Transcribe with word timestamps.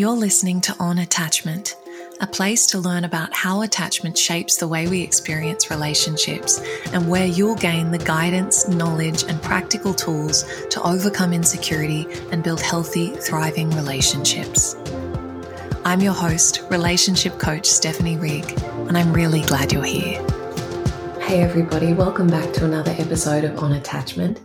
You're 0.00 0.12
listening 0.12 0.62
to 0.62 0.74
On 0.80 0.96
Attachment, 0.96 1.76
a 2.22 2.26
place 2.26 2.66
to 2.68 2.78
learn 2.78 3.04
about 3.04 3.34
how 3.34 3.60
attachment 3.60 4.16
shapes 4.16 4.56
the 4.56 4.66
way 4.66 4.88
we 4.88 5.02
experience 5.02 5.70
relationships 5.70 6.58
and 6.94 7.06
where 7.06 7.26
you'll 7.26 7.56
gain 7.56 7.90
the 7.90 7.98
guidance, 7.98 8.66
knowledge, 8.66 9.24
and 9.24 9.42
practical 9.42 9.92
tools 9.92 10.46
to 10.70 10.82
overcome 10.82 11.34
insecurity 11.34 12.06
and 12.32 12.42
build 12.42 12.62
healthy, 12.62 13.08
thriving 13.08 13.68
relationships. 13.72 14.74
I'm 15.84 16.00
your 16.00 16.14
host, 16.14 16.62
relationship 16.70 17.38
coach 17.38 17.66
Stephanie 17.66 18.16
Rigg, 18.16 18.58
and 18.88 18.96
I'm 18.96 19.12
really 19.12 19.42
glad 19.42 19.70
you're 19.70 19.84
here. 19.84 20.26
Hey, 21.20 21.42
everybody, 21.42 21.92
welcome 21.92 22.28
back 22.28 22.54
to 22.54 22.64
another 22.64 22.94
episode 22.96 23.44
of 23.44 23.58
On 23.58 23.72
Attachment. 23.72 24.40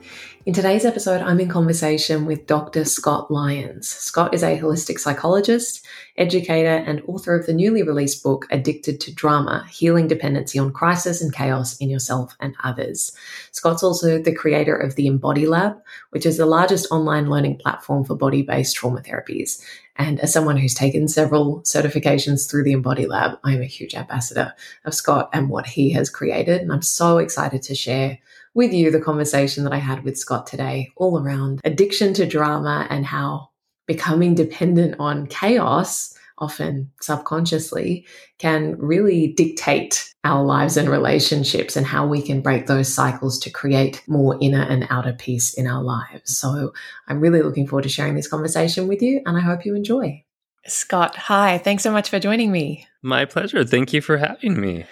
In 0.46 0.54
today's 0.54 0.86
episode, 0.86 1.22
I'm 1.22 1.40
in 1.40 1.50
conversation 1.50 2.28
with 2.28 2.46
Dr. 2.46 2.86
Scott 2.86 3.32
Lyons. 3.32 3.88
Scott 3.88 4.32
is 4.32 4.44
a 4.44 4.60
holistic 4.60 5.00
psychologist, 5.00 5.84
educator, 6.18 6.84
and 6.86 7.02
author 7.08 7.36
of 7.36 7.48
the 7.48 7.54
newly 7.54 7.82
released 7.82 8.22
book, 8.22 8.46
Addicted 8.52 9.02
to 9.02 9.12
Drama 9.12 9.66
Healing 9.72 10.08
Dependency 10.08 10.60
on 10.60 10.72
Crisis 10.72 11.20
and 11.20 11.34
Chaos 11.34 11.76
in 11.78 11.90
Yourself 11.90 12.36
and 12.40 12.56
Others. 12.64 13.18
Scott's 13.54 13.82
also 13.82 14.22
the 14.22 14.36
creator 14.36 14.76
of 14.76 14.94
the 14.94 15.08
Embody 15.08 15.48
Lab, 15.48 15.82
which 16.12 16.28
is 16.28 16.38
the 16.38 16.46
largest 16.46 16.92
online 16.92 17.28
learning 17.28 17.58
platform 17.58 18.06
for 18.06 18.16
body 18.16 18.44
based 18.44 18.76
trauma 18.76 19.02
therapies. 19.02 19.60
And 19.96 20.20
as 20.20 20.32
someone 20.32 20.58
who's 20.58 20.76
taken 20.76 21.08
several 21.08 21.62
certifications 21.62 22.48
through 22.48 22.66
the 22.66 22.74
Embody 22.74 23.08
Lab, 23.08 23.40
I'm 23.44 23.64
a 23.64 23.66
huge 23.66 23.96
ambassador 23.96 24.54
of 24.84 24.94
Scott 24.94 25.32
and 25.34 25.50
what 25.50 25.66
he 25.66 25.90
has 25.94 26.12
created. 26.12 26.62
And 26.62 26.72
I'm 26.72 26.84
so 26.84 27.18
excited 27.18 27.64
to 27.64 27.74
share 27.74 28.20
with 28.56 28.74
you 28.74 28.90
the 28.90 29.02
conversation 29.02 29.64
that 29.66 29.74
I 29.74 29.78
had 29.78 30.04
with 30.04 30.18
Scott 30.18 30.48
today, 30.48 30.90
all 30.96 31.20
around 31.20 31.62
addiction 31.64 32.14
to 32.16 32.26
drama 32.26 32.88
and 32.90 33.06
how 33.06 33.50
becoming 33.86 34.34
dependent 34.34 34.96
on 34.98 35.28
chaos, 35.28 36.18
often 36.40 36.92
subconsciously, 37.02 38.06
can 38.40 38.76
really 38.80 39.28
dictate 39.28 40.12
our 40.24 40.44
lives 40.44 40.76
and 40.76 40.90
relationships 40.90 41.76
and 41.76 41.86
how 41.86 42.08
we 42.08 42.22
can 42.22 42.42
break 42.42 42.66
those 42.66 42.92
cycles 42.92 43.38
to 43.40 43.50
create 43.50 44.02
more 44.08 44.38
inner 44.42 44.64
and 44.64 44.88
outer 44.90 45.14
peace 45.14 45.54
in 45.54 45.68
our 45.68 45.84
lives. 45.84 46.36
So 46.36 46.74
I'm 47.08 47.20
really 47.20 47.44
looking 47.44 47.68
forward 47.68 47.84
to 47.84 47.90
sharing 47.90 48.16
this 48.16 48.28
conversation 48.28 48.88
with 48.88 49.02
you, 49.02 49.22
and 49.26 49.38
I 49.38 49.42
hope 49.42 49.66
you 49.66 49.76
enjoy. 49.76 50.24
Scott, 50.66 51.16
hi. 51.16 51.60
Thanks 51.60 51.84
so 51.84 51.92
much 51.92 52.10
for 52.10 52.20
joining 52.20 52.52
me. 52.52 52.88
My 53.04 53.26
pleasure. 53.26 53.64
Thank 53.64 53.94
you 53.94 54.02
for 54.02 54.18
having 54.18 54.60
me. 54.60 54.86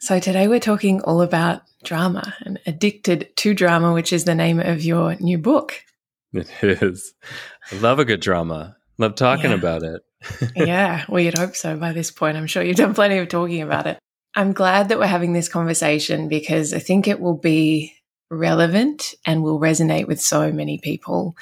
So, 0.00 0.20
today 0.20 0.46
we're 0.48 0.60
talking 0.60 1.00
all 1.00 1.22
about 1.22 1.62
drama 1.84 2.34
and 2.44 2.58
addicted 2.66 3.34
to 3.36 3.54
drama, 3.54 3.92
which 3.92 4.12
is 4.12 4.24
the 4.24 4.34
name 4.34 4.60
of 4.60 4.82
your 4.82 5.16
new 5.16 5.38
book. 5.38 5.82
It 6.32 6.48
is. 6.62 7.14
I 7.72 7.76
love 7.76 7.98
a 7.98 8.04
good 8.04 8.20
drama. 8.20 8.76
Love 8.98 9.14
talking 9.14 9.50
yeah. 9.50 9.56
about 9.56 9.82
it. 9.82 10.02
yeah, 10.56 11.04
well, 11.08 11.22
you'd 11.22 11.38
hope 11.38 11.54
so 11.54 11.76
by 11.76 11.92
this 11.92 12.10
point. 12.10 12.36
I'm 12.36 12.46
sure 12.46 12.62
you've 12.62 12.76
done 12.76 12.94
plenty 12.94 13.18
of 13.18 13.28
talking 13.28 13.62
about 13.62 13.86
it. 13.86 13.98
I'm 14.34 14.52
glad 14.52 14.88
that 14.88 14.98
we're 14.98 15.06
having 15.06 15.32
this 15.32 15.48
conversation 15.48 16.28
because 16.28 16.74
I 16.74 16.80
think 16.80 17.08
it 17.08 17.20
will 17.20 17.36
be 17.36 17.94
relevant 18.30 19.14
and 19.24 19.42
will 19.42 19.60
resonate 19.60 20.06
with 20.06 20.20
so 20.20 20.52
many 20.52 20.78
people. 20.78 21.36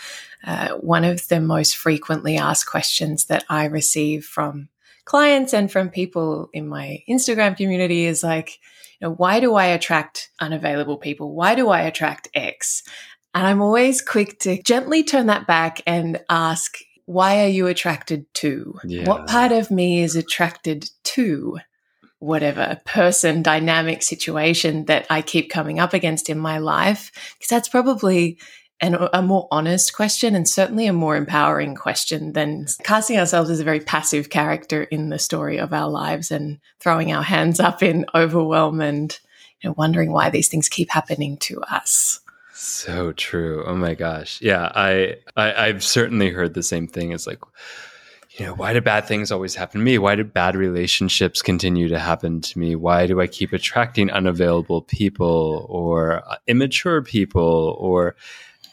Uh, 0.44 0.74
one 0.74 1.04
of 1.04 1.26
the 1.28 1.40
most 1.40 1.76
frequently 1.76 2.36
asked 2.36 2.66
questions 2.66 3.24
that 3.24 3.44
I 3.48 3.64
receive 3.64 4.24
from 4.24 4.68
clients 5.04 5.52
and 5.52 5.70
from 5.70 5.88
people 5.88 6.48
in 6.52 6.68
my 6.68 7.02
Instagram 7.08 7.56
community 7.56 8.04
is 8.04 8.22
like, 8.22 8.60
you 9.00 9.08
know, 9.08 9.14
why 9.14 9.40
do 9.40 9.54
I 9.54 9.66
attract 9.66 10.30
unavailable 10.40 10.96
people? 10.98 11.34
Why 11.34 11.54
do 11.54 11.68
I 11.68 11.82
attract 11.82 12.28
X? 12.34 12.82
And 13.34 13.46
I'm 13.46 13.60
always 13.60 14.00
quick 14.00 14.38
to 14.40 14.62
gently 14.62 15.04
turn 15.04 15.26
that 15.26 15.46
back 15.46 15.82
and 15.86 16.20
ask, 16.30 16.78
why 17.04 17.44
are 17.44 17.48
you 17.48 17.66
attracted 17.66 18.26
to? 18.34 18.78
Yeah. 18.84 19.08
What 19.08 19.26
part 19.26 19.52
of 19.52 19.70
me 19.70 20.02
is 20.02 20.16
attracted 20.16 20.90
to 21.04 21.58
whatever 22.18 22.80
person, 22.86 23.42
dynamic 23.42 24.02
situation 24.02 24.86
that 24.86 25.06
I 25.10 25.22
keep 25.22 25.50
coming 25.50 25.78
up 25.78 25.92
against 25.92 26.30
in 26.30 26.38
my 26.38 26.58
life? 26.58 27.12
Because 27.38 27.48
that's 27.50 27.68
probably 27.68 28.38
and 28.80 28.96
a 29.12 29.22
more 29.22 29.48
honest 29.50 29.94
question 29.94 30.34
and 30.34 30.46
certainly 30.46 30.86
a 30.86 30.92
more 30.92 31.16
empowering 31.16 31.74
question 31.74 32.32
than 32.32 32.66
casting 32.82 33.18
ourselves 33.18 33.48
as 33.48 33.60
a 33.60 33.64
very 33.64 33.80
passive 33.80 34.28
character 34.28 34.82
in 34.84 35.08
the 35.08 35.18
story 35.18 35.58
of 35.58 35.72
our 35.72 35.88
lives 35.88 36.30
and 36.30 36.58
throwing 36.78 37.10
our 37.12 37.22
hands 37.22 37.58
up 37.58 37.82
in 37.82 38.04
overwhelm 38.14 38.80
and 38.82 39.18
you 39.62 39.70
know, 39.70 39.74
wondering 39.78 40.12
why 40.12 40.28
these 40.28 40.48
things 40.48 40.68
keep 40.68 40.90
happening 40.90 41.38
to 41.38 41.60
us. 41.62 42.20
So 42.52 43.12
true. 43.12 43.64
Oh 43.66 43.76
my 43.76 43.94
gosh. 43.94 44.40
Yeah, 44.42 44.70
I, 44.74 45.16
I 45.36 45.68
I've 45.68 45.82
certainly 45.82 46.30
heard 46.30 46.54
the 46.54 46.62
same 46.62 46.86
thing. 46.86 47.12
It's 47.12 47.26
like, 47.26 47.40
you 48.38 48.44
know, 48.44 48.54
why 48.54 48.74
do 48.74 48.82
bad 48.82 49.06
things 49.06 49.32
always 49.32 49.54
happen 49.54 49.80
to 49.80 49.84
me? 49.84 49.96
Why 49.96 50.16
do 50.16 50.24
bad 50.24 50.54
relationships 50.54 51.40
continue 51.40 51.88
to 51.88 51.98
happen 51.98 52.42
to 52.42 52.58
me? 52.58 52.76
Why 52.76 53.06
do 53.06 53.20
I 53.20 53.26
keep 53.26 53.52
attracting 53.54 54.10
unavailable 54.10 54.82
people 54.82 55.66
or 55.70 56.22
uh, 56.28 56.36
immature 56.46 57.02
people 57.02 57.76
or 57.78 58.16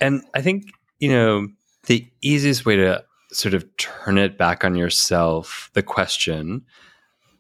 and 0.02 0.24
I 0.34 0.42
think, 0.42 0.72
you 1.00 1.10
know, 1.10 1.48
the 1.86 2.08
easiest 2.22 2.66
way 2.66 2.78
to 2.78 3.04
sort 3.32 3.54
of 3.54 3.66
turn 3.78 4.18
it 4.18 4.38
back 4.38 4.64
on 4.64 4.76
yourself, 4.76 5.70
the 5.74 5.84
question 5.84 6.66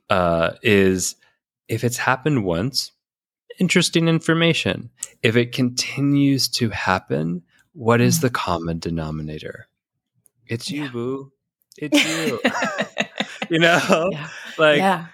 uh, 0.09 0.51
is 0.61 1.15
if 1.67 1.83
it's 1.83 1.97
happened 1.97 2.43
once, 2.43 2.91
interesting 3.59 4.07
information. 4.07 4.89
If 5.21 5.35
it 5.35 5.51
continues 5.51 6.47
to 6.49 6.69
happen, 6.69 7.43
what 7.73 8.01
is 8.01 8.19
the 8.19 8.29
common 8.29 8.79
denominator? 8.79 9.67
It's 10.47 10.69
you, 10.69 10.83
yeah. 10.83 10.91
boo. 10.91 11.31
It's 11.77 12.03
you. 12.29 12.39
you 13.49 13.59
know, 13.59 14.09
yeah. 14.11 14.27
like 14.57 14.77
yeah. 14.77 15.07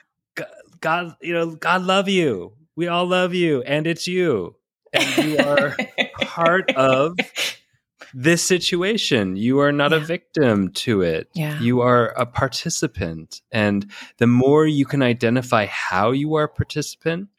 God, 0.81 1.15
you 1.21 1.33
know, 1.33 1.51
God 1.51 1.83
love 1.83 2.07
you. 2.07 2.53
We 2.75 2.87
all 2.87 3.05
love 3.05 3.33
you, 3.33 3.61
and 3.63 3.85
it's 3.85 4.07
you 4.07 4.55
and 4.93 5.25
you 5.25 5.37
are 5.37 5.75
part 6.19 6.71
of 6.75 7.17
this 8.13 8.43
situation. 8.43 9.35
You 9.35 9.59
are 9.59 9.71
not 9.71 9.91
yeah. 9.91 9.97
a 9.97 10.01
victim 10.01 10.71
to 10.73 11.01
it. 11.01 11.29
Yeah. 11.33 11.59
You 11.59 11.81
are 11.81 12.07
a 12.09 12.25
participant. 12.25 13.41
And 13.51 13.89
the 14.17 14.27
more 14.27 14.65
you 14.65 14.85
can 14.85 15.01
identify 15.01 15.65
how 15.65 16.11
you 16.11 16.35
are 16.35 16.43
a 16.43 16.49
participant, 16.49 17.29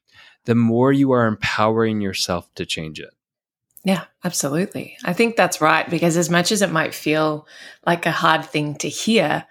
the 0.44 0.54
more 0.54 0.92
you 0.92 1.12
are 1.12 1.26
empowering 1.26 2.00
yourself 2.00 2.52
to 2.54 2.66
change 2.66 3.00
it. 3.00 3.10
Yeah, 3.84 4.04
absolutely. 4.24 4.97
I 5.04 5.12
think 5.14 5.36
that's 5.36 5.60
right 5.60 5.88
because 5.88 6.16
as 6.16 6.28
much 6.28 6.52
as 6.52 6.60
it 6.60 6.70
might 6.70 6.94
feel 6.94 7.47
like 7.86 8.04
a 8.04 8.10
hard 8.10 8.44
thing 8.44 8.74
to 8.76 8.88
hear, 8.88 9.47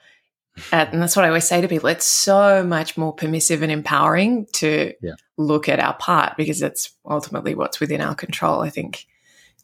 and 0.72 1.01
that's 1.01 1.16
what 1.16 1.25
I 1.25 1.29
always 1.29 1.47
say 1.47 1.61
to 1.61 1.67
people. 1.67 1.90
It's 1.90 2.06
so 2.06 2.63
much 2.63 2.97
more 2.97 3.13
permissive 3.13 3.61
and 3.63 3.72
empowering 3.72 4.47
to 4.53 4.94
yeah. 5.01 5.13
look 5.38 5.69
at 5.69 5.79
our 5.79 5.96
part 5.96 6.38
because 6.38 6.61
it's 6.61 6.91
ultimately 7.06 7.56
what's 7.56 7.79
within 7.79 8.01
our 8.01 8.13
control. 8.13 8.61
I 8.61 8.69
think, 8.69 9.06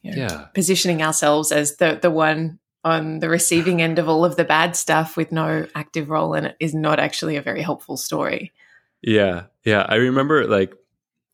you 0.06 0.12
know, 0.12 0.18
yeah. 0.18 0.46
positioning 0.54 1.02
ourselves 1.02 1.52
as 1.52 1.78
the 1.78 1.98
the 2.00 2.12
one 2.12 2.60
on 2.84 3.20
the 3.20 3.30
receiving 3.30 3.82
end 3.82 3.98
of 3.98 4.08
all 4.08 4.24
of 4.24 4.36
the 4.36 4.44
bad 4.44 4.76
stuff 4.76 5.18
with 5.18 5.32
no 5.32 5.66
active 5.74 6.10
role 6.10 6.36
in 6.36 6.46
it 6.46 6.56
is 6.60 6.76
not 6.76 7.00
actually 7.00 7.36
a 7.36 7.42
very 7.42 7.64
helpful 7.64 7.98
story. 7.98 8.54
Yeah, 9.02 9.46
yeah. 9.64 9.86
I 9.90 9.96
remember 9.96 10.46
like 10.46 10.76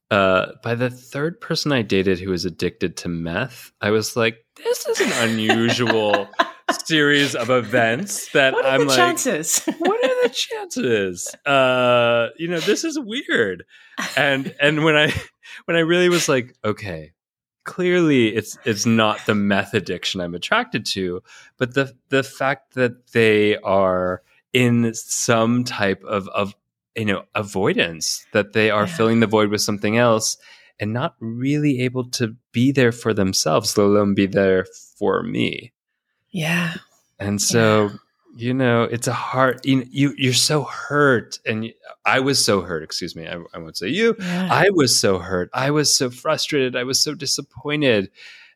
uh, 0.09 0.53
by 0.63 0.75
the 0.75 0.89
third 0.89 1.41
person 1.41 1.73
I 1.73 1.81
dated 1.81 2.19
who 2.19 2.29
was 2.29 2.45
addicted 2.45 2.95
to 2.97 3.09
meth, 3.09 3.71
I 3.81 3.91
was 3.91 4.15
like, 4.15 4.45
this 4.63 4.85
is 4.85 5.01
an 5.01 5.29
unusual 5.29 6.29
series 6.85 7.35
of 7.35 7.49
events 7.49 8.31
that 8.31 8.53
what 8.53 8.65
I'm 8.65 8.87
like, 8.87 8.97
chances? 8.97 9.59
what 9.79 10.03
are 10.03 10.23
the 10.23 10.29
chances? 10.33 11.33
Uh, 11.45 12.29
you 12.37 12.47
know, 12.47 12.61
this 12.61 12.85
is 12.85 12.97
weird. 12.97 13.65
And 14.15 14.55
and 14.61 14.85
when 14.85 14.95
I 14.95 15.13
when 15.65 15.75
I 15.75 15.81
really 15.81 16.07
was 16.07 16.29
like, 16.29 16.55
okay, 16.63 17.11
clearly 17.63 18.35
it's 18.35 18.57
it's 18.65 18.85
not 18.85 19.25
the 19.25 19.35
meth 19.35 19.73
addiction 19.73 20.21
I'm 20.21 20.35
attracted 20.35 20.85
to, 20.87 21.23
but 21.57 21.73
the 21.73 21.93
the 22.09 22.23
fact 22.23 22.73
that 22.73 23.11
they 23.11 23.57
are 23.57 24.23
in 24.53 24.93
some 24.93 25.63
type 25.63 26.03
of 26.03 26.27
of 26.29 26.55
you 26.95 27.05
know 27.05 27.23
avoidance 27.35 28.25
that 28.33 28.53
they 28.53 28.69
are 28.69 28.85
yeah. 28.85 28.95
filling 28.95 29.19
the 29.19 29.27
void 29.27 29.49
with 29.49 29.61
something 29.61 29.97
else 29.97 30.37
and 30.79 30.93
not 30.93 31.15
really 31.19 31.81
able 31.81 32.09
to 32.09 32.35
be 32.51 32.71
there 32.71 32.91
for 32.91 33.13
themselves, 33.13 33.77
let 33.77 33.85
alone 33.85 34.15
be 34.15 34.25
there 34.25 34.65
for 34.97 35.21
me. 35.21 35.71
Yeah. 36.31 36.73
And 37.19 37.39
so, 37.39 37.83
yeah. 37.91 37.97
You 38.33 38.53
know, 38.53 38.83
it's 38.83 39.07
a 39.07 39.13
hard, 39.13 39.61
you, 39.65 39.85
you, 39.89 40.13
you're 40.17 40.33
so 40.33 40.63
hurt. 40.63 41.39
And 41.45 41.65
you, 41.65 41.73
I 42.05 42.19
was 42.19 42.43
so 42.43 42.61
hurt, 42.61 42.83
excuse 42.83 43.15
me. 43.15 43.27
I, 43.27 43.37
I 43.53 43.59
won't 43.59 43.77
say 43.77 43.87
you. 43.87 44.15
Yeah. 44.19 44.47
I 44.51 44.69
was 44.71 44.97
so 44.97 45.19
hurt. 45.19 45.49
I 45.53 45.71
was 45.71 45.93
so 45.93 46.09
frustrated. 46.09 46.75
I 46.75 46.83
was 46.83 47.01
so 47.01 47.13
disappointed. 47.13 48.09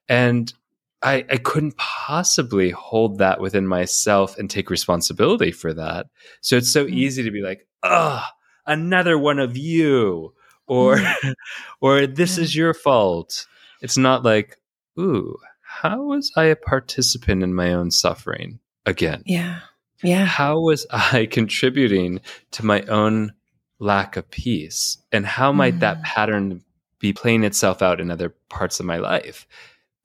And 0.07 0.51
I, 1.01 1.25
I 1.29 1.37
couldn't 1.37 1.77
possibly 1.77 2.71
hold 2.71 3.19
that 3.19 3.39
within 3.39 3.67
myself 3.67 4.37
and 4.37 4.49
take 4.49 4.69
responsibility 4.69 5.51
for 5.51 5.73
that. 5.73 6.07
So 6.41 6.57
it's 6.57 6.71
so 6.71 6.85
mm-hmm. 6.85 6.95
easy 6.95 7.23
to 7.23 7.31
be 7.31 7.41
like, 7.41 7.67
oh, 7.83 8.23
another 8.65 9.17
one 9.17 9.39
of 9.39 9.57
you, 9.57 10.33
or, 10.67 10.97
mm-hmm. 10.97 11.31
or 11.81 12.07
this 12.07 12.37
yeah. 12.37 12.43
is 12.43 12.55
your 12.55 12.73
fault. 12.73 13.45
It's 13.81 13.97
not 13.97 14.23
like, 14.23 14.57
ooh, 14.99 15.37
how 15.61 16.01
was 16.03 16.31
I 16.35 16.45
a 16.45 16.55
participant 16.55 17.43
in 17.43 17.53
my 17.53 17.73
own 17.73 17.91
suffering 17.91 18.59
again? 18.85 19.23
Yeah. 19.25 19.59
Yeah. 20.03 20.25
How 20.25 20.59
was 20.59 20.85
I 20.91 21.27
contributing 21.29 22.21
to 22.51 22.65
my 22.65 22.81
own 22.83 23.33
lack 23.79 24.17
of 24.17 24.29
peace? 24.29 24.97
And 25.11 25.25
how 25.25 25.51
might 25.51 25.75
mm. 25.75 25.79
that 25.81 26.03
pattern 26.03 26.63
be 26.99 27.13
playing 27.13 27.43
itself 27.43 27.81
out 27.81 27.99
in 27.99 28.11
other 28.11 28.29
parts 28.49 28.79
of 28.79 28.85
my 28.85 28.97
life? 28.97 29.47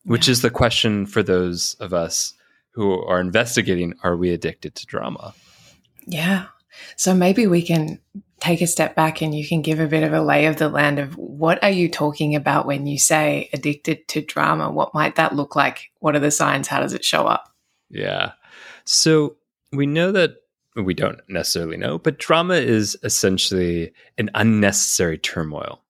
Which 0.05 0.29
yeah. 0.29 0.32
is 0.32 0.43
the 0.43 0.50
question 0.50 1.06
for 1.06 1.23
those 1.23 1.75
of 1.75 1.93
us 1.93 2.35
who 2.73 3.03
are 3.05 3.21
investigating 3.21 3.94
are 4.03 4.17
we 4.17 4.31
addicted 4.31 4.75
to 4.77 4.87
drama? 4.87 5.35
Yeah. 6.06 6.47
So 6.97 7.15
maybe 7.15 7.47
we 7.47 7.62
can 7.62 8.00
take 8.41 8.62
a 8.62 8.67
step 8.67 8.94
back 8.94 9.21
and 9.21 9.35
you 9.35 9.47
can 9.47 9.61
give 9.61 9.81
a 9.81 9.87
bit 9.87 10.03
of 10.03 10.15
a 10.15 10.23
lay 10.23 10.47
of 10.47 10.56
the 10.56 10.69
land 10.69 10.99
of 10.99 11.17
what 11.19 11.62
are 11.62 11.71
you 11.71 11.91
talking 11.91 12.35
about 12.35 12.67
when 12.67 12.87
you 12.87 12.99
say 12.99 13.50
addicted 13.53 14.09
to 14.09 14.23
drama? 14.23 14.71
What 14.71 14.94
might 14.94 15.17
that 15.17 15.35
look 15.37 15.55
like? 15.55 15.91
What 15.99 16.17
are 16.17 16.21
the 16.21 16.31
signs? 16.31 16.67
How 16.67 16.81
does 16.81 16.94
it 16.94 17.05
show 17.05 17.26
up? 17.26 17.53
Yeah. 17.91 18.33
So 18.92 19.37
we 19.72 19.87
know 19.87 20.12
that 20.12 20.37
we 20.76 20.94
don't 20.94 21.20
necessarily 21.28 21.76
know, 21.76 21.98
but 21.98 22.19
drama 22.19 22.54
is 22.54 22.96
essentially 23.02 23.92
an 24.19 24.31
unnecessary 24.34 25.19
turmoil, 25.19 25.82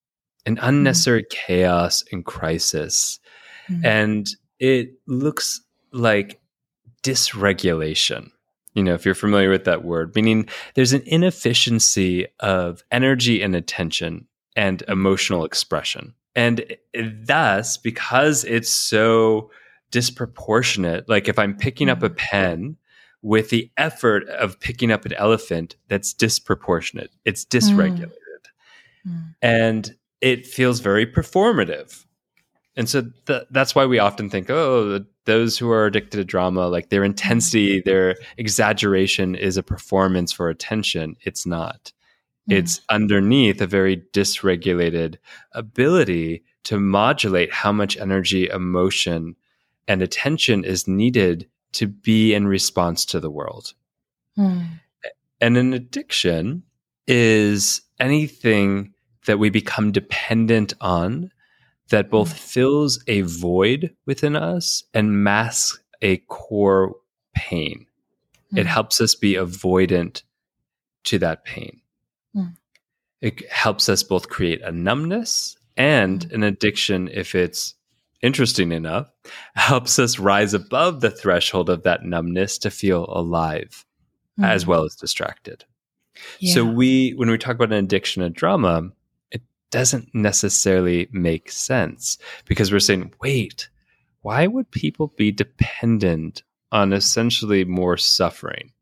an 0.46 0.56
mm-hmm. 0.56 0.68
unnecessary 0.68 1.24
mm. 1.24 1.30
chaos 1.30 2.04
and 2.12 2.24
crisis. 2.24 3.20
Mm. 3.68 3.84
And 3.84 4.30
it 4.58 4.94
looks 5.06 5.60
like 5.92 6.40
dysregulation 7.02 8.30
you 8.74 8.84
know, 8.84 8.94
if 8.94 9.04
you're 9.04 9.14
familiar 9.14 9.50
with 9.50 9.64
that 9.64 9.84
word, 9.84 10.14
meaning 10.14 10.48
there's 10.74 10.92
an 10.92 11.02
inefficiency 11.06 12.26
of 12.38 12.84
energy 12.92 13.42
and 13.42 13.56
attention 13.56 14.26
and 14.56 14.82
emotional 14.88 15.44
expression. 15.44 16.14
And 16.36 16.76
thus, 16.94 17.76
because 17.76 18.44
it's 18.44 18.70
so 18.70 19.50
disproportionate, 19.90 21.08
like 21.08 21.28
if 21.28 21.38
I'm 21.38 21.56
picking 21.56 21.88
up 21.88 22.02
a 22.02 22.08
mm-hmm. 22.08 22.16
pen 22.16 22.76
with 23.22 23.50
the 23.50 23.70
effort 23.76 24.28
of 24.28 24.58
picking 24.60 24.90
up 24.90 25.04
an 25.04 25.12
elephant, 25.14 25.76
that's 25.88 26.12
disproportionate, 26.12 27.10
it's 27.24 27.44
dysregulated. 27.44 28.12
Mm. 29.06 29.34
And 29.42 29.94
it 30.20 30.46
feels 30.46 30.80
very 30.80 31.06
performative. 31.06 32.04
And 32.76 32.88
so 32.88 33.10
th- 33.26 33.44
that's 33.50 33.74
why 33.74 33.84
we 33.84 33.98
often 33.98 34.30
think, 34.30 34.48
oh, 34.48 35.04
those 35.26 35.58
who 35.58 35.70
are 35.70 35.86
addicted 35.86 36.16
to 36.16 36.24
drama, 36.24 36.68
like 36.68 36.88
their 36.88 37.04
intensity, 37.04 37.78
mm-hmm. 37.78 37.88
their 37.88 38.16
exaggeration 38.36 39.34
is 39.34 39.56
a 39.56 39.62
performance 39.62 40.32
for 40.32 40.48
attention. 40.48 41.16
It's 41.22 41.46
not. 41.46 41.92
Mm. 42.48 42.56
It's 42.56 42.80
underneath 42.88 43.60
a 43.60 43.66
very 43.66 44.02
dysregulated 44.12 45.16
ability 45.52 46.44
to 46.64 46.78
modulate 46.78 47.52
how 47.52 47.72
much 47.72 47.96
energy, 47.98 48.48
emotion, 48.48 49.36
and 49.88 50.02
attention 50.02 50.64
is 50.64 50.86
needed 50.86 51.48
to 51.72 51.86
be 51.86 52.34
in 52.34 52.46
response 52.46 53.04
to 53.06 53.20
the 53.20 53.30
world. 53.30 53.74
Mm. 54.38 54.66
And 55.40 55.56
an 55.56 55.72
addiction 55.72 56.62
is 57.06 57.82
anything 57.98 58.94
that 59.26 59.38
we 59.38 59.50
become 59.50 59.92
dependent 59.92 60.74
on 60.80 61.30
that 61.90 62.10
both 62.10 62.34
mm. 62.34 62.38
fills 62.38 63.02
a 63.06 63.22
void 63.22 63.94
within 64.06 64.36
us 64.36 64.84
and 64.94 65.24
masks 65.24 65.80
a 66.02 66.18
core 66.28 66.94
pain. 67.34 67.86
Mm. 68.52 68.58
It 68.58 68.66
helps 68.66 69.00
us 69.00 69.14
be 69.14 69.34
avoidant 69.34 70.22
to 71.04 71.18
that 71.18 71.44
pain. 71.44 71.80
It 73.20 73.50
helps 73.50 73.88
us 73.88 74.02
both 74.02 74.28
create 74.28 74.62
a 74.62 74.72
numbness 74.72 75.56
and 75.76 76.30
an 76.32 76.42
addiction 76.42 77.08
if 77.08 77.34
it's 77.34 77.74
interesting 78.22 78.72
enough, 78.72 79.10
helps 79.54 79.98
us 79.98 80.18
rise 80.18 80.54
above 80.54 81.00
the 81.00 81.10
threshold 81.10 81.70
of 81.70 81.82
that 81.84 82.04
numbness 82.04 82.58
to 82.58 82.70
feel 82.70 83.06
alive 83.08 83.84
as 84.42 84.64
mm. 84.64 84.68
well 84.68 84.84
as 84.84 84.94
distracted. 84.94 85.64
Yeah. 86.38 86.54
So 86.54 86.64
we 86.64 87.12
when 87.12 87.30
we 87.30 87.38
talk 87.38 87.54
about 87.56 87.72
an 87.72 87.84
addiction 87.84 88.22
of 88.22 88.34
drama, 88.34 88.90
it 89.30 89.42
doesn't 89.70 90.14
necessarily 90.14 91.08
make 91.12 91.50
sense 91.50 92.18
because 92.44 92.72
we're 92.72 92.80
saying, 92.80 93.12
wait, 93.20 93.68
why 94.22 94.46
would 94.46 94.70
people 94.70 95.14
be 95.16 95.32
dependent 95.32 96.42
on 96.72 96.92
essentially 96.92 97.64
more 97.64 97.96
suffering? 97.96 98.72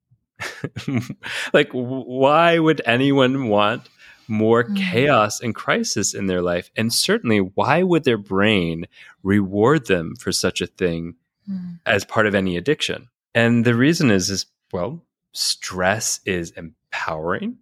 like, 1.52 1.70
why 1.72 2.58
would 2.58 2.80
anyone 2.86 3.48
want 3.48 3.82
more 4.28 4.64
mm. 4.64 4.76
chaos 4.76 5.40
and 5.40 5.54
crisis 5.54 6.14
in 6.14 6.26
their 6.26 6.42
life? 6.42 6.70
And 6.76 6.92
certainly, 6.92 7.38
why 7.38 7.82
would 7.82 8.04
their 8.04 8.18
brain 8.18 8.86
reward 9.22 9.86
them 9.86 10.14
for 10.16 10.32
such 10.32 10.60
a 10.60 10.66
thing 10.66 11.14
mm. 11.50 11.78
as 11.86 12.04
part 12.04 12.26
of 12.26 12.34
any 12.34 12.56
addiction? 12.56 13.08
And 13.34 13.64
the 13.64 13.74
reason 13.74 14.10
is, 14.10 14.30
is 14.30 14.46
well, 14.72 15.04
stress 15.32 16.20
is 16.24 16.52
empowering 16.52 17.58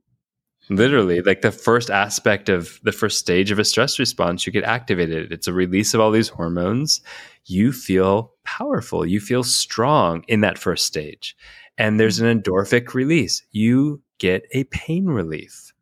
Literally, 0.68 1.22
like 1.22 1.42
the 1.42 1.52
first 1.52 1.90
aspect 1.90 2.48
of 2.48 2.80
the 2.82 2.90
first 2.90 3.18
stage 3.18 3.52
of 3.52 3.58
a 3.60 3.64
stress 3.64 4.00
response, 4.00 4.46
you 4.46 4.52
get 4.52 4.64
activated. 4.64 5.30
It's 5.30 5.46
a 5.46 5.52
release 5.52 5.94
of 5.94 6.00
all 6.00 6.10
these 6.10 6.28
hormones. 6.28 7.00
You 7.44 7.70
feel 7.70 8.32
powerful. 8.44 9.06
You 9.06 9.20
feel 9.20 9.44
strong 9.44 10.24
in 10.26 10.40
that 10.40 10.58
first 10.58 10.84
stage. 10.84 11.36
And 11.78 12.00
there's 12.00 12.18
an 12.18 12.42
endorphic 12.42 12.94
release. 12.94 13.42
You 13.52 14.02
get 14.18 14.46
a 14.52 14.64
pain 14.64 15.06
relief. 15.06 15.72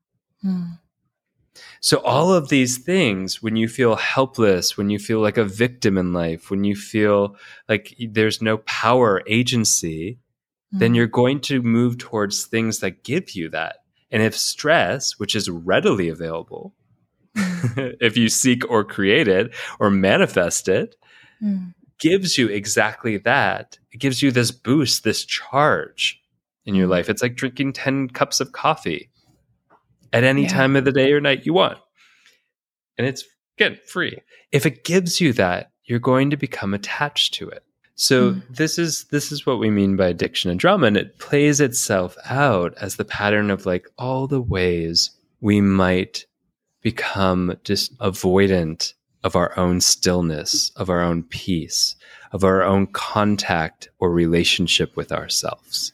Mm. 0.45 0.79
So, 1.81 1.99
all 1.99 2.33
of 2.33 2.49
these 2.49 2.79
things, 2.79 3.43
when 3.43 3.57
you 3.57 3.69
feel 3.69 3.97
helpless, 3.97 4.77
when 4.77 4.91
you 4.91 4.99
feel 4.99 5.21
like 5.21 5.39
a 5.39 5.45
victim 5.45 5.97
in 5.97 6.13
life, 6.13 6.51
when 6.51 6.65
you 6.65 6.75
feel 6.75 7.37
like 7.69 7.95
there's 8.11 8.43
no 8.43 8.59
power, 8.59 9.23
agency, 9.29 10.19
mm. 10.75 10.79
then 10.79 10.91
hmm. 10.91 10.95
you're 10.97 11.07
going 11.07 11.41
to 11.43 11.63
move 11.63 11.99
towards 11.99 12.47
things 12.47 12.81
that 12.81 13.05
give 13.05 13.37
you 13.37 13.49
that 13.51 13.85
and 14.15 14.23
if 14.23 14.39
stress, 14.39 15.19
which 15.19 15.35
is 15.35 15.51
readily 15.51 16.09
available, 16.09 16.73
mm. 17.37 17.97
if 18.01 18.17
you 18.17 18.29
seek 18.29 18.63
or 18.71 18.85
create 18.85 19.27
it 19.27 19.53
or 19.81 19.91
manifest 19.91 20.69
it, 20.69 20.95
mm. 21.43 21.75
gives 21.99 22.39
you 22.39 22.47
exactly 22.47 23.17
that. 23.19 23.77
It 23.91 23.99
gives 23.99 24.23
you 24.23 24.31
this 24.31 24.53
boost, 24.53 25.03
this 25.03 25.25
charge 25.25 26.23
in 26.65 26.77
your 26.77 26.87
life. 26.87 27.11
It's 27.11 27.23
like 27.23 27.35
drinking 27.35 27.73
10 27.73 28.11
cups 28.11 28.39
of 28.39 28.53
coffee 28.53 29.11
at 30.15 30.25
any 30.25 30.43
yeah. 30.43 30.49
time 30.49 30.77
of 30.77 30.85
the 30.85 30.93
day 30.93 31.13
or 31.13 31.21
night 31.21 31.45
you 31.45 31.53
want. 31.53 31.77
And 32.97 33.07
it's, 33.07 33.25
again, 33.59 33.79
free. 33.87 34.19
If 34.53 34.65
it 34.65 34.85
gives 34.85 35.21
you 35.21 35.33
that, 35.35 35.73
you're 35.85 35.99
going 35.99 36.31
to 36.31 36.37
become 36.37 36.73
attached 36.73 37.35
to 37.35 37.49
it. 37.49 37.65
So 37.97 38.33
mm. 38.33 38.43
this 38.49 38.79
is 38.79 39.05
this 39.11 39.31
is 39.31 39.47
what 39.47 39.61
we 39.61 39.71
mean 39.71 39.97
by 39.97 40.09
addiction 40.09 40.51
and 40.51 40.59
drama, 40.59 40.87
and 40.87 40.97
it 40.97 41.19
plays 41.19 41.61
itself 41.61 42.17
out 42.25 42.75
as 42.81 42.97
the 42.97 43.05
pattern 43.05 43.51
of 43.51 43.67
like 43.67 43.87
all 43.99 44.27
the 44.27 44.41
ways 44.41 45.11
we 45.41 45.61
might 45.61 46.27
become 46.83 47.57
just 47.63 47.97
avoidant 47.99 48.95
of 49.23 49.37
our 49.37 49.57
own 49.57 49.81
stillness, 49.81 50.73
of 50.77 50.91
our 50.91 51.03
own 51.03 51.23
peace, 51.23 51.95
of 52.33 52.43
our 52.43 52.63
own 52.63 52.89
contact 52.89 53.91
or 54.01 54.11
relationship 54.11 54.97
with 54.97 55.13
ourselves. 55.13 55.93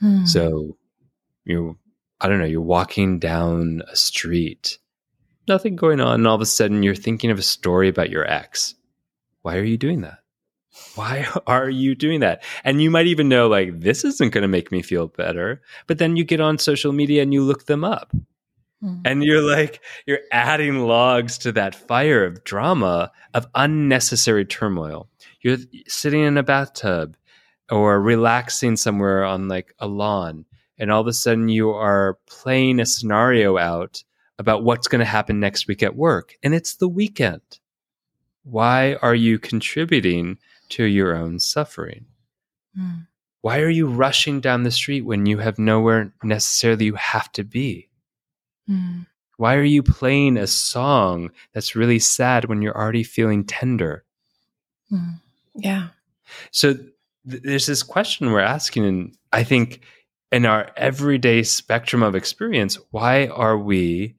Mm. 0.00 0.26
So 0.26 0.76
you 1.44 1.76
I 2.20 2.28
don't 2.28 2.38
know, 2.38 2.44
you're 2.44 2.60
walking 2.60 3.18
down 3.18 3.82
a 3.90 3.96
street, 3.96 4.78
nothing 5.46 5.76
going 5.76 6.00
on, 6.00 6.14
and 6.14 6.26
all 6.26 6.34
of 6.34 6.40
a 6.40 6.46
sudden 6.46 6.82
you're 6.82 6.94
thinking 6.94 7.30
of 7.30 7.38
a 7.38 7.42
story 7.42 7.88
about 7.88 8.10
your 8.10 8.28
ex. 8.28 8.74
Why 9.42 9.56
are 9.56 9.64
you 9.64 9.76
doing 9.76 10.00
that? 10.02 10.18
why 10.94 11.26
are 11.46 11.70
you 11.70 11.94
doing 11.94 12.20
that? 12.20 12.42
And 12.64 12.82
you 12.82 12.90
might 12.90 13.06
even 13.06 13.28
know, 13.28 13.48
like, 13.48 13.80
this 13.80 14.04
isn't 14.04 14.32
going 14.32 14.42
to 14.42 14.48
make 14.48 14.70
me 14.72 14.82
feel 14.82 15.08
better. 15.08 15.62
But 15.86 15.98
then 15.98 16.16
you 16.16 16.24
get 16.24 16.40
on 16.40 16.58
social 16.58 16.92
media 16.92 17.22
and 17.22 17.32
you 17.32 17.42
look 17.42 17.66
them 17.66 17.84
up. 17.84 18.12
Mm. 18.82 19.02
And 19.04 19.24
you're 19.24 19.42
like, 19.42 19.80
you're 20.06 20.20
adding 20.30 20.80
logs 20.80 21.38
to 21.38 21.52
that 21.52 21.74
fire 21.74 22.24
of 22.24 22.44
drama, 22.44 23.10
of 23.34 23.46
unnecessary 23.54 24.44
turmoil. 24.44 25.08
You're 25.40 25.58
sitting 25.86 26.22
in 26.22 26.36
a 26.36 26.42
bathtub 26.42 27.16
or 27.70 28.00
relaxing 28.00 28.76
somewhere 28.76 29.24
on 29.24 29.48
like 29.48 29.74
a 29.78 29.86
lawn. 29.86 30.44
And 30.78 30.90
all 30.90 31.00
of 31.00 31.06
a 31.06 31.12
sudden 31.12 31.48
you 31.48 31.70
are 31.70 32.18
playing 32.26 32.80
a 32.80 32.86
scenario 32.86 33.58
out 33.58 34.02
about 34.38 34.62
what's 34.62 34.88
going 34.88 35.00
to 35.00 35.04
happen 35.04 35.40
next 35.40 35.66
week 35.66 35.82
at 35.82 35.96
work. 35.96 36.36
And 36.42 36.54
it's 36.54 36.76
the 36.76 36.88
weekend. 36.88 37.58
Why 38.44 38.94
are 39.02 39.14
you 39.14 39.38
contributing 39.38 40.38
to 40.70 40.84
your 40.84 41.16
own 41.16 41.38
suffering? 41.38 42.06
Mm. 42.78 43.06
Why 43.40 43.60
are 43.60 43.68
you 43.68 43.86
rushing 43.86 44.40
down 44.40 44.62
the 44.62 44.70
street 44.70 45.02
when 45.02 45.26
you 45.26 45.38
have 45.38 45.58
nowhere 45.58 46.12
necessarily 46.22 46.86
you 46.86 46.94
have 46.94 47.30
to 47.32 47.44
be? 47.44 47.88
Mm. 48.68 49.06
Why 49.36 49.54
are 49.54 49.62
you 49.62 49.82
playing 49.82 50.36
a 50.36 50.46
song 50.46 51.30
that's 51.52 51.76
really 51.76 52.00
sad 52.00 52.46
when 52.46 52.62
you're 52.62 52.76
already 52.76 53.04
feeling 53.04 53.44
tender? 53.44 54.04
Mm. 54.90 55.20
Yeah. 55.54 55.88
So 56.50 56.74
th- 56.74 57.42
there's 57.42 57.66
this 57.66 57.82
question 57.82 58.32
we're 58.32 58.40
asking, 58.40 58.84
and 58.84 59.16
I 59.32 59.44
think 59.44 59.80
in 60.30 60.46
our 60.46 60.70
everyday 60.76 61.42
spectrum 61.42 62.02
of 62.02 62.14
experience, 62.14 62.78
why 62.90 63.26
are 63.28 63.56
we 63.56 64.16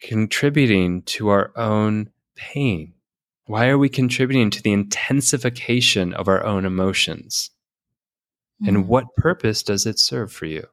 contributing 0.00 1.02
to 1.02 1.28
our 1.28 1.52
own 1.56 2.10
pain? 2.36 2.94
Why 3.46 3.68
are 3.68 3.78
we 3.78 3.88
contributing 3.88 4.50
to 4.50 4.62
the 4.62 4.72
intensification 4.72 6.14
of 6.14 6.28
our 6.28 6.44
own 6.44 6.64
emotions? 6.64 7.50
And 8.66 8.76
hmm. 8.76 8.86
what 8.86 9.16
purpose 9.16 9.62
does 9.62 9.86
it 9.86 9.98
serve 9.98 10.32
for 10.32 10.46
you? 10.46 10.66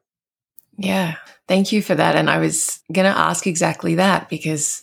Yeah. 0.76 1.16
Thank 1.48 1.72
you 1.72 1.82
for 1.82 1.94
that. 1.94 2.16
And 2.16 2.30
I 2.30 2.38
was 2.38 2.80
going 2.92 3.10
to 3.10 3.18
ask 3.18 3.46
exactly 3.46 3.96
that 3.96 4.28
because 4.30 4.82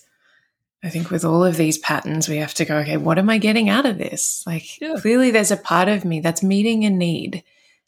I 0.84 0.88
think 0.88 1.10
with 1.10 1.24
all 1.24 1.44
of 1.44 1.56
these 1.56 1.78
patterns, 1.78 2.28
we 2.28 2.36
have 2.36 2.54
to 2.54 2.64
go, 2.64 2.78
okay, 2.78 2.96
what 2.96 3.18
am 3.18 3.28
I 3.28 3.38
getting 3.38 3.68
out 3.68 3.86
of 3.86 3.98
this? 3.98 4.44
Like, 4.46 4.80
yeah. 4.80 4.96
clearly 4.98 5.30
there's 5.30 5.50
a 5.50 5.56
part 5.56 5.88
of 5.88 6.04
me 6.04 6.20
that's 6.20 6.42
meeting 6.42 6.84
a 6.84 6.90
need. 6.90 7.42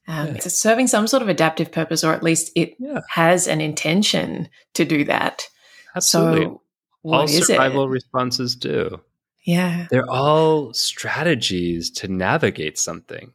Um, 0.08 0.28
yeah. 0.28 0.34
It's 0.34 0.58
serving 0.58 0.88
some 0.88 1.06
sort 1.06 1.22
of 1.22 1.28
adaptive 1.28 1.70
purpose, 1.70 2.02
or 2.02 2.12
at 2.12 2.22
least 2.22 2.50
it 2.56 2.74
yeah. 2.78 3.00
has 3.08 3.46
an 3.46 3.60
intention 3.60 4.48
to 4.74 4.84
do 4.84 5.04
that. 5.04 5.48
Absolutely. 5.94 6.44
So, 6.44 6.62
all 7.04 7.28
survival 7.28 7.84
it? 7.84 7.90
responses 7.90 8.56
do. 8.56 9.00
Yeah. 9.44 9.86
They're 9.90 10.08
all 10.08 10.72
strategies 10.72 11.90
to 11.92 12.08
navigate 12.08 12.78
something. 12.78 13.32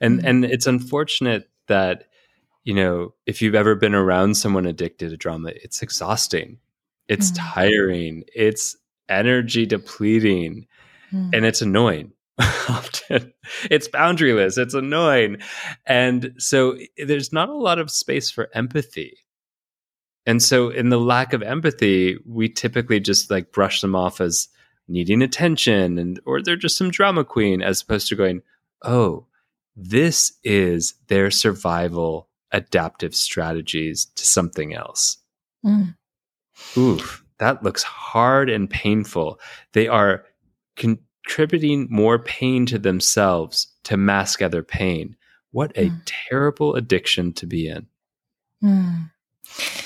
And 0.00 0.18
mm-hmm. 0.18 0.28
and 0.28 0.44
it's 0.44 0.66
unfortunate 0.66 1.48
that 1.68 2.04
you 2.64 2.74
know, 2.74 3.14
if 3.26 3.40
you've 3.40 3.54
ever 3.54 3.76
been 3.76 3.94
around 3.94 4.36
someone 4.36 4.66
addicted 4.66 5.10
to 5.10 5.16
drama, 5.16 5.52
it's 5.54 5.82
exhausting. 5.82 6.58
It's 7.08 7.30
mm-hmm. 7.30 7.46
tiring. 7.46 8.24
It's 8.34 8.76
energy 9.08 9.66
depleting 9.66 10.66
mm. 11.12 11.30
and 11.32 11.44
it's 11.44 11.62
annoying 11.62 12.12
often. 12.68 13.32
It's 13.70 13.88
boundaryless. 13.88 14.58
It's 14.58 14.74
annoying. 14.74 15.38
And 15.86 16.34
so 16.38 16.76
there's 16.98 17.32
not 17.32 17.48
a 17.48 17.54
lot 17.54 17.78
of 17.78 17.90
space 17.90 18.30
for 18.30 18.48
empathy. 18.54 19.16
And 20.26 20.42
so 20.42 20.70
in 20.70 20.88
the 20.88 20.98
lack 20.98 21.32
of 21.32 21.42
empathy 21.42 22.18
we 22.26 22.48
typically 22.48 23.00
just 23.00 23.30
like 23.30 23.52
brush 23.52 23.80
them 23.80 23.94
off 23.94 24.20
as 24.20 24.48
needing 24.88 25.22
attention 25.22 25.98
and 25.98 26.20
or 26.26 26.42
they're 26.42 26.56
just 26.56 26.76
some 26.76 26.90
drama 26.90 27.24
queen 27.24 27.62
as 27.62 27.82
opposed 27.82 28.08
to 28.08 28.14
going 28.14 28.40
oh 28.84 29.26
this 29.76 30.32
is 30.42 30.94
their 31.08 31.30
survival 31.30 32.28
adaptive 32.52 33.14
strategies 33.14 34.06
to 34.16 34.26
something 34.26 34.74
else. 34.74 35.18
Mm. 35.64 35.94
oof. 36.76 37.22
That 37.38 37.62
looks 37.62 37.82
hard 37.82 38.48
and 38.48 38.70
painful. 38.70 39.38
They 39.72 39.88
are 39.88 40.24
contributing 41.26 41.88
more 41.90 42.18
pain 42.18 42.66
to 42.66 42.78
themselves 42.78 43.66
to 43.84 43.96
mask 43.96 44.40
other 44.42 44.62
pain. 44.62 45.16
What 45.50 45.72
a 45.76 45.90
mm. 45.90 46.00
terrible 46.04 46.74
addiction 46.76 47.32
to 47.34 47.46
be 47.46 47.68
in. 47.68 47.86
Mm. 48.62 49.10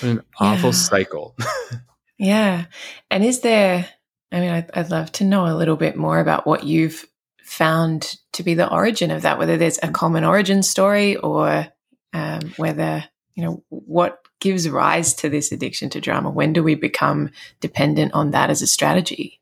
What 0.01 0.11
an 0.11 0.23
awful 0.39 0.71
yeah. 0.71 0.75
cycle. 0.77 1.37
yeah. 2.19 2.67
And 3.11 3.25
is 3.25 3.41
there, 3.41 3.89
I 4.31 4.41
mean, 4.41 4.51
I'd, 4.51 4.71
I'd 4.75 4.91
love 4.91 5.13
to 5.13 5.25
know 5.25 5.47
a 5.47 5.57
little 5.57 5.77
bit 5.77 5.97
more 5.97 6.21
about 6.21 6.47
what 6.47 6.65
you've 6.65 7.07
found 7.43 8.17
to 8.33 8.43
be 8.43 8.55
the 8.55 8.71
origin 8.71 9.11
of 9.11 9.23
that, 9.23 9.39
whether 9.39 9.57
there's 9.57 9.79
a 9.83 9.89
common 9.89 10.25
origin 10.25 10.63
story 10.63 11.17
or 11.17 11.67
um, 12.13 12.41
whether, 12.59 13.05
you 13.35 13.45
know, 13.45 13.65
what 13.71 14.19
gives 14.41 14.69
rise 14.69 15.15
to 15.15 15.29
this 15.29 15.53
addiction 15.53 15.89
to 15.91 16.01
drama? 16.01 16.31
When 16.31 16.53
do 16.53 16.63
we 16.63 16.75
become 16.75 17.31
dependent 17.61 18.13
on 18.13 18.33
that 18.33 18.51
as 18.51 18.63
a 18.63 18.67
strategy? 18.67 19.41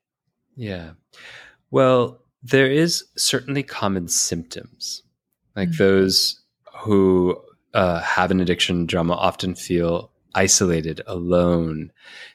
Yeah. 0.57 0.93
Well, 1.71 2.21
there 2.43 2.71
is 2.71 3.05
certainly 3.17 3.63
common 3.63 4.09
symptoms. 4.09 5.03
Like 5.57 5.71
mm-hmm. 5.71 5.83
those 5.83 6.41
who 6.81 7.41
uh, 7.75 8.01
have 8.01 8.31
an 8.31 8.41
addiction 8.41 8.87
drama 8.87 9.15
often 9.15 9.55
feel 9.55 10.11
isolated, 10.35 11.01
alone. 11.07 11.91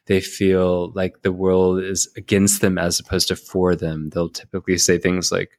They 0.07 0.19
feel 0.19 0.91
like 0.91 1.21
the 1.21 1.31
world 1.31 1.81
is 1.81 2.09
against 2.17 2.61
them 2.61 2.77
as 2.77 2.99
opposed 2.99 3.29
to 3.29 3.35
for 3.35 3.75
them. 3.75 4.09
They'll 4.09 4.29
typically 4.29 4.77
say 4.77 4.97
things 4.97 5.31
like, 5.31 5.51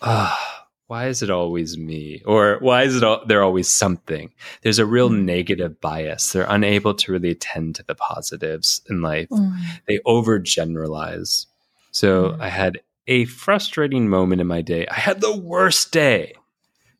ah, 0.00 0.38
oh, 0.40 0.58
why 0.86 1.08
is 1.08 1.22
it 1.22 1.28
always 1.28 1.76
me 1.76 2.22
or 2.24 2.56
why 2.60 2.82
is 2.82 2.96
it 2.96 3.04
all, 3.04 3.24
there 3.26 3.42
always 3.42 3.68
something 3.68 4.32
there's 4.62 4.78
a 4.78 4.86
real 4.86 5.10
mm. 5.10 5.22
negative 5.22 5.80
bias 5.80 6.32
they're 6.32 6.46
unable 6.48 6.94
to 6.94 7.12
really 7.12 7.30
attend 7.30 7.74
to 7.74 7.82
the 7.84 7.94
positives 7.94 8.80
in 8.88 9.02
life 9.02 9.28
mm. 9.28 9.54
they 9.86 9.98
overgeneralize 10.06 11.44
so 11.90 12.30
mm. 12.30 12.40
i 12.40 12.48
had 12.48 12.80
a 13.08 13.24
frustrating 13.24 14.08
moment 14.08 14.40
in 14.40 14.46
my 14.46 14.62
day 14.62 14.86
i 14.88 14.94
had 14.94 15.20
the 15.20 15.36
worst 15.36 15.92
day 15.92 16.32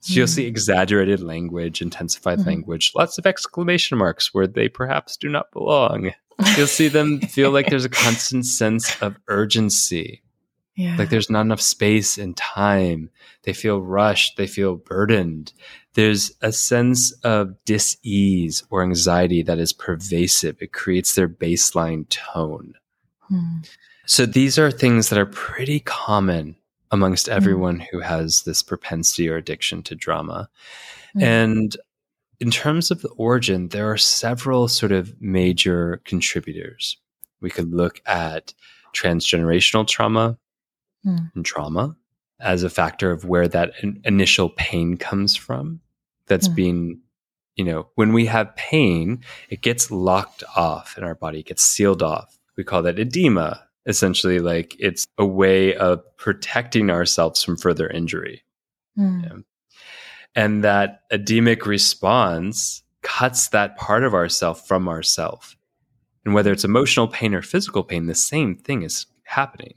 so 0.01 0.15
you'll 0.15 0.27
see 0.27 0.45
mm. 0.45 0.49
exaggerated 0.49 1.21
language 1.21 1.81
intensified 1.81 2.39
mm-hmm. 2.39 2.49
language 2.49 2.93
lots 2.97 3.19
of 3.19 3.27
exclamation 3.27 3.97
marks 3.97 4.35
where 4.35 4.47
they 4.47 4.69
perhaps 4.69 5.17
do 5.17 5.29
not 5.29 5.53
belong 5.53 6.13
you'll 6.57 6.67
see 6.67 6.89
them 6.89 7.21
feel 7.29 7.51
like 7.51 7.69
there's 7.69 7.85
a 7.85 7.91
constant 7.91 8.45
sense 8.45 9.01
of 9.01 9.17
urgency 9.29 10.23
yeah. 10.79 10.95
Like 10.97 11.11
there's 11.11 11.29
not 11.29 11.41
enough 11.41 11.61
space 11.61 12.19
and 12.19 12.37
time. 12.37 13.11
They 13.43 13.53
feel 13.53 13.83
rushed. 13.83 14.37
They 14.37 14.47
feel 14.47 14.77
burdened. 14.77 15.53
There's 15.95 16.31
a 16.41 16.53
sense 16.53 17.11
of 17.25 17.57
dis-ease 17.65 18.63
or 18.71 18.85
anxiety 18.85 19.43
that 19.43 19.59
is 19.59 19.73
pervasive. 19.73 20.57
It 20.61 20.73
creates 20.73 21.17
their 21.17 21.29
baseline 21.29 22.09
tone. 22.09 22.75
Hmm. 23.23 23.57
So 24.09 24.27
these 24.27 24.59
are 24.59 24.71
things 24.71 25.11
that 25.11 25.19
are 25.19 25.27
pretty 25.27 25.81
common 25.81 26.57
amongst 26.91 27.27
hmm. 27.27 27.33
everyone 27.33 27.81
who 27.81 28.01
has 28.01 28.43
this 28.43 28.63
propensity 28.63 29.29
or 29.29 29.37
addiction 29.37 29.83
to 29.85 29.95
drama. 29.95 30.49
Hmm. 31.13 31.23
And 31.23 31.77
in 32.41 32.51
terms 32.51 32.91
of 32.91 33.03
the 33.03 33.11
origin, 33.11 33.69
there 33.69 33.91
are 33.91 33.99
several 33.99 34.69
sort 34.69 34.93
of 34.93 35.15
major 35.21 36.01
contributors. 36.05 36.97
We 37.41 37.51
could 37.51 37.73
look 37.73 38.01
at 38.07 38.55
transgenerational 38.95 39.87
trauma, 39.87 40.39
mm. 41.05 41.31
and 41.35 41.45
trauma 41.45 41.97
as 42.41 42.63
a 42.63 42.71
factor 42.71 43.11
of 43.11 43.25
where 43.25 43.49
that 43.49 43.73
in- 43.83 44.01
initial 44.05 44.49
pain 44.51 44.97
comes 44.97 45.37
from 45.37 45.81
that's 46.27 46.49
mm. 46.49 46.55
being 46.55 47.01
you 47.57 47.65
know 47.65 47.89
when 47.97 48.13
we 48.13 48.27
have 48.27 48.55
pain 48.57 49.23
it 49.49 49.61
gets 49.61 49.91
locked 49.91 50.45
off 50.57 50.97
in 50.97 51.05
our 51.05 51.15
body 51.15 51.41
it 51.41 51.47
gets 51.47 51.63
sealed 51.63 52.03
off 52.03 52.39
we 52.57 52.65
call 52.65 52.83
that 52.83 52.99
edema 52.99 53.68
essentially 53.87 54.39
like 54.39 54.77
it's 54.79 55.07
a 55.17 55.27
way 55.27 55.75
of 55.75 56.01
protecting 56.17 56.91
ourselves 56.91 57.43
from 57.43 57.57
further 57.57 57.89
injury 57.89 58.43
mm. 58.99 59.23
yeah. 59.23 59.39
and 60.35 60.65
that 60.65 61.03
edemic 61.11 61.67
response 61.67 62.83
cuts 63.03 63.49
that 63.49 63.77
part 63.77 64.05
of 64.05 64.15
ourself 64.15 64.67
from 64.67 64.89
ourself 64.89 65.57
and 66.25 66.35
whether 66.35 66.53
it's 66.53 66.65
emotional 66.65 67.09
pain 67.09 67.35
or 67.35 67.43
physical 67.43 67.83
pain 67.83 68.07
the 68.07 68.15
same 68.15 68.57
thing 68.57 68.83
is 68.83 69.07
happening 69.25 69.75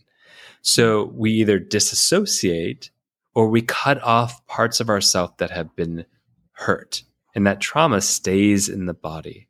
so 0.61 1.05
we 1.15 1.31
either 1.31 1.59
disassociate 1.59 2.91
or 3.33 3.49
we 3.49 3.61
cut 3.61 4.01
off 4.03 4.45
parts 4.47 4.79
of 4.79 4.89
ourself 4.89 5.37
that 5.37 5.51
have 5.51 5.75
been 5.75 6.05
hurt. 6.53 7.03
And 7.33 7.47
that 7.47 7.61
trauma 7.61 8.01
stays 8.01 8.67
in 8.67 8.85
the 8.85 8.93
body. 8.93 9.47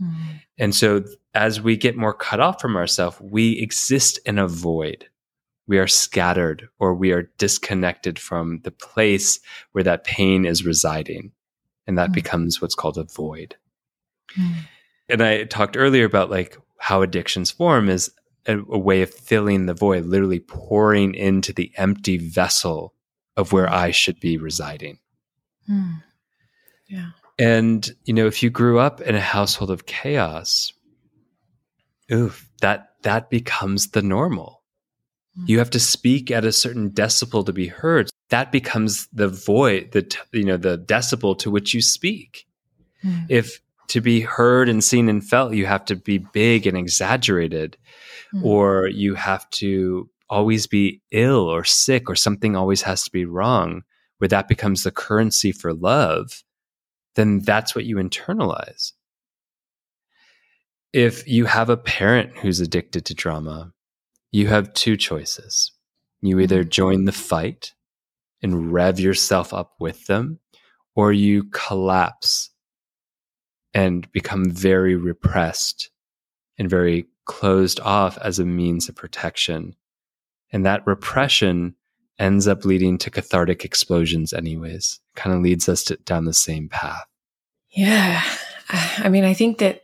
Mm. 0.00 0.40
And 0.58 0.74
so 0.74 1.04
as 1.34 1.60
we 1.60 1.76
get 1.76 1.96
more 1.96 2.14
cut 2.14 2.40
off 2.40 2.60
from 2.60 2.76
ourselves, 2.76 3.20
we 3.20 3.58
exist 3.58 4.18
in 4.24 4.38
a 4.38 4.48
void. 4.48 5.08
We 5.66 5.78
are 5.78 5.88
scattered 5.88 6.68
or 6.78 6.94
we 6.94 7.12
are 7.12 7.30
disconnected 7.38 8.18
from 8.18 8.60
the 8.64 8.70
place 8.70 9.40
where 9.72 9.84
that 9.84 10.04
pain 10.04 10.44
is 10.44 10.64
residing. 10.64 11.32
And 11.86 11.98
that 11.98 12.10
mm. 12.10 12.14
becomes 12.14 12.60
what's 12.60 12.74
called 12.74 12.98
a 12.98 13.04
void. 13.04 13.56
Mm. 14.38 14.54
And 15.08 15.22
I 15.22 15.44
talked 15.44 15.76
earlier 15.76 16.04
about 16.04 16.30
like 16.30 16.56
how 16.78 17.02
addictions 17.02 17.50
form 17.50 17.88
is 17.88 18.10
a, 18.46 18.58
a 18.58 18.78
way 18.78 19.02
of 19.02 19.12
filling 19.12 19.66
the 19.66 19.74
void, 19.74 20.04
literally 20.04 20.40
pouring 20.40 21.14
into 21.14 21.52
the 21.52 21.72
empty 21.76 22.18
vessel 22.18 22.94
of 23.36 23.52
where 23.52 23.70
I 23.70 23.90
should 23.90 24.20
be 24.20 24.38
residing. 24.38 24.98
Mm. 25.68 26.02
Yeah. 26.88 27.10
And, 27.38 27.90
you 28.04 28.14
know, 28.14 28.26
if 28.26 28.42
you 28.42 28.50
grew 28.50 28.78
up 28.78 29.00
in 29.00 29.14
a 29.14 29.20
household 29.20 29.70
of 29.70 29.86
chaos, 29.86 30.72
oof, 32.12 32.48
that 32.60 32.90
that 33.02 33.30
becomes 33.30 33.88
the 33.90 34.02
normal. 34.02 34.62
Mm. 35.38 35.48
You 35.48 35.58
have 35.58 35.70
to 35.70 35.80
speak 35.80 36.30
at 36.30 36.44
a 36.44 36.52
certain 36.52 36.90
decibel 36.90 37.44
to 37.46 37.52
be 37.52 37.68
heard. 37.68 38.10
That 38.30 38.52
becomes 38.52 39.06
the 39.12 39.28
void, 39.28 39.92
the 39.92 40.16
you 40.32 40.44
know, 40.44 40.56
the 40.56 40.78
decibel 40.78 41.38
to 41.38 41.50
which 41.50 41.74
you 41.74 41.82
speak. 41.82 42.46
Mm. 43.04 43.26
If 43.28 43.60
to 43.88 44.00
be 44.00 44.20
heard 44.20 44.68
and 44.68 44.82
seen 44.82 45.08
and 45.08 45.26
felt, 45.26 45.54
you 45.54 45.66
have 45.66 45.84
to 45.86 45.96
be 45.96 46.18
big 46.18 46.66
and 46.66 46.76
exaggerated 46.76 47.76
mm. 48.34 48.44
or 48.44 48.86
you 48.86 49.14
have 49.14 49.48
to 49.50 50.08
always 50.28 50.66
be 50.66 51.00
ill 51.10 51.48
or 51.48 51.64
sick 51.64 52.08
or 52.08 52.16
something 52.16 52.56
always 52.56 52.82
has 52.82 53.04
to 53.04 53.10
be 53.10 53.24
wrong, 53.24 53.82
where 54.18 54.28
that 54.28 54.48
becomes 54.48 54.82
the 54.82 54.90
currency 54.90 55.52
for 55.52 55.72
love, 55.72 56.42
then 57.14 57.40
that's 57.40 57.74
what 57.74 57.84
you 57.84 57.96
internalize. 57.96 58.92
If 60.94 61.26
you 61.26 61.46
have 61.46 61.70
a 61.70 61.76
parent 61.76 62.36
who's 62.36 62.60
addicted 62.60 63.04
to 63.06 63.14
drama, 63.14 63.72
you 64.30 64.46
have 64.46 64.72
two 64.74 64.96
choices. 64.96 65.72
You 66.20 66.38
either 66.38 66.62
mm. 66.62 66.68
join 66.68 67.04
the 67.04 67.10
fight 67.10 67.72
and 68.44 68.72
rev 68.72 69.00
yourself 69.00 69.52
up 69.52 69.72
with 69.80 70.06
them, 70.06 70.38
or 70.94 71.12
you 71.12 71.50
collapse 71.50 72.50
and 73.74 74.10
become 74.12 74.48
very 74.48 74.94
repressed 74.94 75.90
and 76.58 76.70
very 76.70 77.06
closed 77.24 77.80
off 77.80 78.16
as 78.18 78.38
a 78.38 78.44
means 78.44 78.88
of 78.88 78.94
protection. 78.94 79.74
And 80.52 80.64
that 80.64 80.86
repression 80.86 81.74
ends 82.20 82.46
up 82.46 82.64
leading 82.64 82.98
to 82.98 83.10
cathartic 83.10 83.64
explosions, 83.64 84.32
anyways. 84.32 85.00
Kind 85.16 85.34
of 85.34 85.42
leads 85.42 85.68
us 85.68 85.82
to, 85.84 85.96
down 85.96 86.24
the 86.24 86.32
same 86.32 86.68
path. 86.68 87.04
Yeah. 87.70 88.22
I 88.68 89.08
mean, 89.08 89.24
I 89.24 89.34
think 89.34 89.58
that 89.58 89.83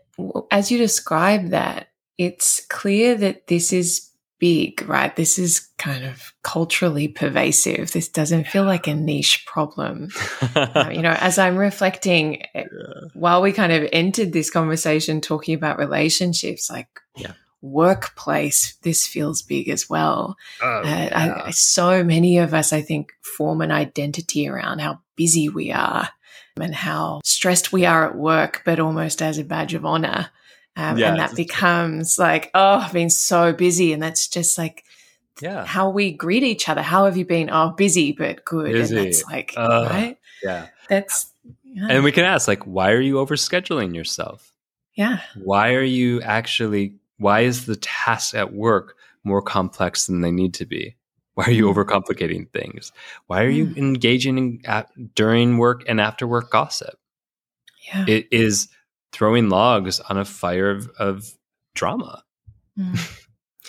as 0.51 0.71
you 0.71 0.79
describe 0.79 1.49
that, 1.49 1.89
it's 2.19 2.65
clear 2.67 3.17
that 3.17 3.47
this 3.47 3.73
is 3.73 4.11
big, 4.41 4.83
right? 4.89 5.15
This 5.15 5.39
is 5.39 5.61
kind 5.79 6.05
of 6.05 6.33
culturally 6.43 7.07
pervasive. 7.07 7.93
This 7.93 8.09
doesn't 8.09 8.49
feel 8.49 8.65
like 8.65 8.89
a 8.89 8.95
niche 8.95 9.47
problem. 9.47 10.09
um, 10.55 10.91
you 10.91 11.03
know, 11.03 11.17
as 11.21 11.39
I'm 11.39 11.57
reflecting, 11.57 12.43
eh, 12.55 12.65
yeah. 12.65 13.09
while 13.15 13.43
we 13.43 13.53
kind 13.53 13.73
of 13.73 13.89
entered 13.93 14.33
this 14.33 14.51
conversation 14.51 15.21
talking 15.21 15.55
about 15.55 15.79
relationships, 15.79 16.69
like 16.71 16.89
yeah. 17.17 17.35
workplace, 17.63 18.77
this 18.83 19.07
feels 19.07 19.43
big 19.43 19.69
as 19.69 19.89
well. 19.89 20.37
Oh, 20.63 20.81
uh, 20.81 20.83
yeah. 20.85 21.43
I, 21.47 21.51
so 21.53 22.03
many 22.03 22.39
of 22.39 22.55
us, 22.55 22.73
I 22.73 22.81
think, 22.81 23.13
form 23.23 23.61
an 23.61 23.71
identity 23.71 24.49
around 24.49 24.81
how 24.81 25.01
busy 25.17 25.49
we 25.49 25.71
are 25.71 26.09
and 26.59 26.75
how 26.75 27.21
stressed 27.25 27.73
we 27.73 27.87
are 27.87 28.09
at 28.09 28.17
work, 28.17 28.63
but 28.65 28.81
almost 28.81 29.23
as 29.23 29.39
a 29.39 29.45
badge 29.45 29.75
of 29.75 29.85
honor. 29.85 30.31
Um, 30.77 30.99
yeah, 30.99 31.11
and 31.11 31.19
that 31.19 31.35
becomes 31.35 32.19
like, 32.19 32.51
oh, 32.55 32.77
I've 32.77 32.93
been 32.93 33.11
so 33.11 33.53
busy. 33.53 33.93
And 33.93 34.03
that's 34.03 34.29
just 34.29 34.57
like 34.57 34.85
yeah. 35.41 35.65
how 35.65 35.91
we 35.91 36.13
greet 36.13 36.43
each 36.43 36.69
other. 36.69 36.83
How 36.83 37.07
have 37.07 37.17
you 37.17 37.25
been? 37.25 37.51
Oh, 37.51 37.71
busy, 37.71 38.13
but 38.13 38.45
good. 38.45 38.73
Busy. 38.73 38.97
And 38.97 39.07
that's 39.07 39.25
like, 39.25 39.53
uh, 39.57 39.89
right? 39.91 40.19
Yeah. 40.43 40.69
That's, 40.89 41.33
yeah. 41.65 41.89
and 41.91 42.05
we 42.05 42.13
can 42.13 42.25
ask, 42.25 42.47
like, 42.49 42.65
why 42.65 42.93
are 42.93 43.01
you 43.01 43.15
overscheduling 43.15 43.95
yourself? 43.95 44.55
Yeah. 44.95 45.21
Why 45.37 45.75
are 45.75 45.83
you 45.83 46.21
actually, 46.23 46.95
why 47.19 47.41
is 47.41 47.67
the 47.67 47.77
task 47.77 48.35
at 48.35 48.53
work 48.53 48.97
more 49.25 49.43
complex 49.43 50.07
than 50.07 50.21
they 50.21 50.31
need 50.31 50.55
to 50.55 50.67
be? 50.67 50.97
Why 51.41 51.47
are 51.47 51.53
you 51.53 51.73
mm. 51.73 51.75
overcomplicating 51.75 52.53
things? 52.53 52.93
Why 53.27 53.45
are 53.45 53.49
you 53.49 53.69
mm. 53.69 53.77
engaging 53.79 54.37
in 54.37 54.61
at, 54.67 54.91
during 55.15 55.57
work 55.57 55.85
and 55.89 55.99
after 55.99 56.27
work 56.27 56.51
gossip? 56.51 56.99
Yeah. 57.87 58.05
It 58.07 58.27
is 58.31 58.69
throwing 59.13 59.49
logs 59.49 60.01
on 60.01 60.19
a 60.19 60.27
fire 60.27 60.71
of, 60.71 60.91
of 60.99 61.33
drama. 61.75 62.23
Mm. 62.79 63.17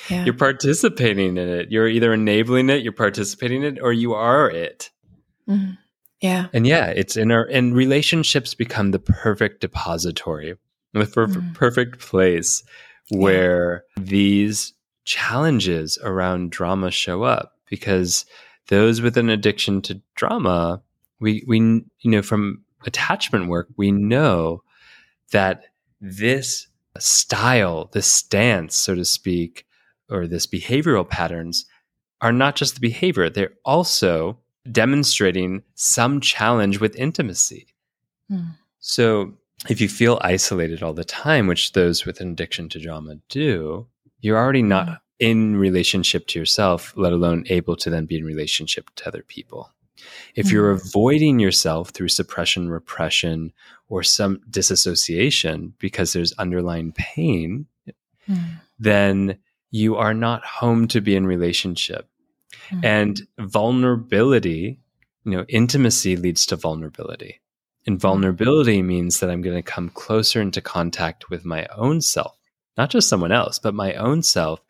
Yeah. 0.09 0.25
you're 0.25 0.33
participating 0.33 1.37
in 1.37 1.47
it. 1.47 1.71
You're 1.71 1.87
either 1.87 2.11
enabling 2.13 2.69
it, 2.69 2.83
you're 2.83 2.91
participating 2.91 3.63
in 3.63 3.77
it, 3.77 3.81
or 3.81 3.93
you 3.93 4.15
are 4.15 4.49
it. 4.49 4.89
Mm. 5.47 5.77
Yeah. 6.19 6.47
And 6.51 6.67
yeah, 6.67 6.87
it's 6.87 7.15
in 7.15 7.31
our 7.31 7.45
and 7.45 7.73
relationships 7.73 8.53
become 8.53 8.91
the 8.91 8.99
perfect 8.99 9.61
depository, 9.61 10.55
the 10.91 11.05
per- 11.05 11.27
mm. 11.27 11.53
perfect 11.53 11.99
place 11.99 12.63
where 13.09 13.85
yeah. 13.95 14.03
these 14.03 14.73
challenges 15.05 15.97
around 16.03 16.51
drama 16.51 16.91
show 16.91 17.23
up 17.23 17.53
because 17.71 18.25
those 18.67 19.01
with 19.01 19.17
an 19.17 19.29
addiction 19.29 19.81
to 19.81 19.99
drama, 20.13 20.83
we 21.19 21.43
we 21.47 21.57
you 21.57 22.11
know 22.11 22.21
from 22.21 22.63
attachment 22.85 23.47
work, 23.47 23.67
we 23.77 23.91
know 23.91 24.61
that 25.31 25.63
this 25.99 26.67
style, 26.99 27.89
this 27.93 28.11
stance, 28.11 28.75
so 28.75 28.93
to 28.93 29.05
speak, 29.05 29.65
or 30.09 30.27
this 30.27 30.45
behavioral 30.45 31.07
patterns 31.07 31.65
are 32.21 32.33
not 32.33 32.55
just 32.55 32.75
the 32.75 32.81
behavior, 32.81 33.29
they're 33.29 33.53
also 33.65 34.37
demonstrating 34.71 35.63
some 35.75 36.21
challenge 36.21 36.79
with 36.79 36.95
intimacy. 36.95 37.65
Mm. 38.29 38.51
So 38.79 39.33
if 39.69 39.81
you 39.81 39.89
feel 39.89 40.19
isolated 40.21 40.83
all 40.83 40.93
the 40.93 41.03
time, 41.03 41.47
which 41.47 41.71
those 41.71 42.05
with 42.05 42.19
an 42.19 42.31
addiction 42.31 42.69
to 42.69 42.79
drama 42.79 43.15
do, 43.29 43.87
you're 44.19 44.37
already 44.37 44.61
not 44.61 44.87
mm. 44.87 44.99
In 45.21 45.55
relationship 45.55 46.25
to 46.25 46.39
yourself, 46.39 46.93
let 46.97 47.13
alone 47.13 47.45
able 47.47 47.75
to 47.77 47.91
then 47.91 48.07
be 48.07 48.17
in 48.17 48.25
relationship 48.25 48.89
to 48.95 49.07
other 49.07 49.23
people. 49.27 49.71
If 50.35 50.51
you're 50.51 50.71
avoiding 50.71 51.39
yourself 51.39 51.91
through 51.91 52.07
suppression, 52.07 52.69
repression, 52.69 53.53
or 53.87 54.01
some 54.01 54.41
disassociation 54.49 55.73
because 55.77 56.11
there's 56.11 56.33
underlying 56.33 56.91
pain, 56.93 57.67
mm. 58.27 58.43
then 58.79 59.37
you 59.69 59.95
are 59.95 60.15
not 60.15 60.43
home 60.43 60.87
to 60.87 61.01
be 61.01 61.15
in 61.15 61.27
relationship. 61.27 62.07
Mm. 62.71 62.83
And 62.83 63.27
vulnerability, 63.39 64.79
you 65.23 65.31
know, 65.33 65.45
intimacy 65.49 66.17
leads 66.17 66.47
to 66.47 66.55
vulnerability. 66.55 67.41
And 67.85 67.99
vulnerability 67.99 68.81
means 68.81 69.19
that 69.19 69.29
I'm 69.29 69.41
going 69.43 69.55
to 69.55 69.61
come 69.61 69.89
closer 69.89 70.41
into 70.41 70.61
contact 70.61 71.29
with 71.29 71.45
my 71.45 71.67
own 71.75 72.01
self, 72.01 72.37
not 72.75 72.89
just 72.89 73.07
someone 73.07 73.31
else, 73.31 73.59
but 73.59 73.75
my 73.75 73.93
own 73.93 74.23
self 74.23 74.61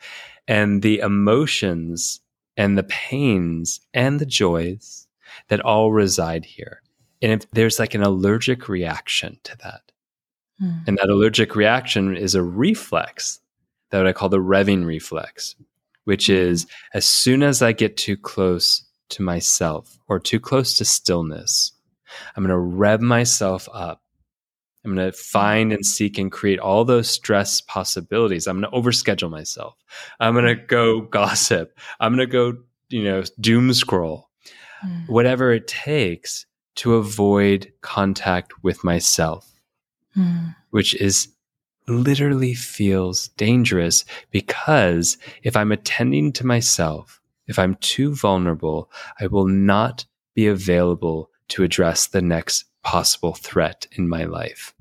and 0.52 0.82
the 0.82 1.00
emotions 1.00 2.20
and 2.58 2.78
the 2.78 2.84
pains 2.84 3.80
and 3.94 4.20
the 4.20 4.26
joys 4.26 5.08
that 5.48 5.62
all 5.62 5.94
reside 5.94 6.44
here. 6.44 6.82
And 7.22 7.32
if 7.32 7.50
there's 7.52 7.80
like 7.80 7.94
an 7.94 8.04
allergic 8.04 8.68
reaction 8.68 9.40
to 9.46 9.56
that, 9.64 9.94
mm. 10.62 10.86
and 10.86 10.98
that 10.98 11.08
allergic 11.10 11.56
reaction 11.56 12.18
is 12.18 12.36
a 12.36 12.44
reflex 12.44 13.40
that 13.92 14.06
I 14.06 14.12
call 14.12 14.28
the 14.28 14.40
revving 14.40 14.86
reflex, 14.86 15.56
which 16.04 16.28
hmm. 16.28 16.34
is 16.34 16.68
as 16.94 17.06
soon 17.06 17.44
as 17.44 17.62
I 17.62 17.72
get 17.72 17.96
too 17.96 18.18
close 18.18 18.84
to 19.10 19.22
myself 19.22 20.00
or 20.10 20.20
too 20.20 20.40
close 20.40 20.78
to 20.78 20.86
stillness, 20.86 21.72
I'm 22.36 22.44
going 22.44 22.50
to 22.50 22.58
rev 22.58 23.00
myself 23.00 23.70
up. 23.74 24.01
I'm 24.84 24.96
going 24.96 25.12
to 25.12 25.18
find 25.18 25.72
and 25.72 25.86
seek 25.86 26.18
and 26.18 26.32
create 26.32 26.60
all 26.60 26.84
those 26.86 27.10
stress 27.10 27.62
possibilities. 27.62 28.48
I'm 28.48 28.60
going 28.60 28.72
to 28.72 28.78
overschedule 28.78 29.30
myself. 29.30 29.76
I'm 30.20 30.34
going 30.34 30.46
to 30.46 30.56
go 30.56 31.02
gossip. 31.12 31.78
I'm 32.00 32.16
going 32.16 32.28
to 32.28 32.32
go, 32.32 32.58
you 32.90 33.04
know, 33.04 33.24
doom 33.40 33.74
scroll. 33.74 34.30
Mm. 34.84 35.08
Whatever 35.08 35.52
it 35.52 35.68
takes 35.68 36.46
to 36.76 36.96
avoid 36.96 37.72
contact 37.82 38.64
with 38.64 38.84
myself, 38.84 39.48
mm. 40.18 40.56
which 40.72 40.96
is 40.96 41.28
literally 41.88 42.54
feels 42.54 43.28
dangerous 43.30 44.06
because 44.32 45.18
if 45.44 45.56
I'm 45.56 45.72
attending 45.72 46.32
to 46.34 46.46
myself, 46.46 47.22
if 47.48 47.60
I'm 47.60 47.76
too 47.76 48.16
vulnerable, 48.16 48.90
I 49.20 49.28
will 49.28 49.48
not 49.48 50.06
be 50.34 50.48
available 50.48 51.30
to 51.50 51.64
address 51.64 52.08
the 52.08 52.22
next 52.22 52.66
possible 52.84 53.34
threat 53.34 53.88
in 53.92 54.08
my 54.08 54.24
life. 54.26 54.74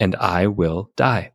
And 0.00 0.16
I 0.16 0.46
will 0.46 0.90
die. 0.96 1.32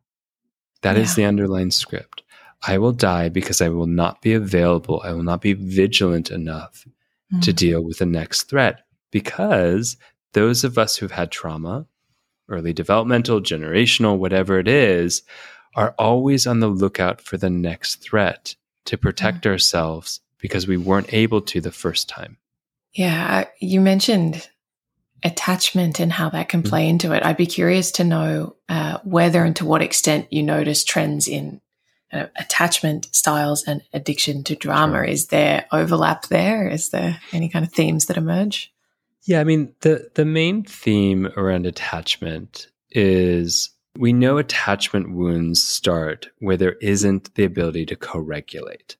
That 0.82 0.96
yeah. 0.96 1.02
is 1.02 1.14
the 1.14 1.24
underlying 1.24 1.70
script. 1.70 2.22
I 2.66 2.78
will 2.78 2.92
die 2.92 3.28
because 3.28 3.60
I 3.60 3.68
will 3.68 3.86
not 3.86 4.20
be 4.22 4.34
available. 4.34 5.00
I 5.04 5.12
will 5.12 5.22
not 5.22 5.40
be 5.40 5.54
vigilant 5.54 6.30
enough 6.30 6.86
mm. 7.32 7.42
to 7.42 7.52
deal 7.52 7.82
with 7.82 7.98
the 7.98 8.06
next 8.06 8.44
threat 8.44 8.82
because 9.10 9.96
those 10.32 10.62
of 10.62 10.78
us 10.78 10.96
who've 10.96 11.10
had 11.10 11.30
trauma, 11.30 11.86
early 12.48 12.72
developmental, 12.72 13.40
generational, 13.40 14.18
whatever 14.18 14.58
it 14.58 14.68
is, 14.68 15.22
are 15.74 15.94
always 15.98 16.46
on 16.46 16.60
the 16.60 16.68
lookout 16.68 17.20
for 17.20 17.36
the 17.36 17.50
next 17.50 17.96
threat 17.96 18.54
to 18.84 18.98
protect 18.98 19.44
mm. 19.44 19.50
ourselves 19.50 20.20
because 20.38 20.66
we 20.66 20.76
weren't 20.76 21.12
able 21.12 21.40
to 21.40 21.60
the 21.60 21.72
first 21.72 22.08
time. 22.08 22.36
Yeah, 22.92 23.46
you 23.60 23.80
mentioned 23.80 24.48
attachment 25.22 26.00
and 26.00 26.12
how 26.12 26.30
that 26.30 26.48
can 26.48 26.62
play 26.62 26.86
mm. 26.86 26.90
into 26.90 27.12
it. 27.12 27.24
I'd 27.24 27.36
be 27.36 27.46
curious 27.46 27.90
to 27.92 28.04
know 28.04 28.56
uh, 28.68 28.98
whether 29.04 29.44
and 29.44 29.56
to 29.56 29.66
what 29.66 29.82
extent 29.82 30.32
you 30.32 30.42
notice 30.42 30.84
trends 30.84 31.28
in 31.28 31.60
uh, 32.12 32.26
attachment 32.36 33.08
styles 33.14 33.64
and 33.64 33.82
addiction 33.92 34.44
to 34.44 34.56
drama. 34.56 34.98
Sure. 34.98 35.04
Is 35.04 35.26
there 35.28 35.66
overlap 35.72 36.26
there? 36.26 36.68
Is 36.68 36.90
there 36.90 37.20
any 37.32 37.48
kind 37.48 37.64
of 37.64 37.72
themes 37.72 38.06
that 38.06 38.16
emerge? 38.16 38.72
Yeah, 39.24 39.40
I 39.40 39.44
mean 39.44 39.74
the 39.80 40.10
the 40.14 40.24
main 40.24 40.64
theme 40.64 41.26
around 41.36 41.66
attachment 41.66 42.68
is 42.90 43.70
we 43.98 44.12
know 44.12 44.38
attachment 44.38 45.14
wounds 45.14 45.62
start 45.62 46.28
where 46.38 46.56
there 46.56 46.76
isn't 46.80 47.34
the 47.34 47.44
ability 47.44 47.86
to 47.86 47.96
co-regulate. 47.96 48.96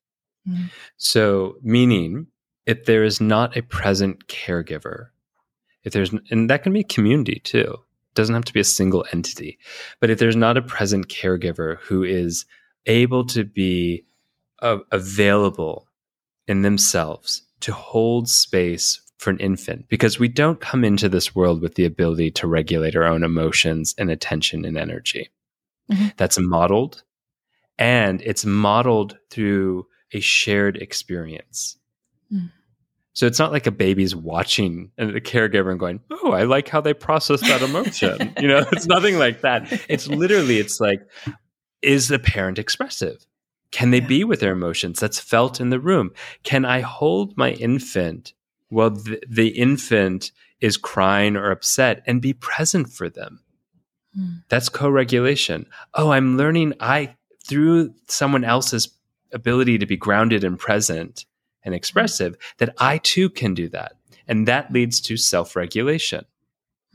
Mm. 0.49 0.71
So, 0.97 1.57
meaning 1.63 2.27
if 2.67 2.85
there 2.85 3.05
is 3.05 3.21
not 3.21 3.57
a 3.57 3.63
present 3.63 4.27
caregiver, 4.29 5.09
if 5.85 5.93
there's 5.93 6.13
and 6.31 6.51
that 6.51 6.63
can 6.63 6.73
be 6.73 6.81
a 6.81 6.85
community 6.85 7.41
too. 7.43 7.77
It 8.11 8.15
doesn't 8.15 8.35
have 8.35 8.45
to 8.47 8.53
be 8.53 8.61
a 8.61 8.65
single 8.65 9.07
entity. 9.13 9.59
But 10.01 10.11
if 10.11 10.19
there's 10.19 10.37
not 10.37 10.57
a 10.57 10.63
present 10.63 11.09
caregiver 11.09 11.79
who 11.79 12.03
is 12.03 12.45
able 12.87 13.25
to 13.27 13.45
be 13.45 14.05
uh, 14.61 14.79
available 14.91 15.89
in 16.49 16.63
themselves 16.63 17.43
to 17.61 17.73
hold 17.73 18.29
space 18.29 19.01
for 19.19 19.31
an 19.31 19.39
infant 19.39 19.87
because 19.89 20.19
we 20.19 20.29
don't 20.29 20.61
come 20.61 20.83
into 20.83 21.09
this 21.09 21.35
world 21.35 21.61
with 21.61 21.75
the 21.75 21.85
ability 21.85 22.31
to 22.31 22.47
regulate 22.47 22.97
our 22.97 23.05
own 23.05 23.23
emotions 23.23 23.95
and 23.99 24.11
attention 24.11 24.65
and 24.65 24.79
energy. 24.79 25.29
Mm-hmm. 25.91 26.09
That's 26.17 26.39
modeled 26.39 27.03
and 27.81 28.21
it's 28.23 28.45
modeled 28.45 29.19
through 29.31 29.87
a 30.13 30.21
shared 30.21 30.77
experience. 30.77 31.79
Mm. 32.33 32.53
So 33.21 33.27
it's 33.27 33.39
not 33.39 33.53
like 33.53 33.67
a 33.67 33.71
baby's 33.71 34.17
watching 34.17 34.93
and 34.97 35.15
the 35.15 35.21
caregiver 35.21 35.71
and 35.71 35.79
going, 35.79 36.01
"Oh, 36.11 36.33
I 36.33 36.45
like 36.45 36.71
how 36.71 36.81
they 36.81 36.95
process 36.95 37.43
that 37.43 37.61
emotion." 37.61 38.33
you 38.41 38.49
know, 38.49 38.65
it's 38.73 38.87
nothing 38.87 39.19
like 39.19 39.43
that. 39.43 39.71
It's 39.91 40.09
literally 40.09 40.57
it's 40.57 40.81
like 40.81 41.03
is 41.83 42.09
the 42.09 42.19
parent 42.19 42.59
expressive? 42.59 43.27
Can 43.73 43.91
they 43.91 44.01
yeah. 44.01 44.07
be 44.07 44.25
with 44.25 44.41
their 44.41 44.55
emotions? 44.55 45.01
That's 45.01 45.21
felt 45.21 45.61
in 45.61 45.69
the 45.69 45.79
room. 45.79 46.13
Can 46.45 46.65
I 46.65 46.81
hold 46.81 47.37
my 47.37 47.51
infant 47.51 48.33
while 48.71 48.89
the, 48.89 49.23
the 49.29 49.49
infant 49.49 50.33
is 50.63 50.79
crying 50.79 51.37
or 51.37 51.51
upset 51.51 52.03
and 52.07 52.23
be 52.23 52.33
present 52.33 52.91
for 52.91 53.11
them? 53.11 53.41
Mm. 54.19 54.45
That's 54.49 54.71
co-regulation. 54.71 55.67
Oh, 55.93 56.11
I'm 56.11 56.39
learning 56.39 56.73
I 56.81 57.17
through 57.47 57.93
someone 58.09 58.45
else's 58.45 58.89
ability 59.31 59.77
to 59.77 59.85
be 59.85 59.99
grounded 59.99 60.43
and 60.43 60.59
present 60.59 61.27
and 61.65 61.75
expressive 61.75 62.37
that 62.59 62.75
I 62.79 62.99
too 62.99 63.31
can 63.31 63.55
do 63.55 63.69
that. 63.71 63.93
And 64.27 64.47
that 64.49 64.73
leads 64.73 65.01
to 65.03 65.17
self-regulation. 65.17 66.25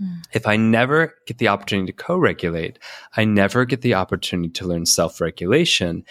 Mm. 0.01 0.23
If 0.33 0.47
I 0.47 0.57
never 0.57 1.13
get 1.25 1.37
the 1.37 1.47
opportunity 1.47 1.91
to 1.91 1.97
co 1.97 2.17
regulate, 2.17 2.79
I 3.15 3.25
never 3.25 3.65
get 3.65 3.81
the 3.81 3.93
opportunity 3.93 4.49
to 4.49 4.67
learn 4.67 4.85
self 4.85 5.21
regulation. 5.21 6.03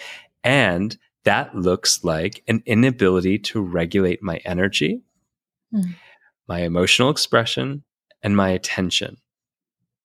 And 0.43 0.97
that 1.23 1.55
looks 1.55 2.03
like 2.03 2.43
an 2.47 2.63
inability 2.65 3.39
to 3.39 3.61
regulate 3.61 4.21
my 4.21 4.37
energy, 4.45 5.01
mm. 5.73 5.95
my 6.47 6.59
emotional 6.61 7.09
expression, 7.09 7.83
and 8.23 8.35
my 8.35 8.49
attention. 8.49 9.17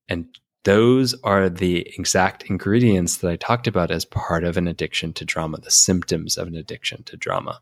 And 0.09 0.27
those 0.65 1.15
are 1.23 1.49
the 1.49 1.87
exact 1.97 2.45
ingredients 2.51 3.19
that 3.19 3.31
I 3.31 3.37
talked 3.37 3.67
about 3.67 3.91
as 3.91 4.05
part 4.05 4.45
of 4.45 4.57
an 4.57 4.67
addiction 4.67 5.13
to 5.15 5.25
drama, 5.25 5.59
the 5.59 5.71
symptoms 5.71 6.37
of 6.37 6.49
an 6.49 6.55
addiction 6.55 7.03
to 7.05 7.17
drama. 7.17 7.61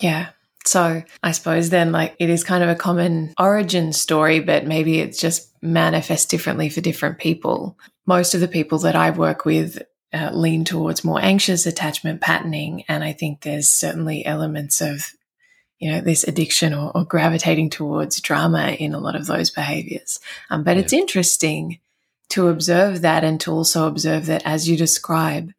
Yeah. 0.00 0.30
So 0.66 1.02
I 1.22 1.32
suppose 1.32 1.70
then, 1.70 1.92
like, 1.92 2.16
it 2.18 2.30
is 2.30 2.42
kind 2.42 2.62
of 2.62 2.70
a 2.70 2.74
common 2.74 3.34
origin 3.38 3.92
story, 3.92 4.40
but 4.40 4.66
maybe 4.66 4.98
it's 5.00 5.20
just 5.20 5.50
manifests 5.62 6.26
differently 6.26 6.68
for 6.68 6.80
different 6.80 7.18
people. 7.18 7.78
Most 8.06 8.34
of 8.34 8.40
the 8.40 8.48
people 8.48 8.78
that 8.80 8.96
I 8.96 9.10
work 9.10 9.44
with 9.44 9.82
uh, 10.12 10.30
lean 10.32 10.64
towards 10.64 11.04
more 11.04 11.20
anxious 11.20 11.66
attachment 11.66 12.20
patterning. 12.20 12.84
And 12.88 13.04
I 13.04 13.12
think 13.12 13.40
there's 13.40 13.68
certainly 13.68 14.24
elements 14.24 14.80
of, 14.80 15.10
you 15.78 15.90
know, 15.90 16.00
this 16.00 16.24
addiction 16.24 16.72
or, 16.72 16.92
or 16.94 17.04
gravitating 17.04 17.70
towards 17.70 18.20
drama 18.20 18.68
in 18.68 18.94
a 18.94 19.00
lot 19.00 19.16
of 19.16 19.26
those 19.26 19.50
behaviors. 19.50 20.20
Um, 20.50 20.62
but 20.62 20.76
yeah. 20.76 20.82
it's 20.82 20.92
interesting 20.92 21.80
to 22.30 22.48
observe 22.48 23.02
that 23.02 23.24
and 23.24 23.40
to 23.40 23.52
also 23.52 23.86
observe 23.86 24.26
that 24.26 24.42
as 24.46 24.68
you 24.68 24.76
describe, 24.76 25.52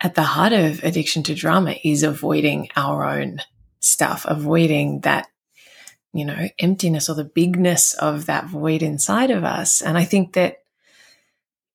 at 0.00 0.14
the 0.14 0.22
heart 0.22 0.52
of 0.52 0.82
addiction 0.82 1.22
to 1.24 1.34
drama 1.34 1.76
is 1.84 2.02
avoiding 2.02 2.68
our 2.76 3.04
own 3.04 3.40
stuff, 3.84 4.24
avoiding 4.28 5.00
that, 5.00 5.28
you 6.12 6.24
know, 6.24 6.48
emptiness 6.58 7.08
or 7.08 7.14
the 7.14 7.24
bigness 7.24 7.94
of 7.94 8.26
that 8.26 8.46
void 8.46 8.82
inside 8.82 9.30
of 9.30 9.44
us. 9.44 9.82
And 9.82 9.98
I 9.98 10.04
think 10.04 10.34
that, 10.34 10.58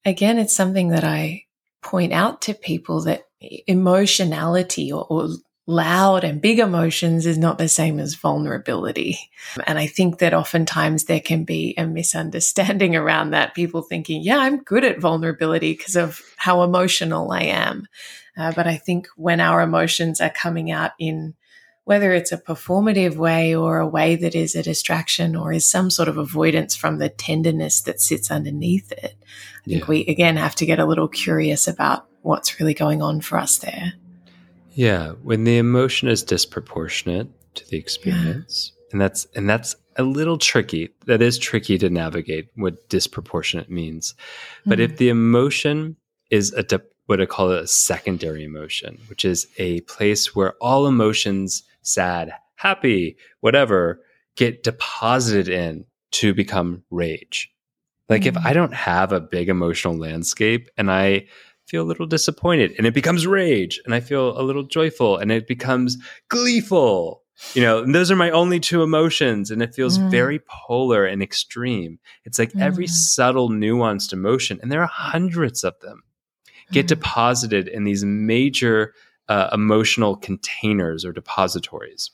again, 0.05 0.37
it's 0.37 0.55
something 0.55 0.89
that 0.89 1.03
I 1.03 1.45
point 1.81 2.13
out 2.13 2.41
to 2.43 2.53
people 2.53 3.01
that 3.03 3.23
emotionality 3.67 4.91
or, 4.91 5.05
or 5.09 5.29
loud 5.69 6.23
and 6.23 6.41
big 6.41 6.57
emotions 6.57 7.27
is 7.27 7.37
not 7.37 7.59
the 7.59 7.69
same 7.69 7.99
as 7.99 8.15
vulnerability. 8.15 9.19
And 9.67 9.77
I 9.77 9.85
think 9.85 10.17
that 10.17 10.33
oftentimes 10.33 11.03
there 11.03 11.19
can 11.19 11.43
be 11.43 11.75
a 11.77 11.85
misunderstanding 11.85 12.95
around 12.95 13.31
that. 13.31 13.53
People 13.53 13.83
thinking, 13.83 14.23
yeah, 14.23 14.39
I'm 14.39 14.63
good 14.63 14.83
at 14.83 14.99
vulnerability 14.99 15.73
because 15.73 15.95
of 15.95 16.21
how 16.37 16.63
emotional 16.63 17.31
I 17.31 17.43
am. 17.43 17.87
Uh, 18.35 18.51
but 18.55 18.65
I 18.65 18.77
think 18.77 19.07
when 19.15 19.39
our 19.39 19.61
emotions 19.61 20.19
are 20.19 20.31
coming 20.31 20.71
out 20.71 20.91
in 20.97 21.35
whether 21.89 22.13
it's 22.13 22.31
a 22.31 22.37
performative 22.37 23.15
way 23.15 23.55
or 23.55 23.79
a 23.79 23.87
way 23.87 24.15
that 24.15 24.35
is 24.35 24.53
a 24.53 24.61
distraction 24.61 25.35
or 25.35 25.51
is 25.51 25.67
some 25.67 25.89
sort 25.89 26.07
of 26.07 26.19
avoidance 26.19 26.75
from 26.75 26.99
the 26.99 27.09
tenderness 27.09 27.81
that 27.81 27.99
sits 27.99 28.29
underneath 28.29 28.91
it. 28.91 29.17
I 29.65 29.67
think 29.67 29.81
yeah. 29.81 29.87
we 29.87 30.05
again 30.05 30.37
have 30.37 30.53
to 30.57 30.67
get 30.67 30.77
a 30.77 30.85
little 30.85 31.07
curious 31.07 31.67
about 31.67 32.05
what's 32.21 32.59
really 32.59 32.75
going 32.75 33.01
on 33.01 33.21
for 33.21 33.39
us 33.39 33.57
there. 33.57 33.93
Yeah, 34.73 35.13
when 35.23 35.45
the 35.45 35.57
emotion 35.57 36.09
is 36.09 36.21
disproportionate 36.21 37.27
to 37.55 37.67
the 37.67 37.77
experience. 37.77 38.71
Yeah. 38.71 38.89
And 38.91 39.01
that's 39.01 39.25
and 39.35 39.49
that's 39.49 39.75
a 39.95 40.03
little 40.03 40.37
tricky. 40.37 40.89
That 41.07 41.23
is 41.23 41.39
tricky 41.39 41.79
to 41.79 41.89
navigate 41.89 42.49
what 42.53 42.87
disproportionate 42.89 43.71
means. 43.71 44.13
But 44.63 44.77
mm-hmm. 44.77 44.91
if 44.91 44.97
the 44.99 45.09
emotion 45.09 45.95
is 46.29 46.53
a 46.53 46.81
what 47.07 47.19
I 47.19 47.25
call 47.25 47.49
a 47.49 47.65
secondary 47.65 48.43
emotion, 48.43 48.99
which 49.07 49.25
is 49.25 49.47
a 49.57 49.81
place 49.81 50.35
where 50.35 50.53
all 50.61 50.85
emotions 50.85 51.63
sad, 51.93 52.31
happy, 52.55 53.17
whatever, 53.41 54.01
get 54.35 54.63
deposited 54.63 55.49
in 55.49 55.85
to 56.11 56.33
become 56.33 56.83
rage. 56.89 57.51
Like 58.07 58.23
mm-hmm. 58.23 58.37
if 58.37 58.45
I 58.45 58.53
don't 58.53 58.73
have 58.73 59.11
a 59.11 59.19
big 59.19 59.49
emotional 59.49 59.97
landscape 59.97 60.69
and 60.77 60.91
I 60.91 61.27
feel 61.67 61.83
a 61.83 61.85
little 61.85 62.07
disappointed 62.07 62.73
and 62.77 62.87
it 62.87 62.93
becomes 62.93 63.27
rage 63.27 63.79
and 63.85 63.93
I 63.93 63.99
feel 63.99 64.39
a 64.39 64.41
little 64.41 64.63
joyful 64.63 65.17
and 65.17 65.31
it 65.31 65.47
becomes 65.47 65.97
gleeful. 66.27 67.23
You 67.53 67.61
know, 67.61 67.83
and 67.83 67.95
those 67.95 68.11
are 68.11 68.17
my 68.17 68.31
only 68.31 68.59
two 68.59 68.83
emotions 68.83 69.51
and 69.51 69.61
it 69.61 69.73
feels 69.73 69.97
mm. 69.97 70.11
very 70.11 70.39
polar 70.39 71.05
and 71.05 71.21
extreme. 71.21 71.99
It's 72.25 72.39
like 72.39 72.51
mm. 72.51 72.61
every 72.61 72.87
subtle 72.87 73.49
nuanced 73.49 74.11
emotion 74.11 74.59
and 74.61 74.71
there 74.71 74.81
are 74.81 74.87
hundreds 74.87 75.63
of 75.63 75.79
them 75.79 76.03
get 76.71 76.85
mm. 76.85 76.89
deposited 76.89 77.67
in 77.67 77.83
these 77.83 78.03
major 78.03 78.93
uh, 79.29 79.49
emotional 79.53 80.15
containers 80.17 81.05
or 81.05 81.13
depositories. 81.13 82.11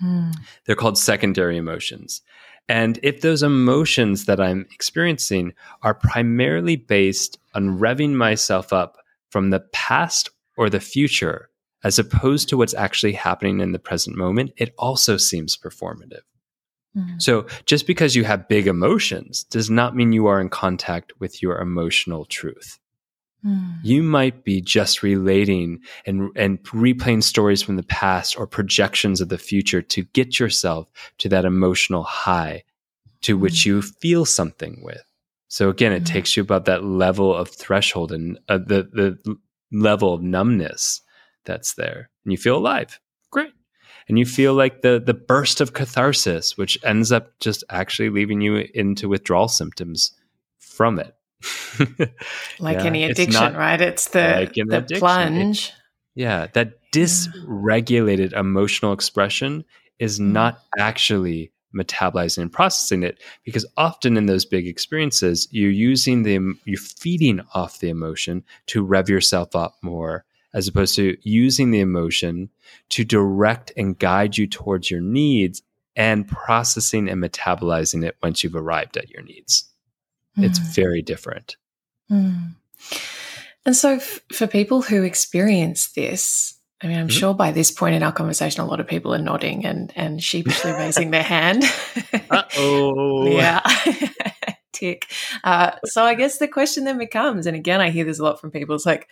Hmm. 0.00 0.30
They're 0.64 0.76
called 0.76 0.98
secondary 0.98 1.56
emotions. 1.56 2.22
And 2.68 2.98
if 3.02 3.20
those 3.20 3.42
emotions 3.42 4.24
that 4.24 4.40
I'm 4.40 4.66
experiencing 4.72 5.52
are 5.82 5.94
primarily 5.94 6.76
based 6.76 7.38
on 7.54 7.78
revving 7.78 8.14
myself 8.14 8.72
up 8.72 8.98
from 9.30 9.50
the 9.50 9.60
past 9.72 10.30
or 10.56 10.68
the 10.68 10.80
future, 10.80 11.50
as 11.84 11.98
opposed 11.98 12.48
to 12.48 12.56
what's 12.56 12.74
actually 12.74 13.12
happening 13.12 13.60
in 13.60 13.72
the 13.72 13.78
present 13.78 14.16
moment, 14.16 14.52
it 14.56 14.74
also 14.78 15.16
seems 15.16 15.56
performative. 15.56 16.22
Hmm. 16.94 17.18
So 17.18 17.46
just 17.66 17.86
because 17.86 18.16
you 18.16 18.24
have 18.24 18.48
big 18.48 18.66
emotions 18.66 19.44
does 19.44 19.70
not 19.70 19.94
mean 19.94 20.12
you 20.12 20.26
are 20.26 20.40
in 20.40 20.48
contact 20.48 21.12
with 21.20 21.42
your 21.42 21.60
emotional 21.60 22.24
truth. 22.24 22.78
Mm. 23.46 23.78
You 23.82 24.02
might 24.02 24.44
be 24.44 24.60
just 24.60 25.02
relating 25.02 25.80
and, 26.04 26.30
and 26.36 26.62
replaying 26.64 27.22
stories 27.22 27.62
from 27.62 27.76
the 27.76 27.82
past 27.84 28.38
or 28.38 28.46
projections 28.46 29.20
of 29.20 29.28
the 29.28 29.38
future 29.38 29.82
to 29.82 30.02
get 30.04 30.40
yourself 30.40 30.90
to 31.18 31.28
that 31.28 31.44
emotional 31.44 32.02
high 32.02 32.64
to 33.22 33.36
mm. 33.36 33.40
which 33.40 33.64
you 33.64 33.82
feel 33.82 34.24
something 34.24 34.80
with. 34.82 35.02
So 35.48 35.68
again, 35.68 35.92
it 35.92 36.02
mm. 36.02 36.06
takes 36.06 36.36
you 36.36 36.42
above 36.42 36.64
that 36.64 36.84
level 36.84 37.34
of 37.34 37.48
threshold 37.48 38.12
and 38.12 38.38
uh, 38.48 38.58
the, 38.58 38.88
the 39.24 39.36
level 39.72 40.12
of 40.12 40.22
numbness 40.22 41.02
that's 41.44 41.74
there 41.74 42.10
and 42.24 42.32
you 42.32 42.38
feel 42.38 42.56
alive. 42.56 42.98
Great. 43.30 43.52
And 44.08 44.18
you 44.18 44.26
feel 44.26 44.54
like 44.54 44.82
the, 44.82 45.02
the 45.04 45.14
burst 45.14 45.60
of 45.60 45.72
catharsis, 45.72 46.56
which 46.56 46.78
ends 46.84 47.12
up 47.12 47.38
just 47.40 47.64
actually 47.70 48.10
leaving 48.10 48.40
you 48.40 48.66
into 48.74 49.08
withdrawal 49.08 49.48
symptoms 49.48 50.12
from 50.58 50.98
it. 50.98 51.15
like 52.58 52.78
yeah, 52.78 52.84
any 52.84 53.04
addiction, 53.04 53.42
it's 53.42 53.56
right? 53.56 53.80
It's 53.80 54.08
the, 54.08 54.20
like 54.20 54.54
the 54.54 54.62
addiction. 54.62 54.98
plunge. 54.98 55.68
It, 55.68 55.74
yeah, 56.14 56.46
that 56.54 56.74
dysregulated 56.92 58.32
emotional 58.32 58.92
expression 58.92 59.64
is 59.98 60.18
mm-hmm. 60.18 60.32
not 60.32 60.60
actually 60.78 61.52
metabolizing 61.74 62.38
and 62.38 62.52
processing 62.52 63.02
it 63.02 63.20
because 63.44 63.66
often 63.76 64.16
in 64.16 64.26
those 64.26 64.46
big 64.46 64.66
experiences 64.66 65.46
you're 65.50 65.70
using 65.70 66.22
the 66.22 66.54
you're 66.64 66.78
feeding 66.78 67.40
off 67.54 67.80
the 67.80 67.90
emotion 67.90 68.42
to 68.66 68.82
rev 68.82 69.10
yourself 69.10 69.54
up 69.54 69.76
more 69.82 70.24
as 70.54 70.68
opposed 70.68 70.96
to 70.96 71.16
using 71.22 71.70
the 71.70 71.80
emotion 71.80 72.48
to 72.88 73.04
direct 73.04 73.72
and 73.76 73.98
guide 73.98 74.38
you 74.38 74.46
towards 74.46 74.90
your 74.90 75.02
needs 75.02 75.60
and 75.96 76.26
processing 76.26 77.10
and 77.10 77.22
metabolizing 77.22 78.04
it 78.06 78.16
once 78.22 78.42
you've 78.42 78.56
arrived 78.56 78.96
at 78.96 79.10
your 79.10 79.22
needs 79.22 79.70
Mm. 80.38 80.44
It's 80.44 80.58
very 80.58 81.02
different. 81.02 81.56
Mm. 82.10 82.54
And 83.64 83.76
so, 83.76 83.94
f- 83.94 84.20
for 84.32 84.46
people 84.46 84.82
who 84.82 85.02
experience 85.02 85.88
this, 85.92 86.54
I 86.82 86.86
mean, 86.86 86.98
I'm 86.98 87.08
mm-hmm. 87.08 87.18
sure 87.18 87.34
by 87.34 87.52
this 87.52 87.70
point 87.70 87.96
in 87.96 88.02
our 88.02 88.12
conversation, 88.12 88.62
a 88.62 88.66
lot 88.66 88.80
of 88.80 88.86
people 88.86 89.14
are 89.14 89.18
nodding 89.18 89.64
and, 89.64 89.92
and 89.96 90.22
sheepishly 90.22 90.72
raising 90.72 91.10
their 91.10 91.22
hand. 91.22 91.64
oh. 92.56 93.26
yeah. 93.26 93.60
Tick. 94.72 95.06
Uh, 95.42 95.72
so, 95.84 96.04
I 96.04 96.14
guess 96.14 96.38
the 96.38 96.48
question 96.48 96.84
then 96.84 96.98
becomes, 96.98 97.46
and 97.46 97.56
again, 97.56 97.80
I 97.80 97.90
hear 97.90 98.04
this 98.04 98.18
a 98.18 98.22
lot 98.22 98.40
from 98.40 98.50
people, 98.50 98.74
it's 98.74 98.86
like, 98.86 99.08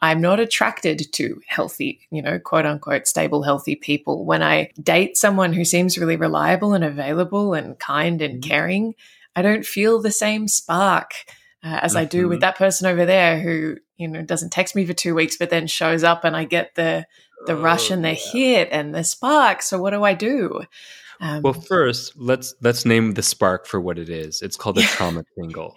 I'm 0.00 0.20
not 0.20 0.40
attracted 0.40 1.10
to 1.14 1.40
healthy, 1.46 2.06
you 2.10 2.20
know, 2.20 2.38
quote 2.38 2.66
unquote, 2.66 3.06
stable, 3.06 3.42
healthy 3.42 3.76
people. 3.76 4.24
When 4.26 4.42
I 4.42 4.70
date 4.80 5.16
someone 5.16 5.52
who 5.52 5.64
seems 5.64 5.96
really 5.96 6.16
reliable 6.16 6.74
and 6.74 6.84
available 6.84 7.54
and 7.54 7.78
kind 7.78 8.20
and 8.20 8.34
mm-hmm. 8.34 8.48
caring, 8.48 8.94
I 9.36 9.42
don't 9.42 9.64
feel 9.64 10.00
the 10.00 10.10
same 10.10 10.48
spark 10.48 11.12
uh, 11.62 11.80
as 11.82 11.92
mm-hmm. 11.92 11.98
I 11.98 12.04
do 12.06 12.28
with 12.28 12.36
mm-hmm. 12.36 12.40
that 12.40 12.56
person 12.56 12.86
over 12.86 13.04
there 13.04 13.38
who, 13.38 13.76
you 13.96 14.08
know, 14.08 14.22
doesn't 14.22 14.50
text 14.50 14.74
me 14.74 14.86
for 14.86 14.94
two 14.94 15.14
weeks, 15.14 15.36
but 15.36 15.50
then 15.50 15.66
shows 15.66 16.02
up 16.02 16.24
and 16.24 16.34
I 16.34 16.44
get 16.44 16.74
the, 16.74 17.06
the 17.46 17.52
oh, 17.52 17.60
rush 17.60 17.90
and 17.90 18.04
the 18.04 18.10
yeah. 18.10 18.14
hit 18.32 18.68
and 18.72 18.94
the 18.94 19.04
spark. 19.04 19.62
So 19.62 19.78
what 19.78 19.90
do 19.90 20.02
I 20.02 20.14
do? 20.14 20.62
Um, 21.20 21.42
well, 21.42 21.54
first, 21.54 22.16
let's 22.16 22.54
let's 22.60 22.84
name 22.84 23.14
the 23.14 23.22
spark 23.22 23.66
for 23.66 23.80
what 23.80 23.98
it 23.98 24.10
is. 24.10 24.42
It's 24.42 24.56
called 24.56 24.78
a 24.78 24.82
trauma 24.82 25.24
tingle. 25.38 25.76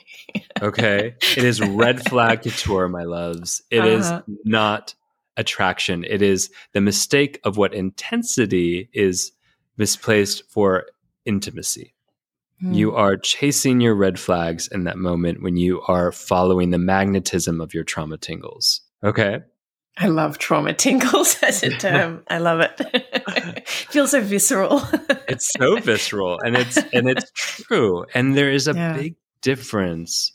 Okay, 0.62 1.16
it 1.22 1.44
is 1.44 1.62
red 1.62 2.04
flag 2.10 2.42
couture, 2.42 2.90
my 2.90 3.04
loves. 3.04 3.62
It 3.72 3.80
uh-huh. 3.80 4.24
is 4.28 4.36
not 4.44 4.96
attraction. 5.38 6.04
It 6.04 6.22
is 6.22 6.52
the 6.74 6.82
mistake 6.82 7.40
of 7.46 7.56
what 7.56 7.74
intensity 7.74 8.90
is 8.92 9.32
misplaced 9.78 10.44
for 10.52 10.88
intimacy. 11.26 11.94
Mm. 12.64 12.76
You 12.76 12.96
are 12.96 13.16
chasing 13.16 13.80
your 13.80 13.96
red 13.96 14.20
flags 14.20 14.68
in 14.68 14.84
that 14.84 14.98
moment 14.98 15.42
when 15.42 15.56
you 15.56 15.82
are 15.88 16.12
following 16.12 16.72
the 16.72 16.78
magnetism 16.78 17.62
of 17.62 17.74
your 17.74 17.84
trauma 17.84 18.18
tingles. 18.18 18.82
Okay. 19.04 19.40
I 19.98 20.08
love 20.08 20.38
trauma 20.38 20.74
tingles 20.74 21.38
as 21.44 21.64
a 21.64 21.72
term. 21.72 22.24
I 22.30 22.38
love 22.38 22.62
it. 22.62 23.68
Feels 23.90 24.12
so 24.12 24.22
visceral. 24.22 24.82
it's 25.28 25.52
so 25.58 25.78
visceral 25.78 26.40
and 26.40 26.56
it's 26.56 26.78
and 26.94 27.10
it's 27.10 27.30
true. 27.34 28.06
And 28.14 28.36
there 28.36 28.52
is 28.52 28.68
a 28.68 28.74
yeah. 28.74 28.94
big 28.94 29.16
difference 29.42 30.34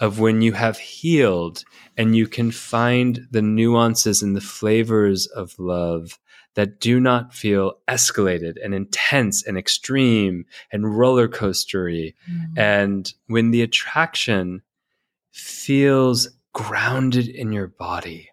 of 0.00 0.20
when 0.20 0.42
you 0.42 0.52
have 0.52 0.78
healed 0.78 1.64
and 1.96 2.16
you 2.16 2.26
can 2.26 2.50
find 2.50 3.26
the 3.30 3.42
nuances 3.42 4.22
and 4.22 4.34
the 4.34 4.40
flavors 4.40 5.26
of 5.26 5.54
love 5.58 6.18
that 6.54 6.80
do 6.80 7.00
not 7.00 7.34
feel 7.34 7.74
escalated 7.88 8.56
and 8.62 8.74
intense 8.74 9.42
and 9.42 9.58
extreme 9.58 10.46
and 10.70 10.96
roller 10.96 11.28
coastery. 11.28 12.14
Mm. 12.30 12.58
And 12.58 13.14
when 13.26 13.50
the 13.50 13.62
attraction 13.62 14.62
feels 15.32 16.28
grounded 16.52 17.28
in 17.28 17.52
your 17.52 17.66
body, 17.66 18.30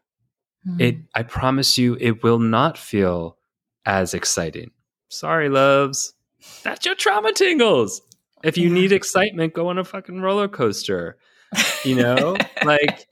mm. 0.67 0.79
it 0.79 0.97
I 1.15 1.23
promise 1.23 1.77
you 1.77 1.97
it 1.99 2.23
will 2.23 2.39
not 2.39 2.77
feel 2.77 3.38
as 3.86 4.13
exciting. 4.13 4.71
Sorry, 5.10 5.49
loves. 5.49 6.13
That's 6.63 6.86
your 6.86 6.95
trauma 6.95 7.34
tingles. 7.34 8.01
If 8.43 8.57
you 8.57 8.69
need 8.69 8.91
excitement, 8.91 9.53
go 9.53 9.67
on 9.67 9.77
a 9.77 9.84
fucking 9.84 10.21
roller 10.21 10.47
coaster. 10.47 11.17
You 11.84 11.96
know, 11.96 12.38
like 12.65 13.08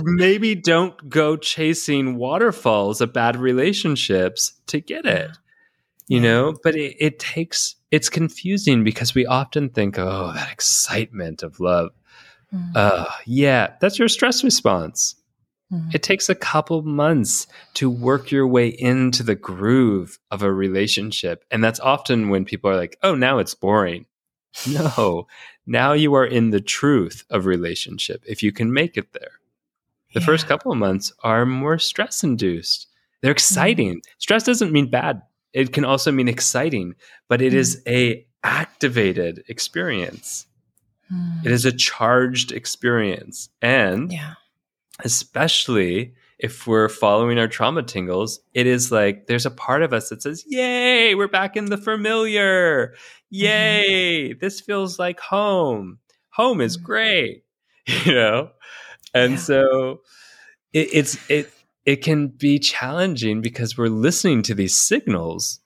maybe 0.00 0.54
don't 0.54 1.08
go 1.08 1.36
chasing 1.36 2.16
waterfalls 2.16 3.00
of 3.00 3.12
bad 3.12 3.36
relationships 3.36 4.54
to 4.68 4.80
get 4.80 5.06
it. 5.06 5.30
You 6.08 6.20
know, 6.20 6.54
but 6.62 6.76
it, 6.76 6.96
it 7.00 7.18
takes 7.18 7.74
it's 7.90 8.08
confusing 8.08 8.84
because 8.84 9.14
we 9.14 9.26
often 9.26 9.70
think, 9.70 9.98
oh, 9.98 10.32
that 10.34 10.52
excitement 10.52 11.42
of 11.42 11.58
love. 11.58 11.90
Mm. 12.54 12.76
Uh, 12.76 13.06
yeah, 13.24 13.74
that's 13.80 13.98
your 13.98 14.08
stress 14.08 14.44
response. 14.44 15.16
Mm. 15.72 15.94
It 15.94 16.02
takes 16.02 16.28
a 16.28 16.34
couple 16.34 16.82
months 16.82 17.46
to 17.74 17.90
work 17.90 18.30
your 18.30 18.46
way 18.46 18.68
into 18.68 19.22
the 19.22 19.34
groove 19.34 20.18
of 20.30 20.42
a 20.42 20.52
relationship. 20.52 21.44
And 21.50 21.62
that's 21.62 21.80
often 21.80 22.28
when 22.28 22.44
people 22.44 22.70
are 22.70 22.76
like, 22.76 22.98
oh, 23.02 23.14
now 23.14 23.38
it's 23.38 23.54
boring. 23.54 24.06
No, 24.66 25.26
now 25.66 25.92
you 25.92 26.14
are 26.14 26.26
in 26.26 26.50
the 26.50 26.60
truth 26.60 27.24
of 27.30 27.46
relationship 27.46 28.22
if 28.26 28.42
you 28.42 28.52
can 28.52 28.72
make 28.72 28.96
it 28.96 29.12
there. 29.12 29.32
The 30.14 30.20
yeah. 30.20 30.26
first 30.26 30.46
couple 30.46 30.72
of 30.72 30.78
months 30.78 31.12
are 31.22 31.44
more 31.44 31.78
stress 31.78 32.24
induced. 32.24 32.88
They're 33.20 33.30
mm-hmm. 33.30 33.36
exciting. 33.36 33.96
Mm. 33.96 34.02
Stress 34.18 34.44
doesn't 34.44 34.72
mean 34.72 34.90
bad. 34.90 35.22
It 35.52 35.72
can 35.72 35.84
also 35.84 36.12
mean 36.12 36.28
exciting, 36.28 36.94
but 37.28 37.42
it 37.42 37.52
mm. 37.52 37.56
is 37.56 37.82
a 37.86 38.26
activated 38.42 39.42
experience. 39.48 40.46
Mm. 41.12 41.44
It 41.44 41.52
is 41.52 41.64
a 41.64 41.72
charged 41.72 42.52
experience. 42.52 43.48
And 43.60 44.12
yeah. 44.12 44.34
especially 45.04 46.14
if 46.38 46.66
we're 46.66 46.88
following 46.88 47.38
our 47.38 47.48
trauma 47.48 47.82
tingles, 47.82 48.40
it 48.52 48.66
is 48.66 48.92
like 48.92 49.26
there's 49.26 49.46
a 49.46 49.50
part 49.50 49.82
of 49.82 49.92
us 49.92 50.10
that 50.10 50.22
says, 50.22 50.44
Yay, 50.46 51.14
we're 51.14 51.28
back 51.28 51.56
in 51.56 51.66
the 51.66 51.78
familiar. 51.78 52.88
Mm-hmm. 52.88 52.94
Yay, 53.30 54.28
mm-hmm. 54.30 54.38
this 54.40 54.60
feels 54.60 54.98
like 54.98 55.20
home. 55.20 55.98
Home 56.30 56.60
is 56.60 56.76
mm-hmm. 56.76 56.86
great, 56.86 57.44
you 58.04 58.14
know? 58.14 58.50
And 59.14 59.32
yeah. 59.32 59.38
so 59.38 60.00
it, 60.72 60.88
it's, 60.92 61.30
it, 61.30 61.50
it 61.86 61.96
can 62.02 62.28
be 62.28 62.58
challenging 62.58 63.40
because 63.40 63.78
we're 63.78 63.88
listening 63.88 64.42
to 64.42 64.54
these 64.54 64.76
signals 64.76 65.60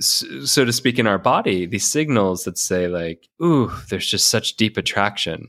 so 0.00 0.64
to 0.64 0.72
speak 0.72 0.98
in 0.98 1.06
our 1.06 1.18
body 1.18 1.64
these 1.64 1.88
signals 1.88 2.42
that 2.42 2.58
say 2.58 2.88
like 2.88 3.28
ooh 3.40 3.70
there's 3.88 4.08
just 4.08 4.28
such 4.28 4.56
deep 4.56 4.76
attraction 4.76 5.48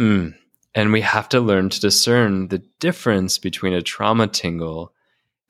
mm, 0.00 0.34
and 0.74 0.92
we 0.92 1.00
have 1.00 1.28
to 1.30 1.40
learn 1.40 1.70
to 1.70 1.80
discern 1.80 2.48
the 2.48 2.62
difference 2.80 3.38
between 3.38 3.72
a 3.72 3.82
trauma 3.82 4.26
tingle 4.26 4.92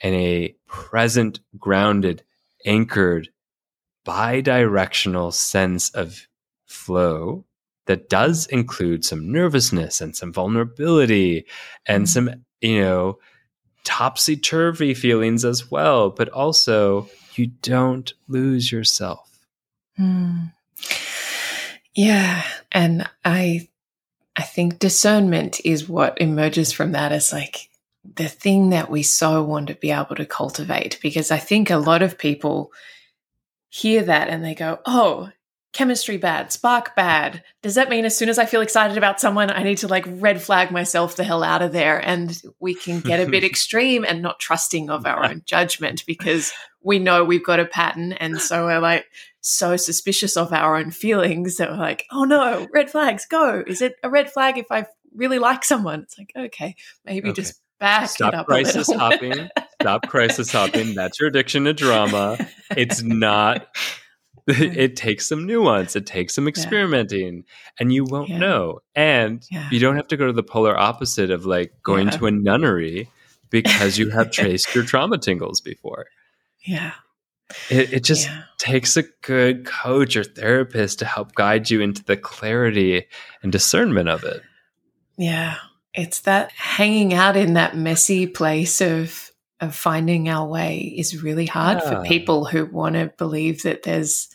and 0.00 0.14
a 0.14 0.54
present, 0.66 1.40
grounded, 1.58 2.22
anchored, 2.64 3.28
bi-directional 4.04 5.32
sense 5.32 5.90
of 5.90 6.26
flow 6.66 7.44
that 7.86 8.08
does 8.08 8.46
include 8.46 9.04
some 9.04 9.32
nervousness 9.32 10.00
and 10.00 10.14
some 10.14 10.32
vulnerability 10.32 11.46
and 11.86 12.04
mm. 12.04 12.08
some, 12.08 12.30
you 12.60 12.80
know, 12.80 13.18
topsy 13.84 14.36
turvy 14.36 14.92
feelings 14.94 15.44
as 15.44 15.70
well, 15.70 16.10
but 16.10 16.28
also 16.28 17.08
you 17.34 17.46
don't 17.62 18.12
lose 18.28 18.70
yourself. 18.70 19.46
Mm. 19.98 20.52
Yeah. 21.94 22.44
And 22.70 23.08
I 23.24 23.68
I 24.38 24.42
think 24.42 24.78
discernment 24.78 25.60
is 25.64 25.88
what 25.88 26.20
emerges 26.20 26.70
from 26.70 26.92
that 26.92 27.10
as 27.10 27.32
like 27.32 27.68
the 28.04 28.28
thing 28.28 28.70
that 28.70 28.88
we 28.88 29.02
so 29.02 29.42
want 29.42 29.66
to 29.66 29.74
be 29.74 29.90
able 29.90 30.14
to 30.14 30.24
cultivate. 30.24 31.00
Because 31.02 31.32
I 31.32 31.38
think 31.38 31.70
a 31.70 31.76
lot 31.76 32.02
of 32.02 32.16
people 32.16 32.72
hear 33.68 34.00
that 34.02 34.28
and 34.28 34.44
they 34.44 34.54
go, 34.54 34.78
oh, 34.86 35.30
chemistry 35.72 36.18
bad, 36.18 36.52
spark 36.52 36.94
bad. 36.94 37.42
Does 37.62 37.74
that 37.74 37.90
mean 37.90 38.04
as 38.04 38.16
soon 38.16 38.28
as 38.28 38.38
I 38.38 38.46
feel 38.46 38.60
excited 38.60 38.96
about 38.96 39.20
someone, 39.20 39.50
I 39.50 39.64
need 39.64 39.78
to 39.78 39.88
like 39.88 40.04
red 40.06 40.40
flag 40.40 40.70
myself 40.70 41.16
the 41.16 41.24
hell 41.24 41.42
out 41.42 41.60
of 41.60 41.72
there? 41.72 41.98
And 41.98 42.40
we 42.60 42.74
can 42.74 43.00
get 43.00 43.18
a 43.20 43.28
bit 43.28 43.42
extreme 43.44 44.04
and 44.04 44.22
not 44.22 44.38
trusting 44.38 44.88
of 44.88 45.04
our 45.04 45.24
own 45.24 45.42
judgment 45.46 46.04
because 46.06 46.52
we 46.80 47.00
know 47.00 47.24
we've 47.24 47.44
got 47.44 47.60
a 47.60 47.64
pattern. 47.64 48.12
And 48.12 48.40
so 48.40 48.66
we're 48.66 48.78
like, 48.78 49.06
so 49.40 49.76
suspicious 49.76 50.36
of 50.36 50.52
our 50.52 50.76
own 50.76 50.90
feelings 50.90 51.56
that 51.56 51.70
we're 51.70 51.76
like, 51.76 52.04
oh 52.10 52.24
no, 52.24 52.66
red 52.72 52.90
flags, 52.90 53.26
go. 53.26 53.62
Is 53.66 53.82
it 53.82 53.94
a 54.02 54.10
red 54.10 54.30
flag 54.30 54.58
if 54.58 54.66
I 54.70 54.86
really 55.14 55.38
like 55.38 55.64
someone? 55.64 56.00
It's 56.02 56.18
like, 56.18 56.32
okay, 56.36 56.76
maybe 57.04 57.30
okay. 57.30 57.40
just 57.40 57.60
back 57.78 58.08
Stop 58.10 58.34
it 58.34 58.34
up. 58.34 58.46
crisis 58.46 58.92
hopping. 58.92 59.48
Stop 59.80 60.08
crisis 60.08 60.50
hopping. 60.50 60.94
That's 60.94 61.20
your 61.20 61.28
addiction 61.28 61.64
to 61.64 61.72
drama. 61.72 62.38
It's 62.76 63.02
not. 63.02 63.66
It 64.50 64.96
takes 64.96 65.28
some 65.28 65.46
nuance. 65.46 65.94
It 65.94 66.06
takes 66.06 66.34
some 66.34 66.48
experimenting, 66.48 67.34
yeah. 67.34 67.70
and 67.80 67.92
you 67.92 68.04
won't 68.04 68.30
yeah. 68.30 68.38
know. 68.38 68.80
And 68.94 69.46
yeah. 69.50 69.68
you 69.70 69.78
don't 69.78 69.96
have 69.96 70.08
to 70.08 70.16
go 70.16 70.26
to 70.26 70.32
the 70.32 70.42
polar 70.42 70.74
opposite 70.74 71.30
of 71.30 71.44
like 71.44 71.74
going 71.82 72.08
to 72.08 72.24
a 72.24 72.30
nunnery 72.30 73.10
because 73.50 73.98
you 73.98 74.08
have 74.08 74.30
traced 74.30 74.74
your 74.74 74.84
trauma 74.84 75.18
tingles 75.18 75.60
before. 75.60 76.06
Yeah. 76.64 76.92
It, 77.70 77.92
it 77.92 78.04
just 78.04 78.26
yeah. 78.26 78.42
takes 78.58 78.96
a 78.96 79.04
good 79.22 79.64
coach 79.64 80.16
or 80.16 80.24
therapist 80.24 80.98
to 80.98 81.04
help 81.04 81.34
guide 81.34 81.70
you 81.70 81.80
into 81.80 82.04
the 82.04 82.16
clarity 82.16 83.06
and 83.42 83.50
discernment 83.50 84.08
of 84.08 84.24
it. 84.24 84.42
Yeah. 85.16 85.56
It's 85.94 86.20
that 86.20 86.52
hanging 86.52 87.14
out 87.14 87.36
in 87.36 87.54
that 87.54 87.76
messy 87.76 88.26
place 88.26 88.80
of 88.80 89.32
of 89.60 89.74
finding 89.74 90.28
our 90.28 90.46
way 90.46 90.94
is 90.96 91.22
really 91.22 91.46
hard 91.46 91.78
yeah. 91.82 91.90
for 91.90 92.06
people 92.06 92.44
who 92.44 92.66
want 92.66 92.94
to 92.94 93.12
believe 93.18 93.62
that 93.62 93.82
there's, 93.82 94.28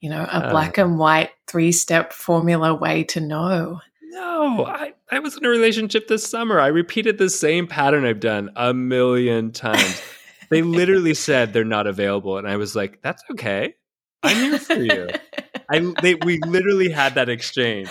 you 0.00 0.10
know, 0.10 0.26
a 0.28 0.50
black 0.50 0.76
and 0.76 0.98
white 0.98 1.30
three 1.46 1.70
step 1.70 2.12
formula 2.12 2.74
way 2.74 3.04
to 3.04 3.20
know. 3.20 3.80
No, 4.02 4.64
I, 4.66 4.94
I 5.10 5.20
was 5.20 5.36
in 5.36 5.44
a 5.44 5.48
relationship 5.48 6.08
this 6.08 6.28
summer. 6.28 6.58
I 6.58 6.68
repeated 6.68 7.18
the 7.18 7.30
same 7.30 7.68
pattern 7.68 8.04
I've 8.04 8.18
done 8.18 8.50
a 8.56 8.74
million 8.74 9.52
times. 9.52 10.02
they 10.50 10.62
literally 10.62 11.14
said 11.14 11.52
they're 11.52 11.64
not 11.64 11.86
available, 11.86 12.38
and 12.38 12.48
I 12.48 12.56
was 12.56 12.74
like, 12.76 13.00
"That's 13.02 13.22
okay. 13.32 13.74
I'm 14.22 14.36
here 14.36 14.58
for 14.58 14.74
you." 14.74 15.08
I 15.70 15.92
they 16.02 16.14
we 16.14 16.38
literally 16.46 16.90
had 16.90 17.14
that 17.16 17.28
exchange, 17.28 17.90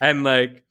and 0.00 0.24
like, 0.24 0.64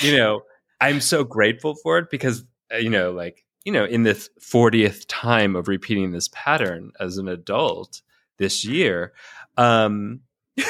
you 0.00 0.16
know, 0.16 0.42
I'm 0.80 1.00
so 1.00 1.24
grateful 1.24 1.74
for 1.74 1.98
it 1.98 2.10
because 2.10 2.44
uh, 2.72 2.76
you 2.76 2.90
know, 2.90 3.12
like, 3.12 3.44
you 3.64 3.72
know, 3.72 3.84
in 3.84 4.02
this 4.02 4.30
40th 4.40 5.04
time 5.08 5.56
of 5.56 5.68
repeating 5.68 6.12
this 6.12 6.28
pattern 6.32 6.92
as 7.00 7.18
an 7.18 7.28
adult 7.28 8.02
this 8.38 8.64
year, 8.64 9.12
um, 9.56 10.20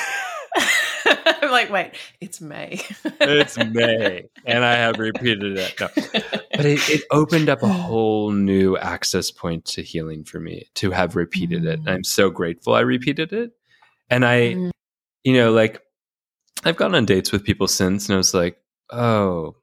I'm 1.06 1.50
like, 1.50 1.70
wait, 1.70 1.92
it's 2.20 2.40
May. 2.40 2.80
it's 3.04 3.56
May, 3.64 4.28
and 4.44 4.64
I 4.64 4.74
have 4.74 4.98
repeated 4.98 5.58
it. 5.58 5.80
No. 5.80 5.88
But 6.58 6.66
it, 6.66 6.90
it, 6.90 7.02
opened 7.10 7.48
up 7.48 7.62
a 7.62 7.68
whole 7.68 8.32
new 8.32 8.76
access 8.76 9.30
point 9.30 9.64
to 9.66 9.82
healing 9.82 10.24
for 10.24 10.38
me 10.40 10.68
to 10.74 10.90
have 10.90 11.16
repeated 11.16 11.62
mm. 11.62 11.68
it. 11.68 11.78
And 11.78 11.88
I'm 11.88 12.04
so 12.04 12.28
grateful 12.28 12.74
I 12.74 12.80
repeated 12.80 13.32
it. 13.32 13.52
And 14.10 14.26
I, 14.26 14.54
mm. 14.54 14.70
you 15.24 15.34
know, 15.34 15.52
like 15.52 15.80
I've 16.64 16.76
gone 16.76 16.94
on 16.94 17.06
dates 17.06 17.32
with 17.32 17.44
people 17.44 17.68
since, 17.68 18.08
and 18.08 18.14
I 18.14 18.18
was 18.18 18.34
like, 18.34 18.58
oh, 18.90 19.56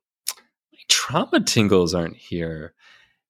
my 0.74 0.80
trauma 0.88 1.42
tingles 1.42 1.94
aren't 1.94 2.18
here. 2.18 2.74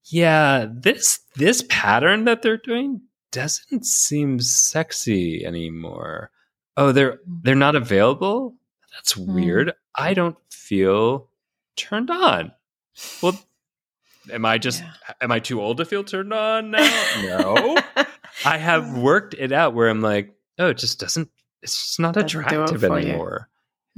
Yeah, 0.05 0.67
this 0.71 1.19
this 1.35 1.63
pattern 1.67 2.25
that 2.25 2.43
they're 2.43 2.57
doing 2.57 3.01
doesn't 3.31 3.85
seem 3.85 4.39
sexy 4.39 5.45
anymore 5.45 6.31
oh 6.77 6.91
they're 6.91 7.19
they're 7.43 7.55
not 7.55 7.75
available 7.75 8.55
that's 8.93 9.13
mm. 9.13 9.33
weird 9.33 9.73
i 9.95 10.13
don't 10.13 10.37
feel 10.49 11.29
turned 11.75 12.09
on 12.09 12.51
well 13.21 13.37
Am 14.31 14.45
I 14.45 14.57
just 14.57 14.81
Yeah. 14.81 14.93
am 15.21 15.31
I 15.31 15.39
too 15.39 15.61
old 15.61 15.77
to 15.77 15.85
feel 15.85 16.03
turned 16.03 16.33
on 16.33 16.71
now? 16.71 17.05
No. 17.17 17.81
I 18.45 18.57
have 18.57 18.97
worked 19.01 19.33
it 19.33 19.51
out 19.51 19.73
where 19.73 19.89
I'm 19.89 20.01
like, 20.01 20.33
oh, 20.59 20.67
it 20.69 20.77
just 20.77 20.99
doesn't 20.99 21.29
it's 21.61 21.73
just 21.87 21.99
not 21.99 22.13
Doesn't 22.15 22.39
attractive 22.39 22.81
for 22.81 22.99
you. 22.99 23.07
anymore. 23.07 23.49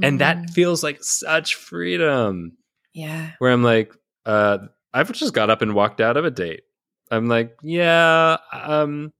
And 0.01 0.19
that 0.19 0.37
Mm, 0.47 0.49
feels 0.51 0.83
like 0.83 1.03
such 1.03 1.55
freedom. 1.55 2.53
yeah. 2.93 3.31
Where 3.39 3.51
I'm 3.51 3.63
like, 3.63 3.93
uh, 4.25 4.59
I've 4.93 5.11
just 5.11 5.33
got 5.33 5.49
up 5.49 5.61
and 5.61 5.73
walked 5.75 6.01
out 6.01 6.17
of 6.17 6.25
a 6.25 6.31
date. 6.31 6.63
I'm 7.11 7.27
like, 7.27 7.57
yeah, 7.63 8.37
um, 8.53 9.11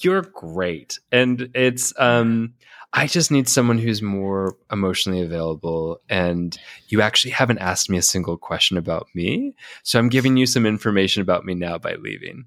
you're 0.00 0.22
great. 0.22 0.98
And 1.10 1.50
it's 1.54 1.92
um 1.98 2.54
I 2.94 3.06
just 3.06 3.30
need 3.30 3.48
someone 3.48 3.78
who's 3.78 4.02
more 4.02 4.56
emotionally 4.70 5.22
available. 5.22 5.98
And 6.10 6.56
you 6.88 7.00
actually 7.00 7.30
haven't 7.30 7.58
asked 7.58 7.88
me 7.88 7.96
a 7.98 8.02
single 8.02 8.36
question 8.36 8.76
about 8.76 9.06
me. 9.14 9.54
So 9.82 9.98
I'm 9.98 10.08
giving 10.10 10.36
you 10.36 10.44
some 10.46 10.66
information 10.66 11.22
about 11.22 11.44
me 11.44 11.54
now 11.54 11.78
by 11.78 11.94
leaving. 11.94 12.44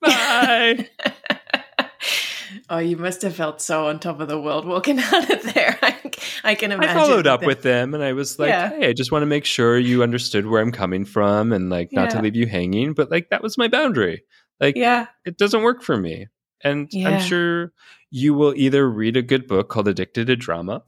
Bye. 0.00 0.88
oh, 2.70 2.78
you 2.78 2.96
must 2.96 3.22
have 3.22 3.34
felt 3.34 3.60
so 3.60 3.88
on 3.88 3.98
top 3.98 4.20
of 4.20 4.28
the 4.28 4.40
world 4.40 4.64
walking 4.66 4.98
out 5.12 5.30
of 5.30 5.42
there. 5.54 5.76
I, 5.82 5.96
I 6.44 6.54
can 6.54 6.72
imagine. 6.72 6.96
I 6.96 7.00
followed 7.00 7.26
up 7.26 7.40
that- 7.40 7.46
with 7.46 7.62
them 7.62 7.92
and 7.94 8.02
I 8.02 8.12
was 8.12 8.38
like, 8.38 8.48
Yeah. 8.50 8.70
hey, 8.70 8.88
I 8.88 8.92
just 8.92 9.10
want 9.12 9.22
to 9.22 9.26
make 9.26 9.44
sure 9.44 9.78
you 9.78 10.02
understood 10.02 10.46
where 10.46 10.62
I'm 10.62 10.72
coming 10.72 11.04
from 11.04 11.52
and 11.52 11.70
like 11.70 11.92
not 11.92 12.10
to 12.10 12.22
leave 12.22 12.36
you 12.36 12.46
hanging. 12.46 12.94
But 12.94 13.10
like 13.10 13.30
that 13.30 13.42
was 13.42 13.58
my 13.58 13.68
boundary. 13.68 14.22
Like 14.60 14.76
Yeah. 14.76 15.06
it 15.24 15.38
doesn't 15.38 15.62
work 15.62 15.82
for 15.82 15.96
me. 15.96 16.28
And 16.62 16.88
Yeah. 16.92 17.08
I'm 17.10 17.20
sure 17.20 17.72
you 18.10 18.34
will 18.34 18.54
either 18.56 18.88
read 18.88 19.16
a 19.16 19.22
good 19.22 19.46
book 19.46 19.68
called 19.68 19.88
Addicted 19.88 20.26
to 20.26 20.36
Drama 20.36 20.82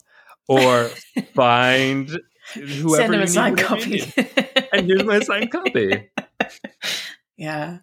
or 0.48 0.85
find 1.35 2.11
whoever 2.54 2.96
Send 2.96 3.14
you 3.14 3.20
a 3.22 3.26
signed 3.26 3.59
copy. 3.59 4.02
And 4.72 4.87
here's 4.87 5.04
my 5.04 5.20
signed 5.20 5.50
copy. 5.50 6.11
Yeah. 7.40 7.78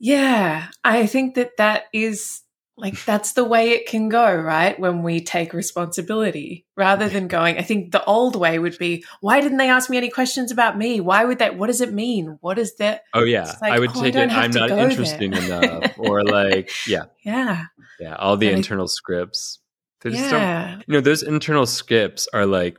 Yeah. 0.00 0.68
I 0.82 1.04
think 1.04 1.34
that 1.34 1.58
that 1.58 1.84
is 1.92 2.40
like, 2.76 3.04
that's 3.04 3.34
the 3.34 3.44
way 3.44 3.70
it 3.70 3.86
can 3.86 4.08
go, 4.08 4.34
right? 4.34 4.78
When 4.80 5.02
we 5.02 5.20
take 5.20 5.52
responsibility 5.52 6.66
rather 6.76 7.08
than 7.08 7.28
going, 7.28 7.56
I 7.56 7.62
think 7.62 7.92
the 7.92 8.04
old 8.04 8.34
way 8.34 8.58
would 8.58 8.76
be, 8.78 9.04
why 9.20 9.40
didn't 9.40 9.58
they 9.58 9.68
ask 9.68 9.88
me 9.88 9.96
any 9.96 10.10
questions 10.10 10.50
about 10.50 10.76
me? 10.76 11.00
Why 11.00 11.24
would 11.24 11.38
that? 11.38 11.56
What 11.56 11.68
does 11.68 11.80
it 11.80 11.92
mean? 11.92 12.36
What 12.40 12.58
is 12.58 12.74
that? 12.76 13.02
Oh 13.14 13.22
yeah, 13.24 13.52
like, 13.62 13.72
I 13.72 13.78
would 13.78 13.90
oh, 13.94 14.02
take 14.02 14.14
don't 14.14 14.30
it. 14.30 14.36
I'm 14.36 14.50
not 14.50 14.70
interesting 14.70 15.30
there. 15.30 15.62
enough, 15.62 15.92
or 15.98 16.24
like, 16.24 16.70
yeah, 16.88 17.04
Yeah. 17.24 17.66
yeah, 18.00 18.16
all 18.16 18.36
the 18.36 18.48
And 18.48 18.56
I- 18.56 18.58
internal 18.58 18.88
scripts. 18.88 19.60
They 20.00 20.10
just 20.10 20.30
don't 20.30 20.40
Yeah. 20.40 20.76
you 20.86 20.92
know 20.94 21.00
those 21.00 21.22
internal 21.22 21.64
scripts 21.64 22.28
are 22.34 22.44
like 22.44 22.76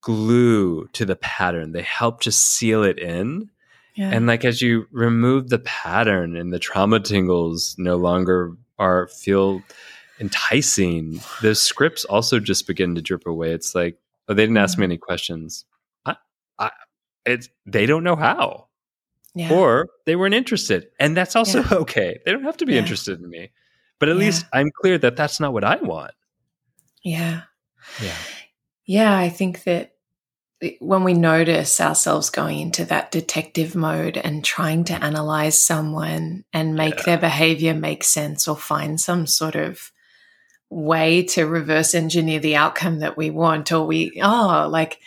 glue 0.00 0.86
to 0.92 1.04
the 1.04 1.16
pattern 1.16 1.72
they 1.72 1.82
help 1.82 2.20
just 2.20 2.40
seal 2.40 2.84
it 2.84 2.98
in 3.00 3.50
Yeah. 3.96 4.10
and 4.12 4.28
like 4.28 4.44
as 4.44 4.62
you 4.62 4.86
remove 4.92 5.48
the 5.48 5.58
pattern 5.58 6.36
and 6.36 6.52
the 6.52 6.60
trauma 6.60 7.00
tingles 7.00 7.74
no 7.78 7.96
longer 7.96 8.52
are 8.78 9.08
feel 9.08 9.62
enticing. 10.20 11.20
Those 11.42 11.60
scripts 11.60 12.04
also 12.04 12.40
just 12.40 12.66
begin 12.66 12.94
to 12.94 13.02
drip 13.02 13.26
away. 13.26 13.52
It's 13.52 13.74
like 13.74 13.98
oh 14.28 14.34
they 14.34 14.42
didn't 14.42 14.56
ask 14.58 14.78
me 14.78 14.84
mm-hmm. 14.84 14.92
any 14.92 14.98
questions. 14.98 15.64
I, 16.06 16.16
I, 16.58 16.70
it's 17.24 17.48
they 17.66 17.86
don't 17.86 18.04
know 18.04 18.16
how. 18.16 18.66
Yeah. 19.34 19.52
or 19.52 19.88
they 20.04 20.16
weren't 20.16 20.34
interested. 20.34 20.88
And 20.98 21.16
that's 21.16 21.36
also 21.36 21.62
Yeah. 21.62 21.68
okay. 21.74 22.18
They 22.24 22.32
don't 22.32 22.42
have 22.42 22.56
to 22.56 22.66
be 22.66 22.72
Yeah. 22.72 22.80
interested 22.80 23.20
in 23.20 23.28
me. 23.28 23.52
But 24.00 24.08
at 24.08 24.16
least 24.16 24.46
i'm 24.52 24.70
clear 24.80 24.96
that 24.98 25.16
that's 25.16 25.38
not 25.38 25.52
what 25.52 25.64
i 25.64 25.76
want. 25.76 26.12
Yeah. 27.02 27.42
yeah. 28.02 28.16
Yeah, 28.84 29.16
I 29.16 29.28
think 29.28 29.64
that 29.64 29.92
when 30.80 31.04
we 31.04 31.14
notice 31.14 31.80
ourselves 31.80 32.30
going 32.30 32.58
into 32.58 32.84
that 32.86 33.12
detective 33.12 33.74
mode 33.74 34.16
and 34.16 34.44
trying 34.44 34.84
to 34.84 35.04
analyze 35.04 35.62
someone 35.62 36.44
and 36.52 36.74
make 36.74 37.04
their 37.04 37.18
behavior 37.18 37.74
make 37.74 38.02
sense 38.02 38.48
or 38.48 38.56
find 38.56 39.00
some 39.00 39.26
sort 39.26 39.54
of 39.54 39.92
way 40.68 41.22
to 41.22 41.44
reverse 41.44 41.94
engineer 41.94 42.40
the 42.40 42.56
outcome 42.56 42.98
that 42.98 43.16
we 43.16 43.30
want, 43.30 43.70
or 43.72 43.86
we, 43.86 44.20
oh, 44.22 44.68
like, 44.70 44.98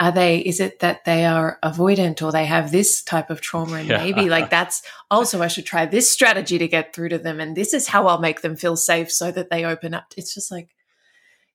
are 0.00 0.12
they, 0.12 0.38
is 0.38 0.60
it 0.60 0.80
that 0.80 1.04
they 1.04 1.24
are 1.26 1.58
avoidant 1.62 2.22
or 2.22 2.32
they 2.32 2.46
have 2.46 2.70
this 2.70 3.02
type 3.02 3.30
of 3.30 3.40
trauma? 3.40 3.76
And 3.76 3.88
Yeah. 3.88 3.98
maybe 3.98 4.28
like 4.30 4.48
that's 4.50 4.82
also, 5.10 5.42
I 5.42 5.48
should 5.48 5.66
try 5.66 5.86
this 5.86 6.10
strategy 6.10 6.58
to 6.58 6.68
get 6.68 6.94
through 6.94 7.10
to 7.10 7.18
them. 7.18 7.40
And 7.40 7.56
this 7.56 7.74
is 7.74 7.88
how 7.88 8.06
I'll 8.06 8.20
make 8.20 8.40
them 8.40 8.56
feel 8.56 8.76
safe 8.76 9.12
so 9.12 9.30
that 9.32 9.50
they 9.50 9.64
open 9.64 9.94
up. 9.94 10.14
It's 10.16 10.34
just 10.34 10.50
like, 10.50 10.74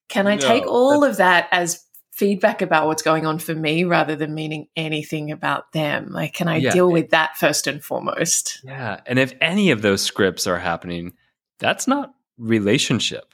can 0.10 0.28
I 0.28 0.38
take 0.38 0.68
all 0.68 1.04
of 1.04 1.18
that 1.18 1.48
as 1.52 1.83
feedback 2.16 2.62
about 2.62 2.86
what's 2.88 3.02
going 3.02 3.26
on 3.26 3.40
for 3.40 3.56
me 3.56 3.84
rather 3.84 4.16
than 4.16 4.36
meaning 4.36 4.68
anything 4.76 5.32
about 5.32 5.72
them? 5.72 6.12
Like, 6.12 6.34
can 6.34 6.48
I 6.48 6.58
Yeah. 6.58 6.72
deal 6.72 6.92
with 6.92 7.10
that 7.10 7.38
first 7.38 7.66
and 7.66 7.84
foremost? 7.84 8.62
Yeah. 8.64 9.00
And 9.08 9.18
if 9.18 9.34
any 9.42 9.72
of 9.72 9.82
those 9.82 10.02
scripts 10.02 10.46
are 10.46 10.60
happening, 10.60 11.14
that's 11.60 11.88
not 11.88 12.14
relationship. 12.38 13.34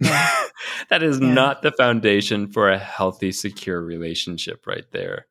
Yeah. 0.00 0.28
that 0.88 1.02
is 1.02 1.20
Yeah. 1.20 1.32
not 1.32 1.62
the 1.62 1.70
foundation 1.72 2.48
for 2.48 2.68
a 2.70 2.78
healthy, 2.78 3.30
secure 3.32 3.80
relationship 3.80 4.66
right 4.66 4.90
there. 4.90 5.26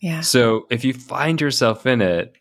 Yeah. 0.00 0.22
So 0.22 0.66
if 0.70 0.84
you 0.84 0.94
find 0.94 1.40
yourself 1.40 1.84
in 1.86 2.00
it, 2.00 2.34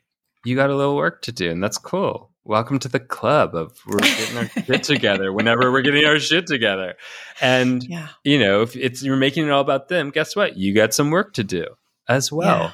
you 0.46 0.56
got 0.56 0.70
a 0.70 0.76
little 0.76 0.96
work 0.96 1.22
to 1.24 1.32
do, 1.32 1.50
and 1.50 1.64
that's 1.64 1.78
cool. 1.78 2.32
Welcome 2.46 2.80
to 2.80 2.90
the 2.90 3.00
club 3.00 3.56
of 3.56 3.80
we're 3.88 4.00
getting 4.00 4.38
our 4.38 4.46
shit 4.66 4.84
together 4.84 5.32
whenever 5.32 5.72
we're 5.72 5.82
getting 5.82 6.04
our 6.06 6.20
shit 6.20 6.46
together. 6.46 6.96
And 7.40 7.82
Yeah. 7.86 8.10
you 8.26 8.38
know, 8.38 8.62
if 8.64 8.76
it's 8.76 9.02
you're 9.02 9.16
making 9.16 9.46
it 9.48 9.52
all 9.52 9.62
about 9.62 9.88
them, 9.88 10.10
guess 10.10 10.36
what? 10.36 10.58
You 10.58 10.74
got 10.74 10.94
some 10.94 11.10
work 11.10 11.34
to 11.36 11.44
do 11.44 11.66
as 12.10 12.34
well 12.34 12.74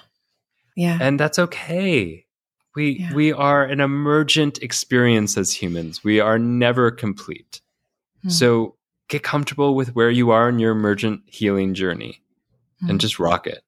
Yeah. 0.76 0.98
and 1.00 1.20
that's 1.20 1.38
okay 1.38 2.26
we 2.76 2.92
Yeah. 3.00 3.14
we 3.14 3.32
are 3.32 3.64
an 3.64 3.80
emergent 3.80 4.58
experience 4.64 5.38
as 5.38 5.54
humans 5.54 6.04
we 6.04 6.20
are 6.20 6.40
never 6.40 6.90
complete 6.90 7.62
Hmm. 8.24 8.30
so 8.30 8.76
get 9.08 9.22
comfortable 9.22 9.76
with 9.76 9.94
where 9.96 10.10
you 10.10 10.32
are 10.32 10.50
in 10.50 10.58
your 10.58 10.72
emergent 10.72 11.22
healing 11.28 11.76
journey 11.76 12.24
Hmm. 12.80 12.90
and 12.92 13.00
just 13.02 13.20
rock 13.20 13.46
it 13.46 13.62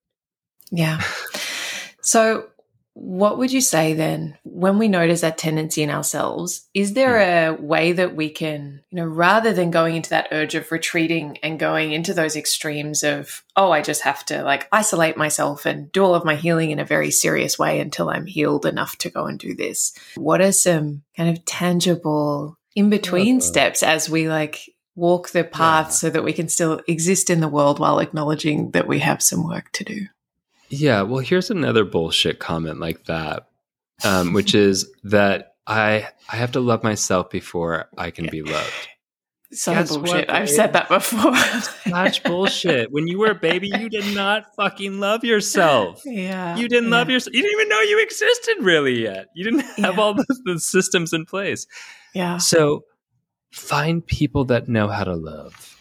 Yeah. 0.71 0.99
So, 2.03 2.47
what 2.93 3.37
would 3.37 3.51
you 3.51 3.61
say 3.61 3.93
then 3.93 4.37
when 4.43 4.77
we 4.77 4.87
notice 4.87 5.21
that 5.21 5.37
tendency 5.37 5.81
in 5.81 5.89
ourselves? 5.89 6.67
Is 6.73 6.93
there 6.93 7.49
a 7.49 7.53
way 7.53 7.93
that 7.93 8.15
we 8.15 8.29
can, 8.29 8.81
you 8.89 8.97
know, 8.97 9.05
rather 9.05 9.53
than 9.53 9.71
going 9.71 9.95
into 9.95 10.09
that 10.09 10.27
urge 10.31 10.55
of 10.55 10.71
retreating 10.71 11.37
and 11.41 11.57
going 11.59 11.93
into 11.93 12.13
those 12.13 12.35
extremes 12.35 13.03
of, 13.03 13.43
oh, 13.55 13.71
I 13.71 13.81
just 13.81 14.01
have 14.01 14.25
to 14.25 14.43
like 14.43 14.67
isolate 14.71 15.15
myself 15.17 15.65
and 15.65 15.91
do 15.91 16.03
all 16.03 16.15
of 16.15 16.25
my 16.25 16.35
healing 16.35 16.71
in 16.71 16.79
a 16.79 16.85
very 16.85 17.11
serious 17.11 17.57
way 17.57 17.79
until 17.79 18.09
I'm 18.09 18.25
healed 18.25 18.65
enough 18.65 18.97
to 18.97 19.09
go 19.09 19.25
and 19.25 19.39
do 19.39 19.55
this? 19.55 19.93
What 20.15 20.41
are 20.41 20.51
some 20.51 21.03
kind 21.15 21.29
of 21.29 21.45
tangible 21.45 22.57
in 22.75 22.89
between 22.89 23.37
Uh, 23.37 23.41
steps 23.41 23.83
as 23.83 24.09
we 24.09 24.27
like 24.27 24.69
walk 24.95 25.29
the 25.29 25.43
path 25.45 25.87
Yeah. 25.87 25.91
so 25.91 26.09
that 26.09 26.23
we 26.23 26.33
can 26.33 26.49
still 26.49 26.81
exist 26.87 27.29
in 27.29 27.39
the 27.39 27.47
world 27.47 27.79
while 27.79 27.99
acknowledging 27.99 28.71
that 28.71 28.87
we 28.87 28.99
have 28.99 29.23
some 29.23 29.47
work 29.47 29.71
to 29.73 29.83
do? 29.85 30.07
Yeah 30.71 31.01
well 31.03 31.19
here's 31.19 31.51
another 31.51 31.83
bullshit 31.85 32.39
comment 32.39 32.79
like 32.79 33.03
that 33.05 33.47
um, 34.03 34.33
which 34.33 34.55
is 34.67 34.89
that 35.03 35.53
i 35.67 36.07
i 36.31 36.35
have 36.37 36.51
to 36.53 36.59
love 36.59 36.83
myself 36.83 37.29
before 37.29 37.87
i 37.97 38.09
can 38.09 38.27
be 38.27 38.41
loved 38.41 38.87
So 39.53 39.73
Guess 39.73 39.89
bullshit. 39.97 40.27
what, 40.27 40.29
I've 40.29 40.49
said 40.49 40.71
that 40.73 40.87
before. 40.87 41.35
such 41.35 42.23
bullshit 42.23 42.89
when 42.91 43.05
you 43.07 43.19
were 43.19 43.31
a 43.31 43.35
baby 43.35 43.67
you 43.67 43.89
did 43.89 44.15
not 44.15 44.45
fucking 44.55 44.99
love 45.01 45.25
yourself 45.25 46.01
Yeah. 46.05 46.55
You 46.55 46.69
didn't 46.69 46.89
love 46.89 47.09
yourself. 47.09 47.33
You 47.35 47.41
didn't 47.43 47.59
even 47.59 47.69
know 47.69 47.81
you 47.81 47.99
existed 48.01 48.55
really 48.61 49.01
yet. 49.03 49.27
You 49.35 49.43
didn't 49.43 49.59
have 49.83 49.95
Yeah. 49.95 50.01
all 50.01 50.13
the, 50.13 50.25
the 50.45 50.57
systems 50.57 51.11
in 51.11 51.25
place. 51.25 51.67
Yeah. 52.15 52.37
So 52.37 52.85
find 53.51 54.07
people 54.07 54.45
that 54.45 54.69
know 54.69 54.87
how 54.87 55.03
to 55.03 55.15
love, 55.15 55.77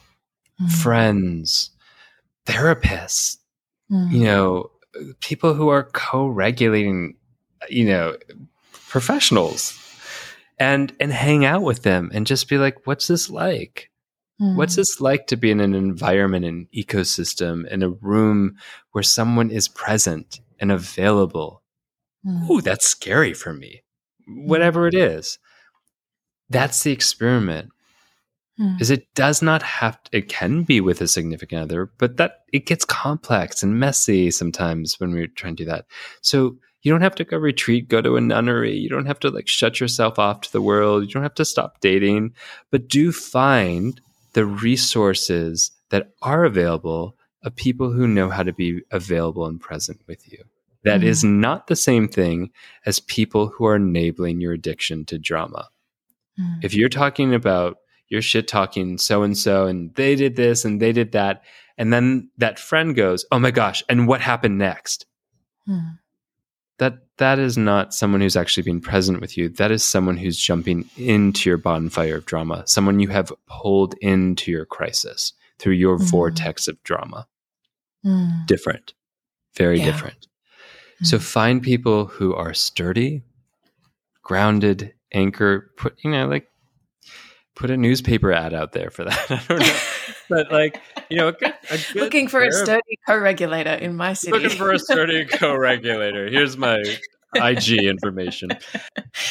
Mm, 0.61 0.72
friends, 0.72 1.70
therapists, 2.46 3.37
mm, 3.90 4.11
you 4.12 4.24
know, 4.24 4.70
people 5.20 5.55
who 5.55 5.68
are 5.68 5.85
co 5.92 6.26
regulating, 6.26 7.16
you 7.68 7.87
know, 7.87 8.16
professionals. 8.72 9.76
And, 10.59 10.93
and 11.01 11.11
hang 11.11 11.47
out 11.47 11.62
with 11.62 11.84
them 11.84 12.11
and 12.12 12.26
just 12.26 12.47
be 12.47 12.59
like, 12.59 12.86
what's 12.86 13.07
this 13.07 13.30
like? 13.30 13.91
mm, 14.38 14.57
What's 14.57 14.76
this 14.76 15.01
like 15.01 15.26
to 15.28 15.36
be 15.36 15.51
in 15.51 15.59
an 15.59 15.74
environment, 15.74 16.45
an 16.45 16.68
ecosystem, 16.76 17.66
in 17.68 17.82
a 17.82 17.88
room 17.88 18.57
where 18.93 19.03
someone 19.03 19.51
is 19.51 19.68
present 19.68 20.41
and 20.59 20.70
available 20.70 21.62
mm, 22.26 22.51
ooh, 22.51 22.61
that's 22.61 22.86
scary 22.86 23.32
for 23.32 23.55
me. 23.55 23.82
Whatever 24.28 24.86
it 24.86 24.95
is. 24.95 25.38
That's 26.51 26.82
the 26.82 26.93
experiment. 26.93 27.70
Mm, 28.61 28.81
Is 28.81 28.91
it 28.91 29.13
does 29.15 29.43
not 29.43 29.63
have 29.63 29.99
it 30.13 30.29
can 30.29 30.63
be 30.63 30.81
with 30.81 31.01
a 31.01 31.09
significant 31.09 31.63
other, 31.63 31.91
but 31.99 32.17
that 32.19 32.45
it 32.53 32.67
gets 32.67 32.85
complex 32.85 33.63
and 33.63 33.81
messy 33.81 34.31
sometimes 34.31 35.01
when 35.01 35.13
we're 35.13 35.27
trying 35.27 35.57
to 35.57 35.65
do 35.65 35.71
that. 35.71 35.87
So 36.21 36.57
you 36.83 36.93
don't 36.93 37.03
have 37.03 37.15
to 37.17 37.25
go 37.25 37.37
retreat, 37.37 37.89
go 37.89 38.01
to 38.01 38.17
a 38.17 38.21
nunnery. 38.21 38.75
You 38.77 38.89
don't 38.89 39.07
have 39.07 39.21
to 39.21 39.31
like 39.31 39.49
shut 39.49 39.81
yourself 39.81 40.19
off 40.19 40.43
to 40.43 40.53
the 40.53 40.63
world. 40.63 41.03
You 41.03 41.11
don't 41.11 41.23
have 41.23 41.35
to 41.35 41.45
stop 41.45 41.81
dating, 41.81 42.35
but 42.71 42.89
do 42.89 43.13
find 43.13 44.01
the 44.33 44.47
resources 44.47 45.73
that 45.91 46.13
are 46.23 46.45
available 46.45 47.17
of 47.43 47.55
people 47.57 47.91
who 47.91 48.07
know 48.07 48.31
how 48.31 48.43
to 48.43 48.53
be 48.53 48.81
available 48.91 49.47
and 49.47 49.61
present 49.61 50.01
with 50.07 50.31
you. 50.31 50.43
That 50.85 51.01
mm. 51.01 51.05
is 51.05 51.25
not 51.25 51.67
the 51.67 51.77
same 51.77 52.09
thing 52.09 52.51
as 52.87 53.01
people 53.01 53.49
who 53.49 53.67
are 53.67 53.77
enabling 53.77 54.41
your 54.41 54.53
addiction 54.53 55.05
to 55.07 55.19
drama. 55.19 55.69
Mm. 56.39 56.65
If 56.65 56.75
you're 56.75 56.89
talking 56.89 57.35
about 57.35 57.79
you're 58.11 58.21
shit 58.21 58.47
talking 58.47 58.99
so 58.99 59.23
and 59.23 59.39
so 59.39 59.67
and 59.67 59.95
they 59.95 60.15
did 60.15 60.37
this 60.37 60.65
and 60.65 60.81
they 60.83 60.93
did 60.93 61.13
that 61.13 61.43
and 61.81 61.95
then 61.95 62.29
that 62.37 62.59
friend 62.59 62.95
goes, 62.95 63.25
"Oh 63.33 63.39
my 63.39 63.51
gosh, 63.51 63.83
and 63.89 64.07
what 64.07 64.21
happened 64.21 64.59
next?" 64.59 65.07
Mm. 65.67 65.99
That 66.77 66.99
that 67.17 67.39
is 67.39 67.57
not 67.57 67.95
someone 67.95 68.21
who's 68.21 68.37
actually 68.37 68.65
being 68.65 68.83
present 68.83 69.19
with 69.23 69.39
you. 69.39 69.49
That 69.49 69.71
is 69.71 69.83
someone 69.83 70.19
who's 70.19 70.37
jumping 70.37 70.91
into 70.99 71.49
your 71.49 71.57
bonfire 71.57 72.17
of 72.17 72.27
drama, 72.27 72.65
someone 72.67 73.01
you 73.01 73.09
have 73.09 73.33
pulled 73.47 73.95
into 74.03 74.51
your 74.53 74.67
crisis 74.67 75.33
through 75.59 75.73
your 75.73 75.97
mm. 75.97 76.03
vortex 76.03 76.69
of 76.69 76.83
drama. 76.83 77.27
Mm. 78.05 78.47
Different. 78.47 78.93
Very 79.57 79.79
yeah. 79.79 79.87
different. 79.87 80.27
So 81.03 81.17
mm. 81.17 81.23
find 81.23 81.63
people 81.63 82.05
who 82.05 82.35
are 82.35 82.53
sturdy, 82.53 83.23
grounded, 84.23 84.93
anchor, 85.13 85.71
put 85.79 85.97
you 86.05 86.11
know, 86.11 86.29
like 86.29 86.47
put 87.61 87.71
a 87.71 87.77
newspaper 87.77 88.33
ad 88.33 88.55
out 88.55 88.73
there 88.73 88.91
for 88.91 89.05
that. 89.05 89.27
I 89.31 89.43
don't 89.47 89.61
know. 89.61 89.77
but 90.31 90.51
like, 90.51 90.81
you 91.11 91.19
know, 91.19 91.29
a 91.29 91.33
good, 91.33 91.55
a 91.71 91.77
good 91.77 92.03
looking 92.03 92.27
for 92.27 92.43
a 92.43 92.51
sturdy 92.51 92.99
co-regulator 93.07 93.75
in 93.75 93.95
my 93.97 94.15
city. 94.15 94.33
Looking 94.33 94.57
for 94.57 94.73
a 94.73 94.79
sturdy 94.79 95.25
co-regulator. 95.31 96.29
Here's 96.29 96.57
my 96.57 96.83
IG 97.37 97.85
information. 97.85 98.51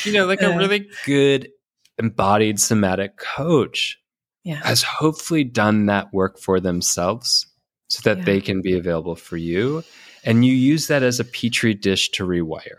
You 0.03 0.13
know, 0.13 0.25
like 0.25 0.41
a 0.41 0.55
really 0.55 0.87
good 1.05 1.49
embodied 1.97 2.59
somatic 2.59 3.17
coach 3.17 3.97
yeah. 4.43 4.61
has 4.63 4.83
hopefully 4.83 5.43
done 5.43 5.87
that 5.87 6.13
work 6.13 6.39
for 6.39 6.59
themselves 6.59 7.47
so 7.89 8.01
that 8.03 8.19
yeah. 8.19 8.23
they 8.25 8.41
can 8.41 8.61
be 8.61 8.77
available 8.77 9.15
for 9.15 9.35
you. 9.35 9.83
And 10.23 10.45
you 10.45 10.53
use 10.53 10.87
that 10.87 11.03
as 11.03 11.19
a 11.19 11.25
petri 11.25 11.73
dish 11.73 12.11
to 12.11 12.25
rewire. 12.25 12.77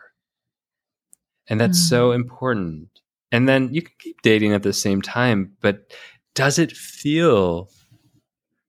And 1.49 1.61
that's 1.61 1.81
mm. 1.81 1.89
so 1.89 2.13
important. 2.13 2.90
And 3.33 3.49
then 3.49 3.73
you 3.73 3.83
can 3.83 3.95
keep 3.99 4.23
dating 4.23 4.53
at 4.53 4.63
the 4.63 4.73
same 4.73 5.03
time, 5.03 5.57
but 5.61 5.93
does 6.35 6.59
it 6.59 6.73
feel 6.73 7.71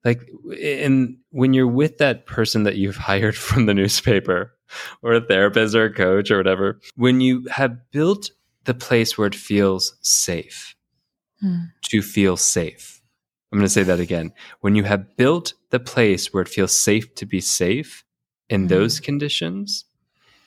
like 0.04 0.28
in 0.58 1.18
when 1.30 1.54
you're 1.54 1.68
with 1.68 1.98
that 2.00 2.26
person 2.26 2.64
that 2.64 2.76
you've 2.76 2.96
hired 3.10 3.36
from 3.36 3.66
the 3.66 3.74
newspaper 3.74 4.56
or 5.02 5.14
a 5.14 5.22
therapist 5.22 5.76
or 5.76 5.86
a 5.86 5.94
coach 5.94 6.32
or 6.32 6.38
whatever, 6.38 6.80
when 6.96 7.22
you 7.22 7.46
have 7.52 7.92
built 7.92 8.32
the 8.66 8.74
place 8.74 9.18
where 9.18 9.28
it 9.28 9.36
feels 9.36 9.96
safe 10.02 10.76
mm. 11.44 11.72
to 11.84 12.02
feel 12.02 12.38
safe. 12.38 13.02
I'm 13.52 13.60
going 13.60 13.66
to 13.66 13.70
say 13.70 13.84
that 13.84 14.00
again. 14.00 14.32
When 14.62 14.76
you 14.76 14.84
have 14.84 15.18
built 15.18 15.54
the 15.72 15.80
place 15.80 16.34
where 16.34 16.44
it 16.44 16.50
feels 16.50 16.72
safe 16.72 17.14
to 17.16 17.26
be 17.26 17.42
safe 17.42 18.06
in 18.50 18.66
mm. 18.66 18.70
those 18.70 19.00
conditions, 19.00 19.86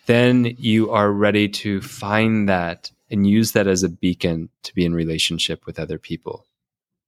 then 0.06 0.54
you 0.58 0.90
are 0.90 1.12
ready 1.12 1.48
to 1.48 1.80
find 1.80 2.48
that 2.48 2.90
and 3.14 3.28
use 3.28 3.52
that 3.52 3.68
as 3.68 3.84
a 3.84 3.88
beacon 3.88 4.48
to 4.64 4.74
be 4.74 4.84
in 4.84 4.92
relationship 4.92 5.66
with 5.66 5.78
other 5.78 5.98
people 5.98 6.46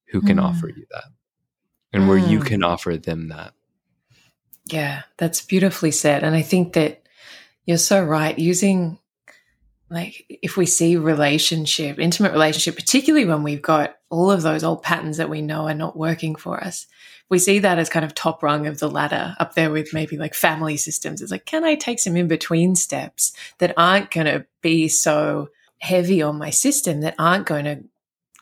who 0.06 0.20
can 0.20 0.36
mm. 0.36 0.44
offer 0.44 0.68
you 0.68 0.86
that 0.92 1.06
and 1.92 2.04
mm. 2.04 2.08
where 2.08 2.16
you 2.16 2.38
mm. 2.38 2.46
can 2.46 2.62
offer 2.62 2.96
them 2.96 3.28
that. 3.28 3.52
Yeah, 4.66 5.02
that's 5.16 5.40
beautifully 5.40 5.90
said. 5.90 6.22
And 6.22 6.36
I 6.36 6.42
think 6.42 6.74
that 6.74 7.02
you're 7.64 7.76
so 7.76 8.04
right. 8.04 8.38
Using, 8.38 9.00
like, 9.90 10.24
if 10.28 10.56
we 10.56 10.64
see 10.64 10.96
relationship, 10.96 11.98
intimate 11.98 12.32
relationship, 12.32 12.76
particularly 12.76 13.26
when 13.26 13.42
we've 13.42 13.62
got 13.62 13.96
all 14.08 14.30
of 14.30 14.42
those 14.42 14.62
old 14.62 14.84
patterns 14.84 15.16
that 15.16 15.30
we 15.30 15.42
know 15.42 15.66
are 15.66 15.74
not 15.74 15.96
working 15.96 16.36
for 16.36 16.62
us, 16.62 16.86
we 17.28 17.40
see 17.40 17.58
that 17.58 17.80
as 17.80 17.88
kind 17.88 18.04
of 18.04 18.14
top 18.14 18.44
rung 18.44 18.68
of 18.68 18.78
the 18.78 18.88
ladder 18.88 19.34
up 19.40 19.54
there 19.54 19.72
with 19.72 19.92
maybe 19.92 20.16
like 20.16 20.34
family 20.34 20.76
systems. 20.76 21.20
It's 21.20 21.32
like, 21.32 21.46
can 21.46 21.64
I 21.64 21.74
take 21.74 21.98
some 21.98 22.16
in 22.16 22.28
between 22.28 22.76
steps 22.76 23.32
that 23.58 23.74
aren't 23.76 24.12
going 24.12 24.26
to 24.26 24.46
be 24.62 24.86
so 24.86 25.48
heavy 25.78 26.22
on 26.22 26.38
my 26.38 26.50
system 26.50 27.00
that 27.02 27.14
aren't 27.18 27.46
going 27.46 27.64
to 27.64 27.84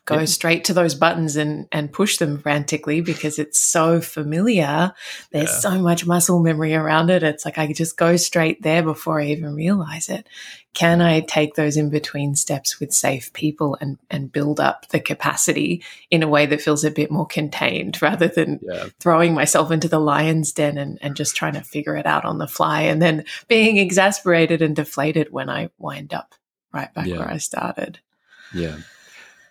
go 0.05 0.19
yeah. 0.19 0.25
straight 0.25 0.63
to 0.65 0.73
those 0.73 0.93
buttons 0.93 1.35
and 1.35 1.67
and 1.71 1.91
push 1.91 2.17
them 2.17 2.37
frantically 2.37 3.01
because 3.01 3.39
it's 3.39 3.57
so 3.57 3.99
familiar. 3.99 4.93
There's 5.31 5.49
yeah. 5.49 5.59
so 5.59 5.81
much 5.81 6.05
muscle 6.05 6.39
memory 6.41 6.75
around 6.75 7.09
it. 7.09 7.23
It's 7.23 7.43
like 7.43 7.57
I 7.57 7.73
just 7.73 7.97
go 7.97 8.15
straight 8.15 8.61
there 8.61 8.83
before 8.83 9.19
I 9.19 9.25
even 9.27 9.55
realize 9.55 10.07
it. 10.09 10.27
Can 10.73 11.01
I 11.01 11.21
take 11.21 11.55
those 11.55 11.75
in 11.75 11.89
between 11.89 12.35
steps 12.35 12.79
with 12.79 12.93
safe 12.93 13.33
people 13.33 13.77
and 13.81 13.97
and 14.11 14.31
build 14.31 14.59
up 14.59 14.87
the 14.89 14.99
capacity 14.99 15.83
in 16.11 16.21
a 16.21 16.27
way 16.27 16.45
that 16.45 16.61
feels 16.61 16.83
a 16.83 16.91
bit 16.91 17.09
more 17.09 17.27
contained 17.27 17.99
rather 18.01 18.27
than 18.27 18.59
yeah. 18.61 18.85
throwing 18.99 19.33
myself 19.33 19.71
into 19.71 19.87
the 19.87 19.99
lion's 19.99 20.51
den 20.51 20.77
and, 20.77 20.99
and 21.01 21.15
just 21.15 21.35
trying 21.35 21.53
to 21.53 21.61
figure 21.61 21.95
it 21.97 22.05
out 22.05 22.25
on 22.25 22.37
the 22.37 22.47
fly 22.47 22.81
and 22.81 23.01
then 23.01 23.25
being 23.47 23.77
exasperated 23.77 24.61
and 24.61 24.75
deflated 24.75 25.31
when 25.31 25.49
I 25.49 25.71
wind 25.79 26.13
up 26.13 26.35
right 26.75 26.93
back 26.93 27.07
where 27.07 27.31
I 27.31 27.37
started. 27.37 27.99
Yeah. 28.53 28.77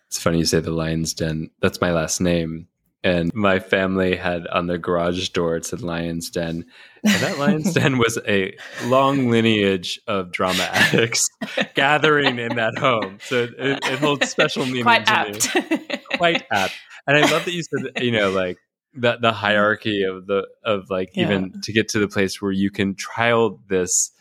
It's 0.06 0.18
funny 0.22 0.38
you 0.38 0.44
say 0.44 0.60
the 0.60 0.70
Lion's 0.70 1.14
Den. 1.14 1.50
That's 1.60 1.80
my 1.80 1.90
last 1.90 2.20
name. 2.20 2.68
And 3.02 3.34
my 3.34 3.58
family 3.58 4.16
had 4.16 4.46
on 4.46 4.66
their 4.66 4.78
garage 4.78 5.28
door, 5.30 5.56
it 5.56 5.66
said 5.66 5.82
Lion's 5.82 6.30
Den. 6.30 6.64
And 7.02 7.22
that 7.22 7.38
Lion's 7.38 7.72
Den 7.74 7.98
was 7.98 8.18
a 8.26 8.56
long 8.84 9.28
lineage 9.30 10.00
of 10.06 10.32
drama 10.32 10.62
addicts 10.72 11.28
gathering 11.74 12.38
in 12.38 12.56
that 12.56 12.78
home. 12.78 13.18
So 13.22 13.42
it, 13.42 13.54
it 13.58 13.98
holds 13.98 14.30
special 14.30 14.64
meaning 14.64 14.84
Quite 14.84 15.06
to 15.06 15.12
apt. 15.12 15.54
me. 15.54 15.98
Quite 16.16 16.44
apt. 16.50 16.74
And 17.06 17.16
I 17.18 17.30
love 17.30 17.44
that 17.44 17.52
you 17.52 17.62
said, 17.62 18.02
you 18.02 18.12
know, 18.12 18.30
like 18.30 18.56
the, 18.94 19.18
the 19.20 19.32
hierarchy 19.32 20.04
of 20.04 20.26
the, 20.26 20.46
of 20.64 20.88
like 20.88 21.10
yeah. 21.14 21.24
even 21.24 21.60
to 21.62 21.72
get 21.72 21.88
to 21.88 21.98
the 21.98 22.08
place 22.08 22.40
where 22.40 22.52
you 22.52 22.70
can 22.70 22.94
trial 22.94 23.60
this 23.68 24.12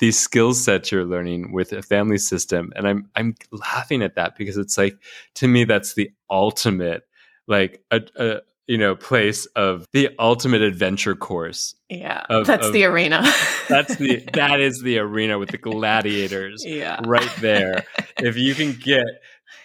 these 0.00 0.18
skill 0.18 0.54
sets 0.54 0.90
you're 0.90 1.04
learning 1.04 1.52
with 1.52 1.72
a 1.72 1.82
family 1.82 2.18
system 2.18 2.72
and 2.76 2.86
i'm 2.86 3.08
i'm 3.16 3.34
laughing 3.52 4.02
at 4.02 4.14
that 4.14 4.36
because 4.36 4.56
it's 4.56 4.76
like 4.76 4.98
to 5.34 5.48
me 5.48 5.64
that's 5.64 5.94
the 5.94 6.10
ultimate 6.30 7.02
like 7.46 7.82
a, 7.90 8.00
a 8.16 8.40
you 8.66 8.78
know 8.78 8.94
place 8.94 9.46
of 9.56 9.86
the 9.92 10.10
ultimate 10.18 10.62
adventure 10.62 11.14
course 11.14 11.74
yeah 11.88 12.24
of, 12.30 12.46
that's 12.46 12.66
of, 12.66 12.72
the 12.72 12.84
arena. 12.84 13.22
that's 13.68 13.96
the 13.96 14.26
that 14.32 14.60
is 14.60 14.80
the 14.82 14.98
arena 14.98 15.38
with 15.38 15.50
the 15.50 15.58
gladiators 15.58 16.64
yeah. 16.64 17.00
right 17.04 17.32
there. 17.40 17.84
If 18.16 18.36
you 18.36 18.54
can 18.54 18.72
get 18.72 19.04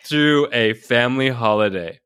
through 0.04 0.48
a 0.52 0.74
family 0.74 1.30
holiday 1.30 2.00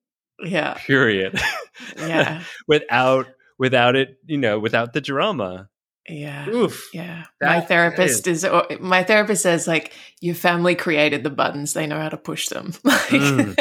yeah. 0.44 0.74
period 0.74 1.40
yeah. 1.98 2.44
without 2.68 3.28
without 3.58 3.96
it 3.96 4.18
you 4.26 4.38
know 4.38 4.60
without 4.60 4.94
the 4.94 5.02
drama 5.02 5.70
yeah. 6.08 6.50
Oof. 6.50 6.90
Yeah. 6.94 7.24
My 7.42 7.62
therapist 7.62 8.28
is. 8.28 8.44
is, 8.44 8.80
my 8.80 9.04
therapist 9.04 9.42
says 9.42 9.68
like 9.68 9.94
your 10.20 10.36
family 10.36 10.76
created 10.76 11.24
the 11.24 11.30
buttons, 11.30 11.74
they 11.74 11.88
know 11.88 12.00
how 12.00 12.10
to 12.10 12.18
push 12.18 12.48
them. 12.48 12.72
mm. 12.84 13.58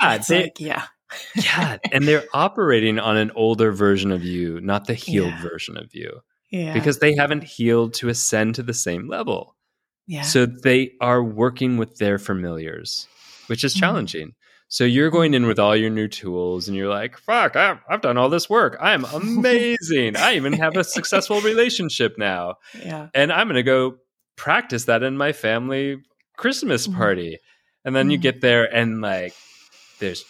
Yeah, 0.00 0.18
they, 0.18 0.42
like, 0.42 0.60
yeah. 0.60 0.84
yeah, 1.34 1.78
and 1.92 2.06
they're 2.06 2.24
operating 2.32 2.98
on 2.98 3.16
an 3.16 3.32
older 3.34 3.72
version 3.72 4.12
of 4.12 4.22
you, 4.22 4.60
not 4.60 4.86
the 4.86 4.94
healed 4.94 5.30
yeah. 5.30 5.42
version 5.42 5.76
of 5.76 5.94
you. 5.94 6.20
Yeah. 6.50 6.74
Because 6.74 7.00
they 7.00 7.16
haven't 7.16 7.42
healed 7.42 7.94
to 7.94 8.08
ascend 8.08 8.54
to 8.56 8.62
the 8.62 8.74
same 8.74 9.08
level. 9.08 9.56
Yeah. 10.06 10.22
So 10.22 10.46
they 10.46 10.92
are 11.00 11.22
working 11.22 11.76
with 11.76 11.96
their 11.96 12.18
familiars, 12.18 13.08
which 13.48 13.64
is 13.64 13.74
mm. 13.74 13.80
challenging. 13.80 14.28
Mm. 14.28 14.34
So 14.74 14.82
you're 14.82 15.10
going 15.10 15.34
in 15.34 15.46
with 15.46 15.60
all 15.60 15.76
your 15.76 15.88
new 15.88 16.08
tools 16.08 16.66
and 16.66 16.76
you're 16.76 16.88
like, 16.88 17.16
fuck, 17.16 17.54
I've, 17.54 17.78
I've 17.88 18.00
done 18.00 18.18
all 18.18 18.28
this 18.28 18.50
work. 18.50 18.76
I'm 18.80 19.04
amazing. 19.14 20.16
I 20.16 20.34
even 20.34 20.52
have 20.54 20.76
a 20.76 20.82
successful 20.82 21.40
relationship 21.42 22.18
now. 22.18 22.56
Yeah. 22.84 23.06
And 23.14 23.32
I'm 23.32 23.46
going 23.46 23.54
to 23.54 23.62
go 23.62 23.98
practice 24.34 24.86
that 24.86 25.04
in 25.04 25.16
my 25.16 25.30
family 25.30 26.02
Christmas 26.36 26.88
mm-hmm. 26.88 26.98
party. 26.98 27.38
And 27.84 27.94
then 27.94 28.06
mm-hmm. 28.06 28.10
you 28.10 28.18
get 28.18 28.40
there 28.40 28.64
and 28.64 29.00
like, 29.00 29.32
there's 30.00 30.24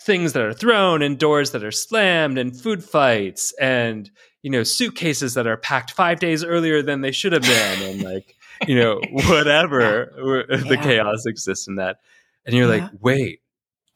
things 0.00 0.32
that 0.32 0.44
are 0.44 0.54
thrown 0.54 1.02
and 1.02 1.18
doors 1.18 1.50
that 1.50 1.62
are 1.62 1.70
slammed 1.70 2.38
and 2.38 2.58
food 2.58 2.82
fights 2.82 3.52
and, 3.60 4.10
you 4.40 4.48
know, 4.48 4.62
suitcases 4.62 5.34
that 5.34 5.46
are 5.46 5.58
packed 5.58 5.90
five 5.90 6.20
days 6.20 6.42
earlier 6.42 6.80
than 6.80 7.02
they 7.02 7.12
should 7.12 7.34
have 7.34 7.42
been. 7.42 7.82
And 7.82 8.02
like, 8.02 8.34
you 8.66 8.76
know, 8.76 8.98
whatever 9.10 10.46
yeah. 10.48 10.56
the 10.56 10.78
chaos 10.78 11.26
exists 11.26 11.68
in 11.68 11.74
that. 11.74 11.98
And 12.46 12.56
you're 12.56 12.74
yeah. 12.74 12.84
like, 12.84 12.92
wait, 12.98 13.40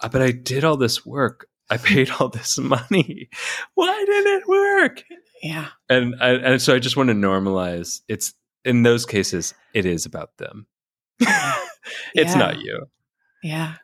but 0.01 0.22
I 0.22 0.32
did 0.32 0.64
all 0.64 0.76
this 0.76 1.05
work. 1.05 1.49
I 1.70 1.76
paid 1.76 2.11
all 2.11 2.28
this 2.28 2.59
money. 2.59 3.28
Why 3.74 4.05
didn't 4.07 4.32
it 4.32 4.49
work? 4.49 5.05
Yeah. 5.42 5.68
And 5.88 6.14
I, 6.20 6.30
and 6.30 6.62
so 6.62 6.74
I 6.74 6.78
just 6.78 6.97
want 6.97 7.09
to 7.09 7.14
normalize. 7.14 8.01
It's 8.09 8.34
in 8.64 8.82
those 8.82 9.05
cases, 9.07 9.55
it 9.74 9.86
is 9.86 10.07
about 10.07 10.36
them. 10.38 10.66
it's 11.20 12.32
yeah. 12.32 12.34
not 12.34 12.61
you. 12.61 12.86
Yeah. 13.42 13.74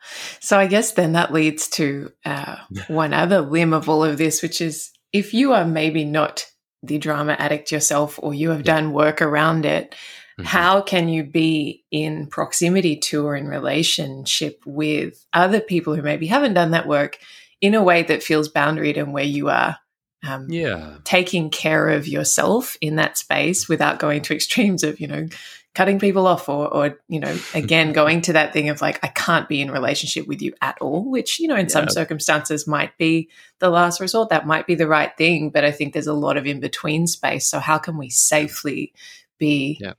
So 0.41 0.59
I 0.59 0.67
guess 0.67 0.93
then 0.93 1.13
that 1.13 1.33
leads 1.33 1.69
to 1.69 2.11
uh, 2.25 2.57
one 2.89 3.13
other 3.13 3.43
limb 3.43 3.75
of 3.75 3.89
all 3.89 4.03
of 4.03 4.19
this, 4.19 4.43
which 4.43 4.61
is 4.61 4.91
if 5.13 5.35
you 5.35 5.53
are 5.53 5.67
maybe 5.67 6.05
not 6.05 6.47
the 6.83 6.97
drama 6.97 7.37
addict 7.39 7.71
yourself 7.71 8.19
or 8.23 8.33
you 8.33 8.51
have 8.51 8.61
yeah. 8.61 8.75
done 8.75 8.93
work 8.93 9.21
around 9.21 9.67
it, 9.67 9.95
Mm-hmm. 10.41 10.47
How 10.47 10.80
can 10.80 11.09
you 11.09 11.24
be 11.24 11.84
in 11.91 12.26
proximity 12.26 12.97
to 12.97 13.26
or 13.26 13.36
in 13.36 13.49
relationship 13.49 14.62
with 14.66 15.24
other 15.32 15.61
people 15.61 15.95
who 15.95 16.03
maybe 16.03 16.26
haven't 16.26 16.55
done 16.55 16.72
that 16.72 16.86
work 16.86 17.18
in 17.61 17.74
a 17.74 17.82
way 17.82 18.03
that 18.03 18.22
feels 18.22 18.51
boundaried 18.51 18.99
and 18.99 19.12
where 19.12 19.24
you 19.24 19.49
are 19.49 19.76
um, 20.26 20.47
yeah 20.51 20.99
taking 21.05 21.51
care 21.51 21.88
of 21.88 22.07
yourself 22.07 22.76
in 22.80 22.97
that 22.97 23.16
space 23.16 23.68
without 23.68 23.99
going 23.99 24.22
to 24.22 24.34
extremes 24.34 24.82
of 24.82 25.01
you 25.01 25.07
know 25.07 25.26
cutting 25.72 26.01
people 26.01 26.26
off 26.26 26.49
or, 26.49 26.68
or 26.68 26.99
you 27.09 27.20
know 27.20 27.34
again 27.55 27.93
going 27.95 28.20
to 28.20 28.32
that 28.34 28.53
thing 28.53 28.68
of 28.68 28.82
like 28.82 28.99
i 29.03 29.07
can't 29.07 29.49
be 29.49 29.61
in 29.61 29.70
relationship 29.70 30.26
with 30.26 30.43
you 30.43 30.53
at 30.61 30.76
all 30.80 31.09
which 31.09 31.38
you 31.38 31.49
know 31.49 31.57
in 31.57 31.66
yeah. 31.66 31.72
some 31.72 31.88
circumstances 31.88 32.66
might 32.66 32.97
be 32.99 33.30
the 33.61 33.70
last 33.70 34.01
resort 34.01 34.28
that 34.28 34.47
might 34.47 34.66
be 34.66 34.74
the 34.74 34.88
right 34.88 35.16
thing 35.16 35.49
but 35.49 35.64
i 35.64 35.70
think 35.70 35.93
there's 35.93 36.07
a 36.07 36.12
lot 36.12 36.36
of 36.36 36.47
in 36.47 36.61
between 36.61 37.07
space 37.07 37.49
so 37.49 37.59
how 37.59 37.78
can 37.78 37.97
we 37.97 38.11
safely 38.11 38.93
be 39.38 39.78
yeah. 39.80 39.95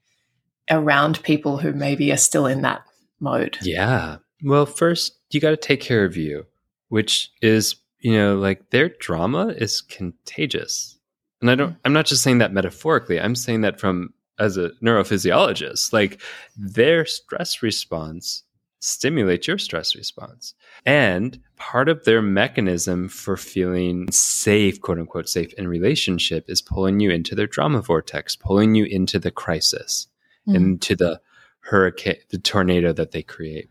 Around 0.69 1.21
people 1.23 1.57
who 1.57 1.73
maybe 1.73 2.11
are 2.11 2.17
still 2.17 2.45
in 2.45 2.61
that 2.61 2.83
mode. 3.19 3.57
Yeah. 3.61 4.17
Well 4.43 4.65
first 4.65 5.17
you 5.29 5.39
got 5.39 5.51
to 5.51 5.57
take 5.57 5.81
care 5.81 6.05
of 6.05 6.17
you 6.17 6.45
which 6.91 7.31
is 7.41 7.77
you 7.99 8.13
know 8.13 8.35
like 8.35 8.69
their 8.69 8.89
drama 8.89 9.47
is 9.47 9.81
contagious. 9.81 10.99
And 11.39 11.49
i 11.49 11.55
don't 11.55 11.71
mm. 11.71 11.77
i'm 11.85 11.93
not 11.93 12.05
just 12.05 12.21
saying 12.21 12.37
that 12.39 12.53
metaphorically. 12.53 13.19
I'm 13.19 13.35
saying 13.35 13.61
that 13.61 13.79
from 13.79 14.13
as 14.39 14.57
a 14.57 14.71
neurophysiologist, 14.83 15.93
like 15.93 16.21
their 16.57 17.05
stress 17.05 17.63
response 17.63 18.43
stimulates 18.79 19.47
your 19.47 19.59
stress 19.59 19.95
response. 19.95 20.53
And 20.85 21.39
part 21.55 21.87
of 21.87 22.03
their 22.03 22.21
mechanism 22.21 23.07
for 23.07 23.37
feeling 23.37 24.11
safe, 24.11 24.81
quote 24.81 24.99
unquote, 24.99 25.29
safe 25.29 25.53
in 25.53 25.67
relationship 25.67 26.45
is 26.49 26.61
pulling 26.61 26.99
you 26.99 27.11
into 27.11 27.35
their 27.35 27.47
drama 27.47 27.81
vortex, 27.81 28.35
pulling 28.35 28.75
you 28.75 28.85
into 28.85 29.19
the 29.19 29.31
crisis, 29.31 30.07
mm. 30.47 30.55
into 30.55 30.95
the 30.95 31.19
hurricane, 31.59 32.17
the 32.29 32.37
tornado 32.37 32.93
that 32.93 33.11
they 33.11 33.23
create. 33.23 33.69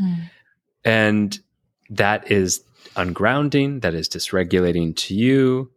Mm. 0.00 0.30
And 0.84 1.38
that 1.90 2.30
is 2.30 2.62
ungrounding, 2.96 3.82
that 3.82 3.94
is 3.94 4.08
dysregulating 4.08 4.94
to 4.96 5.14
you 5.14 5.70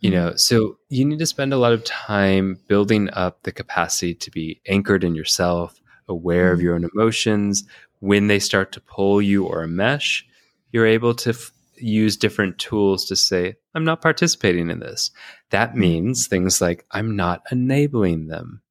you 0.00 0.10
know 0.10 0.28
mm-hmm. 0.28 0.36
so 0.36 0.78
you 0.88 1.04
need 1.04 1.18
to 1.18 1.26
spend 1.26 1.52
a 1.52 1.58
lot 1.58 1.72
of 1.72 1.84
time 1.84 2.58
building 2.68 3.08
up 3.12 3.42
the 3.42 3.52
capacity 3.52 4.14
to 4.14 4.30
be 4.30 4.60
anchored 4.66 5.04
in 5.04 5.14
yourself 5.14 5.80
aware 6.08 6.52
of 6.52 6.58
mm-hmm. 6.58 6.66
your 6.66 6.74
own 6.74 6.88
emotions 6.94 7.64
when 8.00 8.28
they 8.28 8.38
start 8.38 8.72
to 8.72 8.80
pull 8.80 9.20
you 9.20 9.44
or 9.44 9.66
mesh 9.66 10.24
you're 10.72 10.86
able 10.86 11.14
to 11.14 11.30
f- 11.30 11.52
use 11.76 12.16
different 12.16 12.58
tools 12.58 13.04
to 13.04 13.16
say 13.16 13.54
i'm 13.74 13.84
not 13.84 14.02
participating 14.02 14.70
in 14.70 14.80
this 14.80 15.10
that 15.50 15.70
mm-hmm. 15.70 15.80
means 15.80 16.26
things 16.26 16.60
like 16.60 16.84
i'm 16.92 17.16
not 17.16 17.42
enabling 17.50 18.28
them 18.28 18.62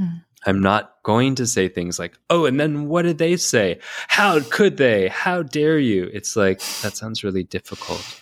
mm. 0.00 0.22
I'm 0.46 0.60
not 0.60 0.94
going 1.02 1.34
to 1.34 1.46
say 1.46 1.68
things 1.68 1.98
like 1.98 2.18
oh 2.30 2.44
and 2.44 2.58
then 2.58 2.88
what 2.88 3.02
did 3.02 3.18
they 3.18 3.36
say 3.36 3.78
how 4.08 4.40
could 4.50 4.76
they 4.76 5.08
how 5.08 5.42
dare 5.42 5.78
you 5.78 6.10
it's 6.12 6.36
like 6.36 6.60
that 6.82 6.96
sounds 6.96 7.24
really 7.24 7.44
difficult 7.44 8.20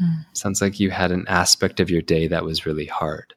Mm. 0.00 0.24
Sounds 0.32 0.60
like 0.60 0.80
you 0.80 0.90
had 0.90 1.12
an 1.12 1.26
aspect 1.28 1.80
of 1.80 1.90
your 1.90 2.02
day 2.02 2.26
that 2.28 2.44
was 2.44 2.66
really 2.66 2.86
hard. 2.86 3.34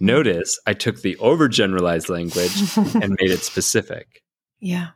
Notice 0.00 0.58
I 0.66 0.74
took 0.74 1.02
the 1.02 1.16
overgeneralized 1.16 2.08
language 2.08 2.76
and 3.02 3.16
made 3.20 3.30
it 3.30 3.42
specific. 3.42 4.22
Yeah. 4.60 4.88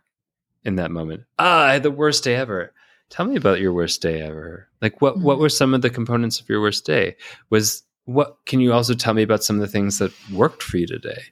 In 0.64 0.76
that 0.76 0.90
moment. 0.90 1.24
Ah, 1.38 1.66
I 1.66 1.72
had 1.74 1.82
the 1.82 1.90
worst 1.90 2.24
day 2.24 2.34
ever. 2.34 2.72
Tell 3.10 3.26
me 3.26 3.36
about 3.36 3.60
your 3.60 3.72
worst 3.72 4.02
day 4.02 4.20
ever. 4.20 4.68
Like 4.82 5.00
what 5.00 5.16
mm. 5.16 5.22
what 5.22 5.38
were 5.38 5.48
some 5.48 5.74
of 5.74 5.82
the 5.82 5.90
components 5.90 6.40
of 6.40 6.48
your 6.48 6.60
worst 6.60 6.84
day? 6.84 7.16
Was 7.50 7.82
what 8.04 8.38
can 8.46 8.60
you 8.60 8.72
also 8.72 8.94
tell 8.94 9.14
me 9.14 9.22
about 9.22 9.44
some 9.44 9.56
of 9.56 9.60
the 9.60 9.68
things 9.68 9.98
that 9.98 10.12
worked 10.32 10.62
for 10.62 10.78
you 10.78 10.86
today 10.86 11.22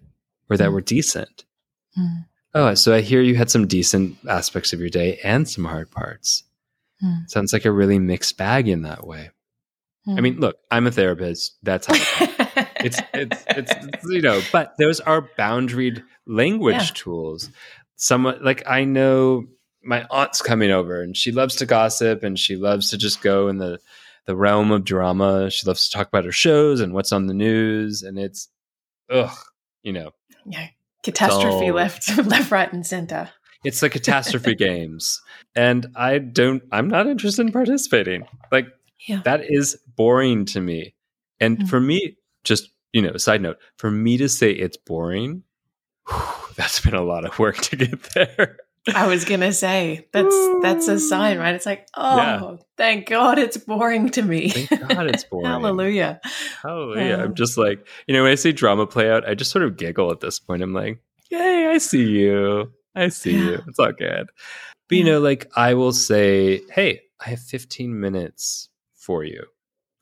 or 0.51 0.57
that 0.57 0.70
mm. 0.70 0.72
were 0.72 0.80
decent? 0.80 1.44
Mm. 1.99 2.24
Oh, 2.55 2.74
so 2.74 2.94
I 2.94 3.01
hear 3.01 3.20
you 3.20 3.34
had 3.34 3.51
some 3.51 3.66
decent 3.66 4.16
aspects 4.28 4.72
of 4.72 4.80
your 4.80 4.88
day 4.88 5.18
and 5.22 5.49
some 5.49 5.64
hard 5.64 5.90
parts. 5.90 6.44
Mm. 7.05 7.28
Sounds 7.28 7.53
like 7.53 7.64
a 7.64 7.72
really 7.72 7.99
mixed 7.99 8.38
bag 8.38 8.68
in 8.68 8.82
that 8.82 9.07
way. 9.07 9.30
I 10.09 10.20
mean, 10.20 10.34
hmm. 10.34 10.40
look, 10.40 10.59
I'm 10.70 10.86
a 10.86 10.92
therapist. 10.92 11.57
That's 11.64 11.86
how 11.86 11.94
it's, 12.76 13.01
it's, 13.12 13.44
it's, 13.49 13.72
it's, 13.74 14.05
you 14.05 14.22
know, 14.22 14.40
but 14.53 14.74
those 14.78 15.01
are 15.01 15.28
boundaried 15.36 16.03
language 16.26 16.76
yeah. 16.76 16.90
tools. 16.94 17.51
Someone 17.97 18.38
like 18.42 18.62
I 18.68 18.84
know 18.84 19.47
my 19.82 20.07
aunt's 20.11 20.42
coming 20.42 20.70
over 20.70 21.03
and 21.03 21.16
she 21.16 21.32
loves 21.32 21.57
to 21.57 21.66
gossip 21.66 22.22
and 22.22 22.38
she 22.38 22.57
loves 22.57 22.90
to 22.90 22.99
just 22.99 23.20
go 23.20 23.49
in 23.49 23.59
the, 23.59 23.80
the 24.26 24.36
realm 24.36 24.70
of 24.70 24.84
drama. 24.84 25.51
She 25.51 25.66
loves 25.66 25.88
to 25.88 25.97
talk 25.97 26.09
about 26.09 26.24
her 26.24 26.32
shows 26.32 26.80
and 26.80 26.92
what's 26.92 27.12
on 27.12 27.26
the 27.26 27.34
news. 27.34 28.03
And 28.03 28.16
it's, 28.16 28.49
ugh, 29.11 29.36
you 29.82 29.92
know. 29.92 30.11
Yeah. 30.47 30.68
Catastrophe 31.03 31.70
left, 31.70 32.16
left, 32.26 32.51
right, 32.51 32.72
and 32.72 32.86
center. 32.86 33.30
It's 33.64 33.80
the 33.80 33.90
catastrophe 33.90 34.55
games. 34.57 35.20
And 35.55 35.86
I 35.94 36.18
don't, 36.18 36.62
I'm 36.72 36.88
not 36.88 37.07
interested 37.07 37.47
in 37.47 37.53
participating. 37.53 38.26
Like, 38.51 38.66
yeah. 39.07 39.20
That 39.24 39.42
is 39.49 39.78
boring 39.97 40.47
to 40.47 40.61
me. 40.61 40.94
And 41.38 41.59
mm-hmm. 41.59 41.66
for 41.68 41.80
me, 41.80 42.16
just, 42.44 42.70
you 42.92 43.03
know, 43.03 43.16
side 43.16 43.42
note, 43.42 43.59
for 43.76 43.90
me 43.90 44.16
to 44.16 44.28
say 44.28 44.51
it's 44.51 44.76
boring, 44.76 45.42
whew, 46.09 46.22
that's 46.57 46.80
been 46.80 46.94
a 46.94 47.03
lot 47.03 47.24
of 47.24 47.38
work 47.38 47.57
to 47.59 47.76
get 47.76 48.03
there. 48.14 48.59
I 48.95 49.07
was 49.09 49.24
gonna 49.24 49.53
say 49.53 50.07
that's 50.12 50.37
that's 50.62 50.89
a 50.89 50.99
sign, 50.99 51.39
right? 51.39 51.55
It's 51.55 51.66
like, 51.66 51.89
oh, 51.95 52.16
yeah. 52.16 52.57
thank 52.76 53.09
God, 53.09 53.39
it's 53.39 53.57
boring 53.57 54.11
to 54.11 54.22
me. 54.22 54.51
Thank 54.51 54.89
God, 54.89 55.07
it's 55.09 55.24
boring. 55.30 55.47
Hallelujah, 55.47 56.20
hallelujah. 56.62 57.14
I'm 57.14 57.20
um, 57.28 57.34
just 57.34 57.59
like, 57.59 57.87
you 58.07 58.14
know, 58.14 58.22
when 58.22 58.32
I 58.32 58.37
see 58.37 58.53
drama 58.53 58.87
play 58.87 59.11
out, 59.11 59.28
I 59.28 59.34
just 59.34 59.51
sort 59.51 59.64
of 59.64 59.76
giggle 59.76 60.11
at 60.12 60.20
this 60.20 60.39
point. 60.39 60.62
I'm 60.62 60.72
like, 60.72 61.01
yay, 61.30 61.68
I 61.68 61.78
see 61.78 62.05
you, 62.05 62.72
I 62.95 63.09
see 63.09 63.32
yeah. 63.32 63.45
you. 63.45 63.62
It's 63.66 63.78
all 63.78 63.93
good. 63.93 64.28
But 64.89 64.99
you 64.99 65.05
know, 65.05 65.20
like 65.20 65.51
I 65.57 65.74
will 65.74 65.93
say, 65.93 66.62
hey, 66.70 67.03
I 67.24 67.30
have 67.30 67.41
15 67.41 67.99
minutes 67.99 68.68
for 68.95 69.24
you. 69.24 69.45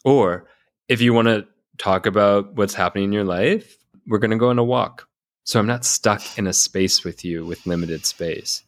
Or 0.04 0.46
if 0.88 1.00
you 1.00 1.14
want 1.14 1.28
to 1.28 1.46
talk 1.78 2.06
about 2.06 2.54
what's 2.54 2.74
happening 2.74 3.04
in 3.04 3.12
your 3.12 3.24
life, 3.24 3.78
we're 4.06 4.18
going 4.18 4.30
to 4.30 4.36
go 4.36 4.50
on 4.50 4.58
a 4.58 4.64
walk. 4.64 5.08
So 5.44 5.60
I'm 5.60 5.66
not 5.66 5.84
stuck 5.84 6.38
in 6.38 6.46
a 6.46 6.52
space 6.52 7.04
with 7.04 7.24
you 7.24 7.44
with 7.44 7.66
limited 7.66 8.06
space. 8.06 8.62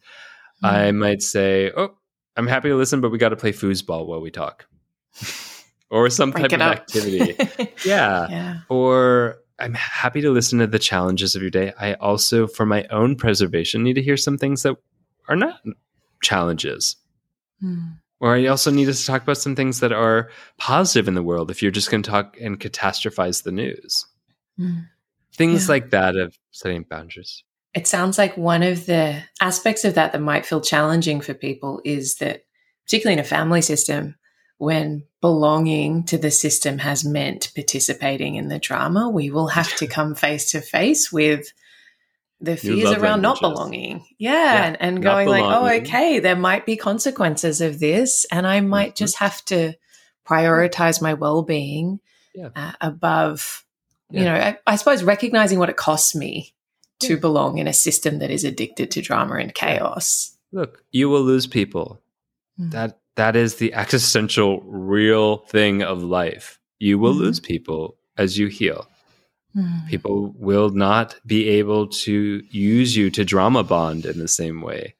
Mm. 0.63 0.69
I 0.69 0.91
might 0.91 1.21
say, 1.21 1.71
Oh, 1.75 1.95
I'm 2.35 2.47
happy 2.47 2.69
to 2.69 2.75
listen, 2.75 3.01
but 3.01 3.11
we 3.11 3.17
got 3.17 3.29
to 3.29 3.35
play 3.35 3.51
foosball 3.51 4.05
while 4.05 4.21
we 4.21 4.31
talk. 4.31 4.67
or 5.89 6.09
some 6.09 6.31
Break 6.31 6.49
type 6.49 6.53
of 6.53 6.61
up. 6.61 6.75
activity. 6.75 7.35
yeah. 7.85 8.27
yeah. 8.29 8.57
Or 8.69 9.39
I'm 9.59 9.73
happy 9.73 10.21
to 10.21 10.31
listen 10.31 10.59
to 10.59 10.67
the 10.67 10.79
challenges 10.79 11.35
of 11.35 11.41
your 11.41 11.51
day. 11.51 11.73
I 11.79 11.93
also, 11.95 12.45
for 12.45 12.65
my 12.65 12.85
own 12.91 13.15
preservation, 13.15 13.83
need 13.83 13.95
to 13.95 14.03
hear 14.03 14.17
some 14.17 14.37
things 14.37 14.63
that 14.63 14.75
are 15.27 15.35
not 15.35 15.61
challenges. 16.21 16.95
Mm. 17.63 17.97
Or 18.19 18.35
I 18.35 18.47
also 18.47 18.71
need 18.71 18.89
us 18.89 19.01
to 19.01 19.07
talk 19.07 19.23
about 19.23 19.37
some 19.37 19.55
things 19.55 19.79
that 19.79 19.91
are 19.91 20.29
positive 20.57 21.07
in 21.07 21.13
the 21.13 21.23
world 21.23 21.51
if 21.51 21.61
you're 21.61 21.71
just 21.71 21.91
going 21.91 22.03
to 22.03 22.09
talk 22.09 22.37
and 22.39 22.59
catastrophize 22.59 23.43
the 23.43 23.51
news. 23.51 24.05
Mm. 24.59 24.87
Things 25.37 25.67
yeah. 25.67 25.71
like 25.71 25.89
that 25.91 26.15
of 26.15 26.35
setting 26.51 26.83
boundaries. 26.83 27.43
It 27.73 27.87
sounds 27.87 28.17
like 28.17 28.37
one 28.37 28.63
of 28.63 28.85
the 28.85 29.21
aspects 29.39 29.85
of 29.85 29.95
that 29.95 30.13
that 30.13 30.21
might 30.21 30.45
feel 30.45 30.61
challenging 30.61 31.21
for 31.21 31.33
people 31.33 31.81
is 31.85 32.15
that, 32.15 32.43
particularly 32.85 33.13
in 33.13 33.19
a 33.19 33.27
family 33.27 33.61
system, 33.61 34.15
when 34.57 35.03
belonging 35.21 36.03
to 36.05 36.17
the 36.17 36.31
system 36.31 36.79
has 36.79 37.05
meant 37.05 37.51
participating 37.53 38.35
in 38.35 38.47
the 38.47 38.59
drama, 38.59 39.09
we 39.09 39.29
will 39.29 39.47
have 39.47 39.75
to 39.77 39.87
come 39.87 40.15
face 40.15 40.51
to 40.51 40.61
face 40.61 41.11
with 41.11 41.51
the 42.39 42.57
fears 42.57 42.91
around 42.91 43.21
not 43.21 43.41
belonging. 43.41 44.05
Yeah. 44.17 44.31
yeah 44.31 44.65
and, 44.65 44.77
and 44.81 45.03
going 45.03 45.27
like, 45.27 45.43
oh, 45.43 45.67
okay, 45.81 46.19
there 46.19 46.35
might 46.35 46.65
be 46.65 46.77
consequences 46.77 47.61
of 47.61 47.79
this. 47.79 48.25
And 48.31 48.45
I 48.45 48.61
might 48.61 48.89
mm-hmm. 48.89 49.05
just 49.05 49.17
have 49.17 49.43
to 49.45 49.73
prioritize 50.27 51.01
my 51.01 51.13
well 51.15 51.41
being 51.41 51.99
yeah. 52.35 52.49
uh, 52.55 52.73
above, 52.81 53.65
yeah. 54.09 54.19
you 54.19 54.25
know, 54.25 54.35
I, 54.35 54.57
I, 54.65 54.75
suppose 54.75 55.03
recognizing 55.03 55.59
what 55.59 55.69
it 55.69 55.77
costs 55.77 56.15
me 56.15 56.53
to 56.99 57.17
belong 57.17 57.57
in 57.57 57.67
a 57.67 57.73
system 57.73 58.19
that 58.19 58.31
is 58.31 58.43
addicted 58.43 58.91
to 58.91 59.01
drama 59.01 59.35
and 59.35 59.53
chaos. 59.53 60.37
Look, 60.51 60.83
you 60.91 61.09
will 61.09 61.21
lose 61.21 61.47
people. 61.47 62.01
Mm. 62.59 62.71
That 62.71 62.99
that 63.15 63.35
is 63.35 63.55
the 63.55 63.73
existential 63.73 64.61
real 64.61 65.37
thing 65.37 65.81
of 65.81 66.03
life. 66.03 66.59
You 66.79 66.99
will 66.99 67.13
mm. 67.13 67.19
lose 67.19 67.39
people 67.39 67.97
as 68.17 68.37
you 68.37 68.47
heal. 68.47 68.87
Mm. 69.55 69.87
People 69.87 70.33
will 70.37 70.69
not 70.69 71.15
be 71.25 71.49
able 71.49 71.87
to 71.87 72.43
use 72.49 72.95
you 72.95 73.09
to 73.11 73.25
drama 73.25 73.63
bond 73.63 74.05
in 74.05 74.19
the 74.19 74.27
same 74.27 74.61
way. 74.61 74.95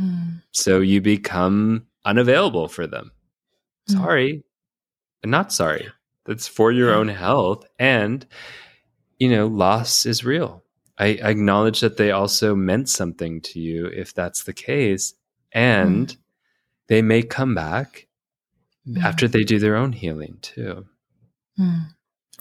Mm. 0.00 0.42
So 0.52 0.80
you 0.80 1.00
become 1.00 1.86
unavailable 2.04 2.68
for 2.68 2.86
them. 2.86 3.12
Mm. 3.88 3.94
Sorry. 3.94 4.44
Not 5.24 5.52
sorry. 5.52 5.88
That's 6.24 6.48
for 6.48 6.72
your 6.72 6.92
own 6.92 7.08
health. 7.08 7.66
And, 7.78 8.26
you 9.18 9.28
know, 9.28 9.46
loss 9.46 10.06
is 10.06 10.24
real. 10.24 10.62
I, 10.98 11.18
I, 11.22 11.30
acknowledge 11.30 11.80
that 11.80 11.96
they 11.96 12.12
also 12.12 12.54
meant 12.54 12.88
something 12.88 13.40
to 13.42 13.60
you 13.60 13.86
if 13.86 14.14
that's 14.14 14.44
the 14.44 14.52
case. 14.52 15.14
And 15.52 16.08
mm. 16.08 16.16
they 16.88 17.02
may 17.02 17.22
come 17.22 17.54
back 17.54 18.06
mm. 18.88 19.02
after 19.02 19.26
they 19.26 19.42
do 19.42 19.58
their 19.58 19.76
own 19.76 19.92
healing 19.92 20.38
too. 20.40 20.86
Mm. 21.58 21.88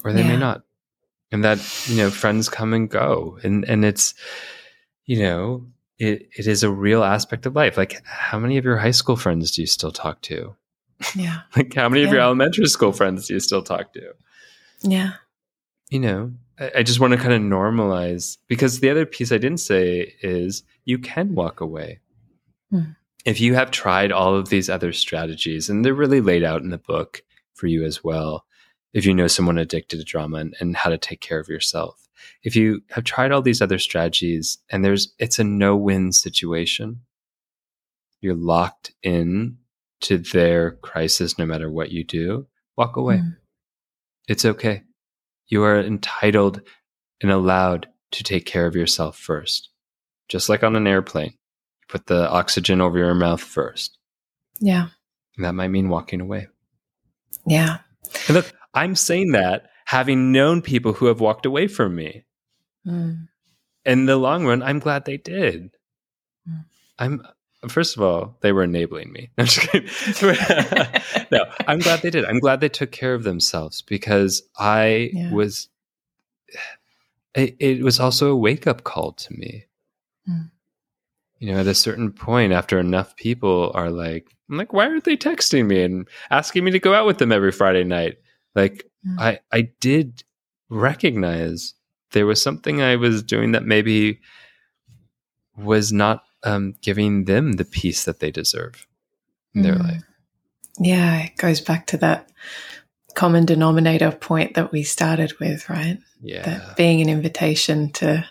Or 0.04 0.14
they 0.14 0.22
yeah. 0.22 0.28
may 0.28 0.38
not 0.38 0.64
and 1.34 1.44
that 1.44 1.60
you 1.90 1.98
know 1.98 2.10
friends 2.10 2.48
come 2.48 2.74
and 2.74 2.90
go 2.90 3.38
and 3.44 3.66
and 3.66 3.84
it's 3.84 4.14
you 5.06 5.20
know 5.20 5.66
it 5.98 6.30
it 6.38 6.48
is 6.48 6.64
a 6.64 6.70
real 6.70 7.04
aspect 7.04 7.46
of 7.46 7.56
life 7.56 7.76
like 7.76 8.02
how 8.06 8.40
many 8.40 8.58
of 8.58 8.64
your 8.64 8.78
high 8.78 8.92
school 8.92 9.18
friends 9.18 9.52
do 9.52 9.62
you 9.62 9.68
still 9.68 9.92
talk 9.92 10.22
to 10.22 10.56
Yeah. 11.16 11.42
like, 11.56 11.74
how 11.74 11.90
many 11.90 12.04
of 12.04 12.12
your 12.12 12.22
elementary 12.22 12.66
school 12.68 12.92
friends 12.92 13.28
do 13.28 13.34
you 13.34 13.40
still 13.40 13.64
talk 13.64 13.94
to? 13.94 14.14
Yeah. 14.82 15.14
You 15.90 16.00
know, 16.00 16.34
I, 16.60 16.72
I 16.78 16.84
just 16.84 17.00
want 17.00 17.14
to 17.14 17.20
kind 17.20 17.34
of 17.34 17.42
normalize 17.42 18.38
because 18.48 18.80
the 18.80 18.90
other 18.90 19.06
piece 19.06 19.32
I 19.32 19.38
didn't 19.38 19.60
say 19.60 20.16
is 20.22 20.64
you 20.86 20.98
can 20.98 21.36
walk 21.36 21.62
away. 21.62 22.00
Hmm. 22.70 22.92
If 23.26 23.40
you 23.40 23.56
have 23.56 23.72
tried 23.72 24.12
all 24.12 24.36
of 24.36 24.50
these 24.50 24.70
other 24.70 24.92
strategies, 24.92 25.70
and 25.70 25.86
they're 25.86 25.94
really 25.94 26.20
laid 26.20 26.44
out 26.44 26.62
in 26.62 26.70
the 26.70 26.78
book 26.78 27.24
for 27.54 27.68
you 27.68 27.86
as 27.86 28.04
well, 28.04 28.46
if 28.94 29.06
you 29.06 29.14
know 29.14 29.28
someone 29.28 29.58
addicted 29.58 29.98
to 29.98 30.04
drama 30.04 30.38
and, 30.38 30.56
and 30.60 30.76
how 30.76 30.90
to 30.90 30.98
take 30.98 31.22
care 31.22 31.40
of 31.40 31.48
yourself. 31.48 32.08
If 32.44 32.56
you 32.56 32.82
have 32.92 33.04
tried 33.04 33.32
all 33.32 33.42
these 33.42 33.62
other 33.62 33.80
strategies 33.80 34.58
and 34.70 34.84
there's 34.84 35.14
it's 35.20 35.40
a 35.40 35.44
no-win 35.44 36.12
situation, 36.12 37.02
you're 38.22 38.36
locked 38.36 38.94
in 39.04 39.58
to 40.04 40.18
their 40.18 40.72
crisis 40.72 41.38
no 41.38 41.46
matter 41.46 41.70
what 41.70 41.92
you 41.92 42.04
do, 42.04 42.48
walk 42.78 42.98
away. 42.98 43.18
Mm. 43.18 43.38
It's 44.28 44.46
okay. 44.46 44.84
You 45.48 45.64
are 45.64 45.80
entitled 45.80 46.62
and 47.22 47.32
allowed 47.32 47.88
to 48.12 48.24
take 48.24 48.46
care 48.46 48.66
of 48.66 48.76
yourself 48.76 49.18
first. 49.18 49.70
Just 50.30 50.50
like 50.50 50.64
on 50.64 50.76
an 50.76 50.88
airplane, 50.88 51.32
you 51.32 51.88
put 51.88 52.08
the 52.08 52.30
oxygen 52.30 52.82
over 52.82 52.98
your 52.98 53.14
mouth 53.14 53.42
first. 53.42 53.98
Yeah. 54.60 54.88
And 55.36 55.46
that 55.46 55.54
might 55.54 55.70
mean 55.70 55.90
walking 55.90 56.22
away. 56.22 56.48
Yeah. 57.46 57.80
And 58.28 58.36
look, 58.36 58.52
I'm 58.74 58.96
saying 58.96 59.32
that 59.32 59.70
having 59.86 60.32
known 60.32 60.62
people 60.62 60.94
who 60.94 61.08
have 61.08 61.20
walked 61.20 61.46
away 61.46 61.68
from 61.68 61.96
me. 61.96 62.26
Mm. 62.86 63.28
In 63.86 64.06
the 64.06 64.18
long 64.18 64.46
run, 64.46 64.64
I'm 64.64 64.80
glad 64.80 65.06
they 65.06 65.18
did. 65.18 65.72
Mm. 66.50 66.66
I'm 67.00 67.22
first 67.68 67.96
of 67.98 68.04
all, 68.04 68.38
they 68.42 68.52
were 68.52 68.64
enabling 68.64 69.12
me. 69.12 69.30
I'm 69.38 69.46
just 69.46 69.60
kidding. 69.62 69.90
no, 71.32 71.46
I'm 71.68 71.80
glad 71.80 72.02
they 72.02 72.10
did. 72.10 72.26
I'm 72.26 72.40
glad 72.40 72.60
they 72.60 72.70
took 72.70 72.92
care 72.92 73.14
of 73.14 73.24
themselves 73.24 73.82
because 73.82 74.42
I 74.58 75.12
Yeah. 75.14 75.32
was. 75.34 75.70
It, 77.36 77.56
it 77.60 77.84
was 77.84 78.00
also 78.00 78.30
a 78.32 78.36
wake 78.36 78.68
up 78.68 78.84
call 78.84 79.14
to 79.14 79.34
me. 79.34 79.66
Mm. 80.30 80.52
You 81.40 81.54
know, 81.54 81.60
at 81.60 81.68
a 81.68 81.74
certain 81.74 82.12
point, 82.12 82.54
after 82.54 82.80
enough 82.80 83.16
people 83.16 83.72
are 83.74 83.90
like, 83.90 84.28
I'm 84.50 84.58
like, 84.58 84.72
why 84.72 84.86
aren't 84.88 85.04
they 85.04 85.18
texting 85.18 85.66
me 85.66 85.82
and 85.84 86.08
asking 86.30 86.64
me 86.64 86.72
to 86.72 86.80
go 86.80 86.94
out 86.94 87.08
with 87.08 87.18
them 87.18 87.32
every 87.32 87.52
Friday 87.52 87.84
night? 87.84 88.18
Like, 88.56 88.86
Mm. 89.06 89.20
I 89.20 89.40
I 89.52 89.62
did 89.82 90.24
recognize 90.70 91.74
there 92.12 92.26
was 92.26 92.42
something 92.42 92.82
I 92.82 92.96
was 92.96 93.22
doing 93.22 93.52
that 93.52 93.66
maybe 93.66 94.22
was 95.58 95.92
not 95.92 96.24
um, 96.44 96.76
giving 96.82 97.26
them 97.26 97.54
the 97.54 97.66
peace 97.66 98.04
that 98.06 98.20
they 98.20 98.32
deserve 98.32 98.86
in 99.56 99.62
their 99.64 99.76
Mm. 99.76 99.84
life. 99.84 100.04
Yeah. 100.80 101.24
It 101.24 101.38
goes 101.38 101.62
back 101.62 101.88
to 101.88 101.98
that 101.98 102.30
common 103.16 103.46
denominator 103.46 104.12
point 104.12 104.56
that 104.56 104.72
we 104.72 104.84
started 104.84 105.34
with, 105.40 105.70
right? 105.70 106.00
Yeah. 106.22 106.42
That 106.44 106.76
being 106.78 107.02
an 107.02 107.10
invitation 107.10 107.92
to 107.94 108.26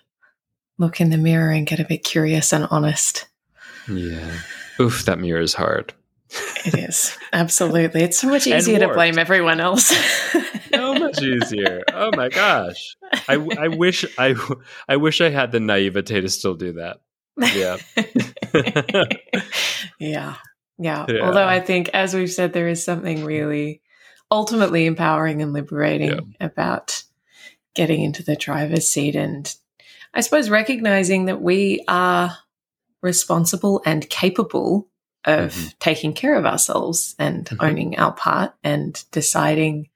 look 0.79 1.01
in 1.01 1.11
the 1.11 1.19
mirror 1.19 1.51
and 1.51 1.67
get 1.67 1.79
a 1.81 1.85
bit 1.85 2.03
curious 2.03 2.53
and 2.53 2.67
honest. 2.71 3.27
Yeah. 3.89 4.39
Oof, 4.81 5.05
that 5.05 5.19
mirror 5.21 5.41
is 5.41 5.55
hard. 5.55 5.93
It 6.65 6.75
is. 6.75 7.17
Absolutely. 7.33 8.03
It's 8.03 8.19
so 8.19 8.29
much 8.29 8.47
easier 8.47 8.79
to 8.81 8.89
blame 8.93 9.19
everyone 9.19 9.61
else. 9.61 9.93
So 10.73 10.95
much 10.95 11.21
easier. 11.23 11.83
Oh 11.93 12.11
my 12.17 12.31
gosh. 12.31 12.97
I, 13.29 13.35
I 13.59 13.69
wish 13.69 14.05
I 14.19 14.35
I 14.89 14.97
wish 14.97 15.21
I 15.21 15.29
had 15.29 15.53
the 15.53 15.61
naivete 15.61 16.23
to 16.23 16.29
still 16.31 16.55
do 16.55 16.73
that. 16.75 17.01
Yeah. 17.37 17.77
yeah. 19.99 20.37
Yeah. 20.79 21.07
Yeah. 21.09 21.21
Although 21.23 21.47
I 21.47 21.61
think, 21.61 21.91
as 21.95 22.15
we've 22.15 22.31
said, 22.31 22.53
there 22.53 22.69
is 22.69 22.85
something 22.85 23.25
really 23.25 23.81
ultimately 24.31 24.87
empowering 24.87 25.43
and 25.43 25.53
liberating 25.53 26.35
about 26.41 27.03
getting 27.75 28.03
into 28.03 28.23
the 28.23 28.37
driver's 28.37 28.91
seat 28.91 29.15
and 29.15 29.55
I 30.15 30.21
suppose 30.21 30.51
recognizing 30.51 31.27
that 31.27 31.41
we 31.41 31.85
are 31.89 32.37
responsible 33.03 33.83
and 33.87 34.09
capable 34.11 34.89
of 35.25 35.53
Mhm. 35.55 35.75
taking 35.79 36.13
care 36.15 36.35
of 36.37 36.45
ourselves 36.45 37.15
and 37.19 37.47
Mhm. 37.47 37.57
owning 37.61 37.99
our 37.99 38.13
part 38.13 38.55
and 38.65 39.03
deciding 39.11 39.89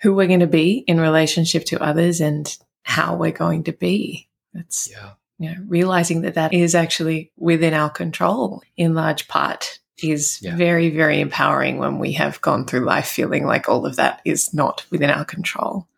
who 0.00 0.14
we're 0.14 0.26
going 0.26 0.40
to 0.40 0.46
be 0.46 0.78
in 0.86 1.00
relationship 1.00 1.64
to 1.66 1.82
others 1.82 2.20
and 2.20 2.56
how 2.82 3.14
we're 3.16 3.30
going 3.32 3.64
to 3.64 3.72
be. 3.72 4.28
That's 4.54 4.88
Yeah. 4.90 5.10
You 5.38 5.50
know, 5.50 5.56
realizing 5.66 6.22
that 6.22 6.34
that 6.34 6.52
is 6.52 6.74
actually 6.74 7.30
within 7.36 7.74
our 7.74 7.90
control 7.90 8.62
in 8.76 8.94
large 8.94 9.28
part 9.28 9.78
is 10.02 10.38
Yeah. 10.42 10.56
very, 10.56 10.90
very 10.90 11.20
empowering 11.20 11.78
when 11.78 11.98
we 11.98 12.12
have 12.12 12.40
gone 12.40 12.64
through 12.66 12.84
life 12.84 13.06
feeling 13.08 13.46
like 13.46 13.68
all 13.68 13.84
of 13.86 13.96
that 13.96 14.20
is 14.24 14.54
not 14.54 14.84
within 14.90 15.10
our 15.10 15.24
control. 15.24 15.88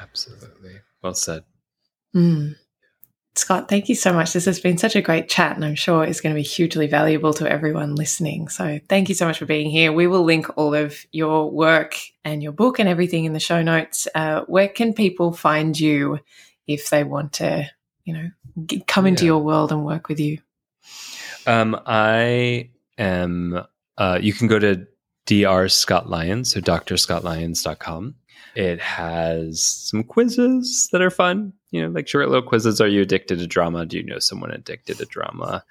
Absolutely. 0.00 0.76
Well 1.02 1.14
said. 1.14 1.44
Mm. 2.14 2.56
Scott, 3.36 3.68
thank 3.68 3.88
you 3.88 3.94
so 3.94 4.12
much. 4.12 4.32
This 4.32 4.44
has 4.46 4.58
been 4.58 4.76
such 4.76 4.96
a 4.96 5.00
great 5.00 5.28
chat, 5.28 5.54
and 5.54 5.64
I'm 5.64 5.76
sure 5.76 6.04
it's 6.04 6.20
going 6.20 6.34
to 6.34 6.38
be 6.38 6.46
hugely 6.46 6.88
valuable 6.88 7.32
to 7.34 7.50
everyone 7.50 7.94
listening. 7.94 8.48
So, 8.48 8.80
thank 8.88 9.08
you 9.08 9.14
so 9.14 9.24
much 9.24 9.38
for 9.38 9.46
being 9.46 9.70
here. 9.70 9.92
We 9.92 10.08
will 10.08 10.24
link 10.24 10.46
all 10.58 10.74
of 10.74 11.06
your 11.12 11.48
work 11.48 11.96
and 12.24 12.42
your 12.42 12.52
book 12.52 12.80
and 12.80 12.88
everything 12.88 13.24
in 13.24 13.32
the 13.32 13.40
show 13.40 13.62
notes. 13.62 14.08
Uh, 14.14 14.42
where 14.46 14.68
can 14.68 14.92
people 14.94 15.32
find 15.32 15.78
you 15.78 16.18
if 16.66 16.90
they 16.90 17.04
want 17.04 17.34
to, 17.34 17.70
you 18.04 18.14
know, 18.14 18.30
come 18.86 19.06
into 19.06 19.24
Yeah. 19.24 19.28
your 19.32 19.38
world 19.42 19.72
and 19.72 19.84
work 19.84 20.08
with 20.08 20.20
you? 20.20 20.38
Um, 21.46 21.80
I 21.86 22.70
am, 22.98 23.62
uh, 23.98 24.18
you 24.20 24.32
can 24.32 24.46
go 24.46 24.58
to 24.58 24.86
Dr. 25.26 25.68
Scott 25.68 26.08
Lyons, 26.10 26.52
so 26.52 26.60
drscottlyons.com. 26.60 28.14
It 28.56 28.80
has 28.80 29.62
some 29.62 30.02
quizzes 30.02 30.88
that 30.92 31.00
are 31.02 31.10
fun, 31.10 31.52
you 31.70 31.80
know, 31.82 31.88
like 31.88 32.08
short 32.08 32.28
little 32.28 32.46
quizzes. 32.46 32.80
Are 32.80 32.88
you 32.88 33.02
addicted 33.02 33.38
to 33.38 33.46
drama? 33.46 33.86
Do 33.86 33.96
you 33.96 34.02
know 34.02 34.18
someone 34.18 34.50
addicted 34.50 34.98
to 34.98 35.04
drama? 35.06 35.64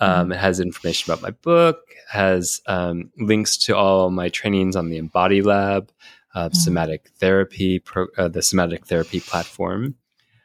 Um, 0.00 0.30
it 0.32 0.36
has 0.38 0.60
information 0.60 1.10
about 1.10 1.22
my 1.22 1.30
book, 1.30 1.78
has 2.10 2.60
um, 2.66 3.10
links 3.18 3.56
to 3.58 3.74
all 3.76 4.10
my 4.10 4.28
trainings 4.28 4.76
on 4.76 4.90
the 4.90 4.98
Embody 4.98 5.40
Lab, 5.40 5.90
uh, 6.34 6.50
Mhm. 6.50 6.56
somatic 6.56 7.08
therapy, 7.18 7.78
pro, 7.78 8.06
uh, 8.18 8.28
the 8.28 8.42
somatic 8.42 8.86
therapy 8.86 9.20
platform. 9.20 9.94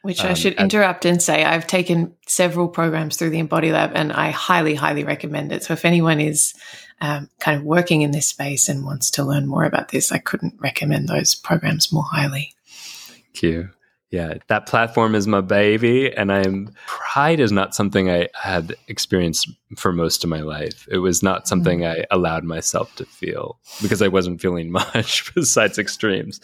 Which 0.02 0.24
I 0.24 0.30
Um, 0.30 0.34
should 0.34 0.54
interrupt 0.54 1.04
and 1.04 1.22
say 1.22 1.44
I've 1.44 1.66
taken 1.66 2.14
several 2.26 2.68
programs 2.68 3.16
through 3.16 3.30
the 3.30 3.38
Embody 3.38 3.70
Lab 3.72 3.92
and 3.94 4.12
I 4.12 4.30
highly, 4.30 4.74
highly 4.74 5.04
recommend 5.04 5.52
it. 5.52 5.62
So 5.62 5.72
if 5.74 5.84
anyone 5.84 6.20
is 6.20 6.54
um, 7.00 7.30
kind 7.38 7.56
of 7.58 7.64
working 7.64 8.02
in 8.02 8.10
this 8.10 8.26
space 8.26 8.68
and 8.68 8.84
wants 8.84 9.10
to 9.12 9.24
learn 9.24 9.46
more 9.46 9.64
about 9.64 9.88
this, 9.88 10.10
I 10.12 10.18
couldn't 10.18 10.54
recommend 10.58 11.08
those 11.08 11.34
programs 11.34 11.92
more 11.92 12.04
highly. 12.04 12.54
Thank 12.66 13.42
you. 13.42 13.70
Yeah, 14.12 14.34
that 14.48 14.66
platform 14.66 15.14
is 15.14 15.26
my 15.26 15.40
baby, 15.40 16.14
and 16.14 16.30
I'm 16.30 16.74
pride 16.86 17.40
is 17.40 17.50
not 17.50 17.74
something 17.74 18.10
I 18.10 18.28
had 18.34 18.76
experienced 18.86 19.48
for 19.78 19.90
most 19.90 20.22
of 20.22 20.28
my 20.28 20.42
life. 20.42 20.86
It 20.90 20.98
was 20.98 21.22
not 21.22 21.48
something 21.48 21.86
I 21.86 22.04
allowed 22.10 22.44
myself 22.44 22.94
to 22.96 23.06
feel 23.06 23.58
because 23.80 24.02
I 24.02 24.08
wasn't 24.08 24.42
feeling 24.42 24.70
much 24.94 25.34
besides 25.34 25.78
extremes. 25.78 26.40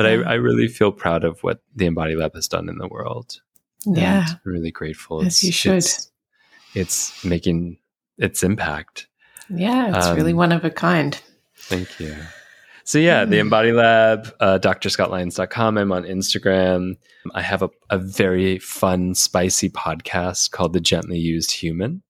But 0.00 0.06
I. 0.06 0.32
I 0.32 0.34
really 0.34 0.66
feel 0.68 0.92
proud 0.92 1.24
of 1.24 1.42
what 1.42 1.60
the 1.76 1.86
Embody 1.86 2.16
Lab 2.16 2.34
has 2.34 2.48
done 2.48 2.68
in 2.68 2.78
the 2.78 2.88
world. 2.88 3.40
Yeah. 3.86 4.26
and 4.28 4.38
really 4.44 4.70
grateful. 4.70 5.22
As 5.24 5.42
you 5.42 5.52
should. 5.52 5.76
It's, 5.76 6.10
it's 6.74 7.24
making 7.24 7.78
its 8.18 8.42
impact. 8.42 9.06
Yeah, 9.48 9.96
it's 9.98 10.08
really 10.16 10.32
Um, 10.32 10.36
one 10.38 10.52
of 10.52 10.64
a 10.64 10.70
kind. 10.70 11.20
Thank 11.56 11.98
you. 12.00 12.16
So 12.84 12.98
yeah, 12.98 13.24
the 13.24 13.36
Mm. 13.36 13.40
Embody 13.40 13.72
Lab, 13.72 14.34
uh, 14.40 14.58
drscottlyons.com. 14.60 15.78
I'm 15.78 15.92
on 15.92 16.04
Instagram. 16.04 16.96
I 17.34 17.42
have 17.42 17.62
a, 17.62 17.70
a 17.90 17.98
very 17.98 18.58
fun, 18.58 19.14
spicy 19.14 19.70
podcast 19.70 20.50
called 20.50 20.72
The 20.72 20.80
Gently 20.80 21.18
Used 21.18 21.52
Human 21.52 22.02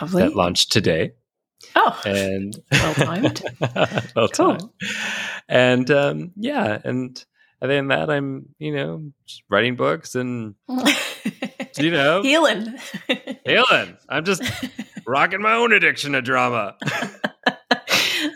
Lovely. 0.00 0.22
that 0.22 0.36
launched 0.36 0.70
today. 0.72 1.12
Oh, 1.74 2.00
And 2.04 2.54
Well 2.70 2.94
timed. 2.94 3.42
well 4.16 4.28
Cool. 4.28 4.56
timed. 4.56 4.70
And 5.48 5.90
um, 5.90 6.32
yeah, 6.36 6.78
and 6.84 7.24
other 7.60 7.74
than 7.76 7.88
that, 7.88 8.10
I'm 8.10 8.46
you 8.58 8.74
know 8.74 9.12
just 9.26 9.42
writing 9.48 9.76
books 9.76 10.14
and 10.14 10.54
you 11.78 11.90
know 11.90 12.22
healing. 12.22 12.74
healing. 13.46 13.96
I'm 14.08 14.24
just 14.24 14.42
rocking 15.06 15.40
my 15.42 15.54
own 15.54 15.72
addiction 15.72 16.12
to 16.12 16.22
drama. 16.22 16.76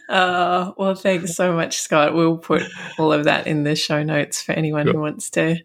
Uh, 0.09 0.73
well, 0.79 0.95
thanks 0.95 1.35
so 1.35 1.53
much, 1.53 1.79
Scott. 1.79 2.15
We'll 2.15 2.39
put 2.39 2.63
all 2.99 3.13
of 3.13 3.25
that 3.25 3.47
in 3.47 3.65
the 3.65 3.77
show 3.77 4.03
notes 4.03 4.43
for 4.43 4.53
anyone 4.53 4.87
who 4.87 5.01
wants 5.01 5.31
to 5.31 5.57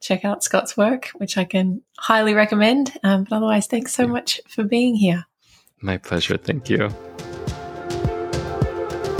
check 0.00 0.24
out 0.24 0.44
Scott's 0.44 0.76
work, 0.76 1.10
which 1.16 1.38
I 1.38 1.44
can 1.44 1.82
highly 1.96 2.34
recommend. 2.34 2.92
Um, 3.02 3.24
but 3.24 3.36
otherwise, 3.36 3.66
thanks 3.66 3.94
so 3.94 4.02
Yeah. 4.04 4.08
much 4.10 4.40
for 4.48 4.64
being 4.64 4.94
here. 4.96 5.24
My 5.84 5.98
pleasure. 5.98 6.38
Thank 6.38 6.70
you. 6.70 6.88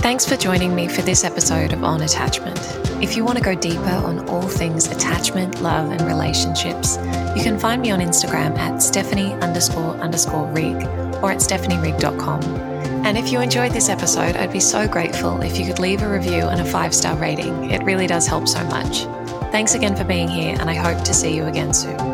Thanks 0.01 0.27
for 0.27 0.37
joining 0.37 0.75
me 0.75 0.89
for 0.89 1.03
this 1.03 1.25
episode 1.25 1.75
of 1.75 1.85
On 1.85 2.01
Attachment. 2.01 2.59
If 3.03 3.17
you 3.17 3.25
want 3.25 3.37
to 3.37 3.45
go 3.45 3.55
deeper 3.55 3.83
on 3.83 4.27
all 4.31 4.49
things 4.49 4.87
attachment, 4.87 5.61
love, 5.61 5.91
and 5.91 6.01
relationships, 6.03 6.97
you 7.37 7.43
can 7.43 7.59
find 7.59 7.83
me 7.83 7.91
on 7.91 8.01
Instagram 8.01 8.57
at 8.57 8.83
Stephanie 8.83 9.35
underscore 9.35 9.95
underscore 9.97 10.47
Rigg 10.53 10.77
or 11.23 11.33
at 11.33 11.41
stephanierigg.com. 11.41 12.43
And 13.05 13.19
if 13.19 13.31
you 13.31 13.41
enjoyed 13.41 13.73
this 13.73 13.91
episode, 13.91 14.37
I'd 14.37 14.53
be 14.53 14.61
so 14.61 14.89
grateful 14.89 15.43
if 15.43 15.59
you 15.59 15.67
could 15.67 15.79
leave 15.79 16.01
a 16.01 16.09
review 16.09 16.49
and 16.49 16.63
a 16.63 16.65
five 16.65 16.95
star 16.95 17.15
rating. 17.17 17.71
It 17.71 17.83
really 17.83 18.07
does 18.07 18.27
help 18.27 18.49
so 18.49 18.65
much. 18.65 19.03
Thanks 19.53 19.75
again 19.75 19.97
for 19.97 20.05
being 20.05 20.29
here, 20.29 20.57
and 20.59 20.71
I 20.71 20.75
hope 20.75 21.05
to 21.05 21.13
see 21.13 21.37
you 21.37 21.45
again 21.45 21.75
soon. 21.75 22.14